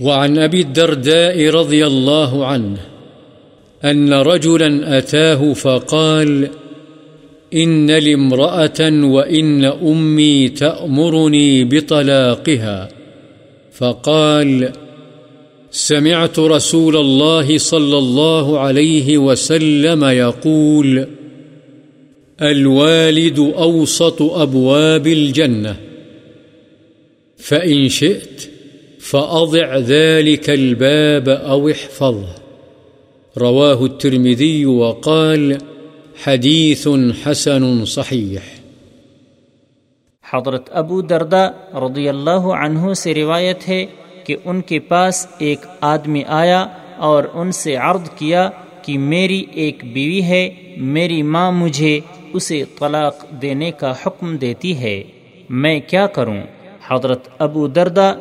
وعن 0.00 0.38
ابی 0.38 0.62
الدرداء 0.62 1.60
رضی 1.60 1.82
اللہ 1.82 2.34
عنہ 2.34 2.74
ان 3.86 4.12
رجلا 4.12 4.96
اتاه 4.96 5.52
فقال، 5.56 6.44
ان 7.50 7.86
لامرأة 7.86 9.10
وان 9.10 9.64
امي 9.64 10.48
تأمرني 10.48 11.62
بطلاقها. 11.62 13.01
فقال، 13.72 14.72
سمعت 15.70 16.38
رسول 16.38 16.96
الله 16.96 17.58
صلى 17.58 17.98
الله 17.98 18.58
عليه 18.58 19.18
وسلم 19.18 20.04
يقول 20.04 21.06
الوالد 22.42 23.38
أوسط 23.38 24.22
أبواب 24.22 25.06
الجنة، 25.06 25.76
فإن 27.36 27.88
شئت 27.88 28.50
فأضع 28.98 29.78
ذلك 29.78 30.50
الباب 30.50 31.28
أو 31.28 31.70
احفظه. 31.70 32.34
رواه 33.38 33.84
الترمذي 33.84 34.66
وقال، 34.66 35.58
حديث 36.16 36.88
حسن 37.24 37.84
صحيح. 37.84 38.61
حضرت 40.34 40.68
ابو 40.72 41.00
دردہ 41.00 41.50
رضی 41.74 42.08
اللہ 42.08 42.44
عنہ 42.64 42.92
سے 42.92 43.14
روایت 43.14 43.68
ہے 43.68 43.86
کہ 44.24 44.36
ان 44.44 44.60
کے 44.60 44.78
پاس 44.78 45.26
ایک 45.38 45.66
آدمی 45.80 46.22
آیا 46.26 46.66
اور 46.98 47.24
ان 47.34 47.52
سے 47.52 47.74
عرض 47.76 48.10
کیا 48.10 48.50
کہ 48.82 48.98
میری 48.98 49.44
ایک 49.52 49.84
بیوی 49.92 50.22
ہے، 50.22 50.48
میری 50.76 51.22
ماں 51.22 51.52
مجھے 51.52 52.00
اسے 52.32 52.64
طلاق 52.78 53.24
دینے 53.42 53.70
کا 53.70 53.92
حکم 54.06 54.36
دیتی 54.36 54.78
ہے۔ 54.78 55.02
میں 55.50 55.80
کیا 55.80 56.06
کروں؟ 56.06 56.40
حضرت 56.88 57.28
ابو 57.38 57.66
دردہ 57.66 58.14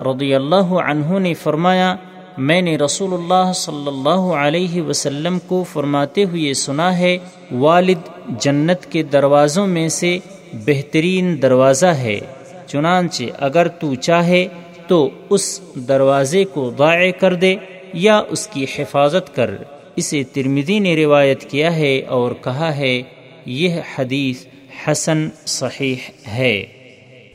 رضی 0.00 0.34
اللہ 0.34 0.74
عنہ 0.86 1.18
نے 1.18 1.34
فرمایا، 1.34 1.96
میں 2.38 2.62
نے 2.62 2.76
رسول 2.76 3.12
اللہ 3.12 3.52
صلی 3.54 3.86
اللہ 3.86 4.24
علیہ 4.34 4.82
وسلم 4.82 5.38
کو 5.46 5.64
فرماتے 5.72 6.24
ہوئے 6.24 6.54
سنا 6.54 6.98
ہے، 6.98 7.18
والد 7.52 8.08
جنت 8.40 8.86
کے 8.86 9.02
دروازوں 9.02 9.66
میں 9.66 9.88
سے 9.88 10.18
بہترین 10.64 11.42
دروازہ 11.42 11.86
ہے، 11.86 12.20
چنانچہ 12.66 13.24
اگر 13.38 13.68
تو 13.68 13.94
چاہے 13.94 14.46
تو 14.86 15.10
اس 15.30 15.60
دروازے 15.88 16.44
کو 16.44 16.72
ضائع 16.78 17.10
کر 17.10 17.34
دے 17.34 17.56
یا 17.94 18.22
اس 18.28 18.46
کی 18.46 18.66
حفاظت 18.78 19.36
کر۔ 19.36 19.50
اسے 19.96 20.22
ترمدی 20.32 20.78
نے 20.78 20.96
روایت 20.96 21.40
کیا 21.40 21.76
ہے 21.76 22.00
اور 22.00 22.32
کہا 22.44 22.76
ہے، 22.76 23.02
یہ 23.46 23.68
حدیث 23.98 24.46
حسن 24.86 25.28
صحیح 25.46 25.94
ہے۔ 26.28 26.64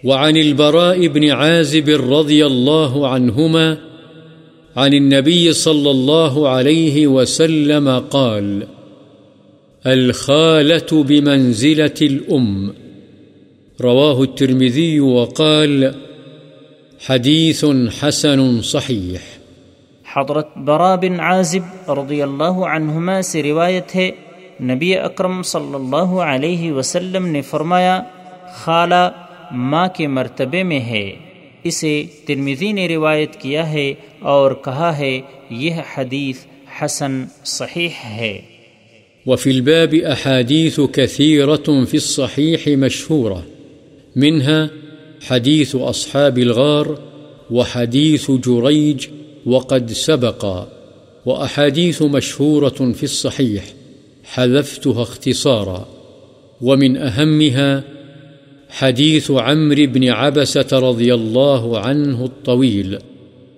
وعن 0.03 0.35
البراء 0.35 1.07
بن 1.13 1.31
عازب 1.31 1.89
رضی 1.89 2.41
اللہ 2.41 3.05
عنہما 3.05 3.73
عن 4.75 4.93
النبي 4.93 5.51
صلى 5.51 5.89
الله 5.89 6.47
عليه 6.47 7.07
وسلم 7.07 7.99
قال، 7.99 8.63
الخالة 9.83 11.01
بمنزلة 11.07 12.01
الأم۔ 12.01 12.69
رواه 13.83 14.19
الترمذي 14.19 14.99
وقال 14.99 15.83
حديث 17.09 17.63
حسن 18.03 18.61
صحيح. 18.61 19.17
حضرت 20.15 20.57
برا 20.57 20.95
بن 20.95 21.19
عازب 21.19 21.91
رضی 21.91 22.21
اللہ 22.21 22.43
عنہما 22.43 23.21
سے 23.21 23.43
روایت 23.43 23.95
ہے 23.95 24.11
نبی 24.63 24.95
اکرم 24.95 25.41
صلی 25.43 25.75
اللہ 25.75 26.05
علیہ 26.05 26.71
وسلم 26.71 27.25
نے 27.25 27.41
فرمایا 27.41 28.03
خالہ 28.53 29.09
ماں 29.51 29.87
کے 29.87 30.07
مرتبے 30.07 30.63
میں 30.63 30.79
ہے۔ 30.79 31.11
اسے 31.63 32.03
ترمیزی 32.27 32.71
نے 32.71 32.87
روایت 32.87 33.35
کیا 33.35 33.71
ہے 33.71 33.93
اور 34.19 34.51
کہا 34.51 34.97
ہے 34.97 35.21
یہ 35.49 35.71
حدیث 35.95 36.37
حسن 36.81 37.25
صحیح 37.43 37.89
ہے۔ 38.03 38.41
وفي 39.25 39.51
الباب 39.51 39.95
أحاديث 40.07 40.79
كثيرة 40.93 41.85
في 41.85 41.97
الصحيح 41.97 42.77
مشهورة۔ 42.77 43.58
منها 44.15 44.69
حديث 45.21 45.75
أصحاب 45.75 46.37
الغار 46.39 46.99
وحديث 47.51 48.31
جريج 48.31 49.07
وقد 49.45 49.91
سبق 49.91 50.67
وأحاديث 51.25 52.01
مشهورة 52.01 52.91
في 52.93 53.03
الصحيح 53.03 53.63
حذفتها 54.23 55.01
اختصارا 55.01 55.87
ومن 56.61 56.97
أهمها 56.97 57.83
حديث 58.69 59.31
عمرو 59.31 59.85
بن 59.85 60.09
عبسة 60.09 60.67
رضي 60.73 61.13
الله 61.13 61.79
عنه 61.79 62.25
الطويل 62.25 62.97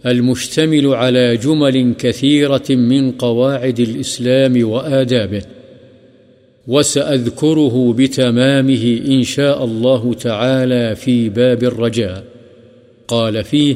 المشتمل 0.06 0.88
على 0.88 1.38
جمل 1.38 1.94
كثيرة 2.00 2.66
من 2.70 3.12
قواعد 3.12 3.80
الإسلام 3.80 4.70
وآدابه 4.70 5.42
وسأذكره 6.68 7.94
بتمامه 7.98 9.02
إن 9.08 9.24
شاء 9.24 9.66
الله 9.66 10.14
تعالى 10.14 10.96
في 10.96 11.30
باب 11.30 11.64
الرجاء. 11.64 12.24
قال 13.08 13.44
فيه 13.44 13.76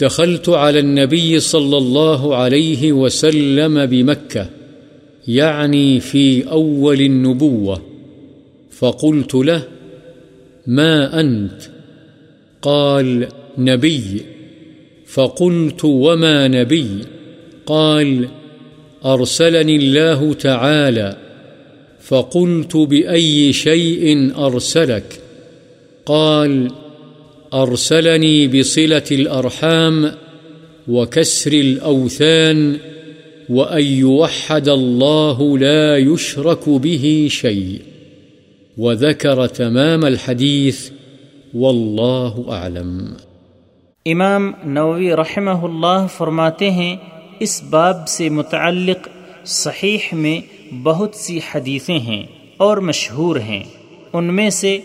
دخلت 0.00 0.48
على 0.48 0.78
النبي 0.78 1.40
صلى 1.40 1.78
الله 1.78 2.36
عليه 2.36 2.92
وسلم 2.92 3.86
بمكة، 3.86 4.46
يعني 5.28 6.00
في 6.00 6.50
أول 6.50 7.00
النبوة. 7.00 7.82
فقلت 8.70 9.34
له 9.34 9.62
ما 10.66 11.20
أنت؟ 11.20 11.62
قال 12.62 13.28
نبي. 13.58 14.22
فقلت 15.06 15.84
وما 15.84 16.48
نبي؟ 16.48 16.88
قال 17.66 18.28
أرسلني 19.04 19.76
الله 19.76 20.32
تعالى. 20.32 21.16
فقلت 22.08 22.76
بأي 22.76 23.52
شيء 23.52 24.28
أرسلك؟ 24.36 25.20
قال، 26.04 26.68
أرسلني 27.52 28.46
بصلة 28.46 29.16
الأرحام 29.20 30.06
وكسر 30.88 31.52
الأوثان 31.52 32.74
وأن 33.48 33.82
يوحد 33.82 34.68
الله 34.68 35.58
لا 35.58 35.96
يشرك 35.96 36.68
به 36.68 37.26
شيء 37.30 37.78
وذكر 38.78 39.46
تمام 39.46 40.04
الحديث 40.04 40.90
والله 41.54 42.40
أعلم۔ 42.50 42.98
امام 44.06 44.52
نووی 44.64 45.12
رحمہ 45.12 45.50
اللہ 45.50 46.06
فرماتے 46.16 46.70
ہیں، 46.70 46.96
اس 47.40 47.62
باب 47.62 48.08
سے 48.08 48.28
متعلق 48.28 49.08
صحیح 49.44 49.98
میں 50.12 50.59
بہت 50.82 51.14
سی 51.14 51.40
حدیثیں 51.54 51.98
ہیں 51.98 52.22
اور 52.56 52.76
مشہور 52.76 53.36
ہیں۔ 53.36 53.62
ان 54.12 54.24
میں 54.24 54.50
سے 54.50 54.78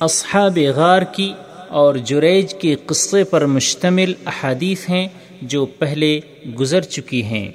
اصحاب 0.00 0.58
غار 0.74 1.02
کی 1.02 1.32
اور 1.68 1.94
جریج 1.94 2.54
کے 2.54 2.74
قصے 2.86 3.24
پر 3.24 3.46
مشتمل 3.46 4.12
احادیث 4.26 4.88
ہیں 4.88 5.08
جو 5.42 5.66
پہلے 5.66 6.20
گزر 6.60 6.80
چکی 6.80 7.22
ہیں۔ 7.22 7.52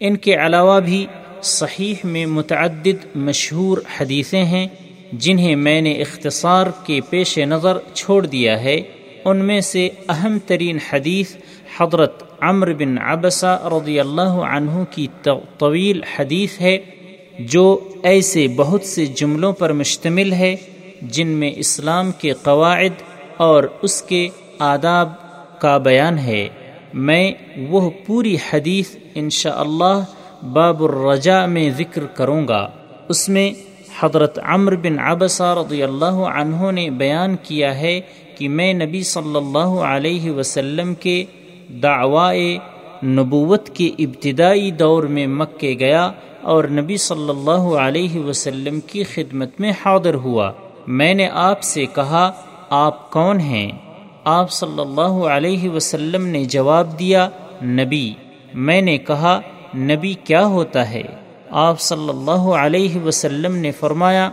ان 0.00 0.16
کے 0.16 0.34
علاوہ 0.34 0.80
بھی 0.80 1.06
صحیح 1.42 1.94
میں 2.04 2.26
متعدد 2.26 3.16
مشہور 3.16 3.78
حدیثیں 4.00 4.44
ہیں 4.44 4.66
جنہیں 5.12 5.56
میں 5.56 5.80
نے 5.80 5.92
اختصار 5.92 6.66
کے 6.86 7.00
پیش 7.10 7.38
نظر 7.38 7.78
چھوڑ 7.94 8.26
دیا 8.26 8.62
ہے۔ 8.62 8.80
ان 9.24 9.36
میں 9.36 9.60
سے 9.60 9.88
اہم 10.08 10.38
ترین 10.46 10.78
حدیث 10.92 11.36
حضرت 11.80 12.22
عمر 12.40 12.72
بن 12.72 12.98
عبسہ 12.98 13.68
رضی 13.72 14.00
اللہ 14.00 14.20
عنہ 14.22 14.84
کی 14.90 15.06
طویل 15.22 16.00
حدیث 16.16 16.60
ہے۔ 16.60 16.78
جو 17.48 17.88
ایسے 18.02 18.48
بہت 18.56 18.84
سے 18.84 19.06
جملوں 19.06 19.52
پر 19.52 19.72
مشتمل 19.72 20.32
ہے، 20.32 20.56
جن 21.02 21.28
میں 21.28 21.52
اسلام 21.56 22.12
کے 22.12 22.32
قواعد 22.32 23.02
اور 23.36 23.64
اس 23.82 24.02
کے 24.02 24.28
آداب 24.58 25.12
کا 25.60 25.78
بیان 25.78 26.18
ہے۔ 26.18 26.48
میں 26.94 27.32
وہ 27.68 27.90
پوری 28.06 28.36
حدیث 28.52 28.96
انشاءاللہ 29.14 29.84
اللہ 29.84 30.44
باب 30.46 30.82
الرجا 30.82 31.46
میں 31.46 31.70
ذکر 31.70 32.06
کروں 32.06 32.48
گا۔ 32.48 32.70
اس 33.08 33.28
میں 33.28 33.52
حضرت 34.00 34.38
عمر 34.42 34.76
بن 34.76 34.98
عبسہ 34.98 35.54
رضی 35.66 35.82
اللہ 35.82 36.04
عنہ 36.04 36.70
نے 36.70 36.90
بیان 36.90 37.36
کیا 37.42 37.80
ہے 37.80 38.00
کہ 38.38 38.48
میں 38.48 38.72
نبی 38.72 39.02
صلی 39.02 39.36
اللہ 39.36 39.72
علیہ 39.80 40.30
وسلم 40.30 40.94
کے 40.94 41.24
دعوائے 41.82 42.58
نبوت 43.04 43.68
کے 43.68 43.90
ابتدائی 43.98 44.70
دور 44.70 45.02
میں 45.02 45.26
مکے 45.26 45.76
گیا 45.78 46.10
اور 46.42 46.64
نبی 46.64 46.96
صلی 46.96 47.28
اللہ 47.28 47.76
علیہ 47.76 48.20
وسلم 48.20 48.80
کی 48.80 49.04
خدمت 49.04 49.60
میں 49.60 49.72
حاضر 49.84 50.14
ہوا۔ 50.14 50.52
میں 50.86 51.14
نے 51.14 51.28
آپ 51.32 51.62
سے 51.62 51.86
کہا، 51.86 52.32
آپ 52.70 53.10
کون 53.10 53.40
ہیں؟ 53.40 53.70
آپ 54.24 54.52
صلی 54.52 54.80
اللہ 54.80 55.26
علیہ 55.26 55.70
وسلم 55.70 56.26
نے 56.26 56.44
جواب 56.44 56.98
دیا، 56.98 57.28
نبی۔ 57.62 58.12
میں 58.54 58.80
نے 58.80 58.98
کہا، 58.98 59.40
نبی 59.76 60.14
کیا 60.24 60.46
ہوتا 60.46 60.90
ہے؟ 60.90 61.02
آپ 61.50 61.80
صلی 61.80 62.08
اللہ 62.08 62.30
علیہ 62.30 63.00
وسلم 63.00 63.56
نے 63.56 63.70
فرمایا، 63.70 64.30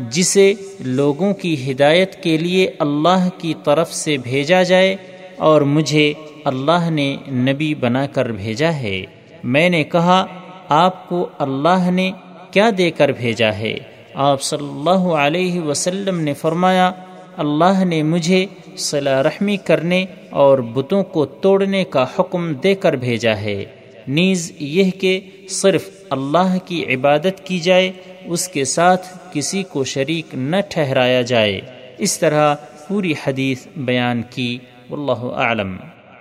جسے 0.00 0.54
لوگوں 0.80 1.34
کی 1.34 1.72
ہدایت 1.72 2.22
کے 2.22 2.36
لیے 2.36 2.70
اللہ 2.78 3.28
کی 3.38 3.54
طرف 3.64 3.94
سے 3.94 4.16
بھیجا 4.16 4.62
جائے 4.62 4.96
اور 5.40 5.60
مجھے 5.60 6.12
اللہ 6.44 6.90
نے 6.90 7.16
نبی 7.28 7.74
بنا 7.74 8.06
کر 8.06 8.32
بھیجا 8.32 8.72
ہے۔ 8.72 9.02
میں 9.44 9.70
نے 9.70 9.84
کہا، 9.84 10.26
آپ 10.68 11.08
کو 11.08 11.28
اللہ 11.38 11.90
نے 11.90 12.12
کیا 12.50 12.70
دے 12.78 12.90
کر 12.90 13.08
بھیجا 13.08 13.58
ہے؟ 13.58 13.78
آپ 14.14 14.42
صلی 14.42 14.68
اللہ 14.70 15.14
علیہ 15.14 15.60
وسلم 15.60 16.20
نے 16.20 16.34
فرمایا، 16.34 16.90
اللہ 17.36 17.84
نے 17.84 18.02
مجھے 18.02 18.46
صلاح 18.76 19.22
رحمی 19.22 19.56
کرنے 19.56 20.04
اور 20.30 20.58
بتوں 20.58 21.04
کو 21.04 21.26
توڑنے 21.26 21.84
کا 21.84 22.06
حکم 22.18 22.52
دے 22.52 22.74
کر 22.74 22.92
بھیجا 22.92 23.36
ہے۔ 23.36 23.64
نیز 24.08 24.52
یہ 24.58 24.90
کہ 24.90 25.20
صرف 25.48 25.90
اللہ 26.10 26.58
کی 26.64 26.94
عبادت 26.94 27.44
کی 27.44 27.58
جائے، 27.58 27.92
اس 28.24 28.48
کے 28.48 28.64
ساتھ 28.64 29.06
کسی 29.32 29.62
کو 29.62 29.84
شریک 29.84 30.34
نہ 30.34 30.56
ٹھہرایا 30.68 31.22
جائے۔ 31.22 31.60
اس 31.98 32.18
طرح 32.18 32.54
پوری 32.88 33.12
حدیث 33.26 33.66
بیان 33.76 34.22
کی۔ 34.30 34.58
واللہ 34.90 35.34
اعلم 35.46 35.76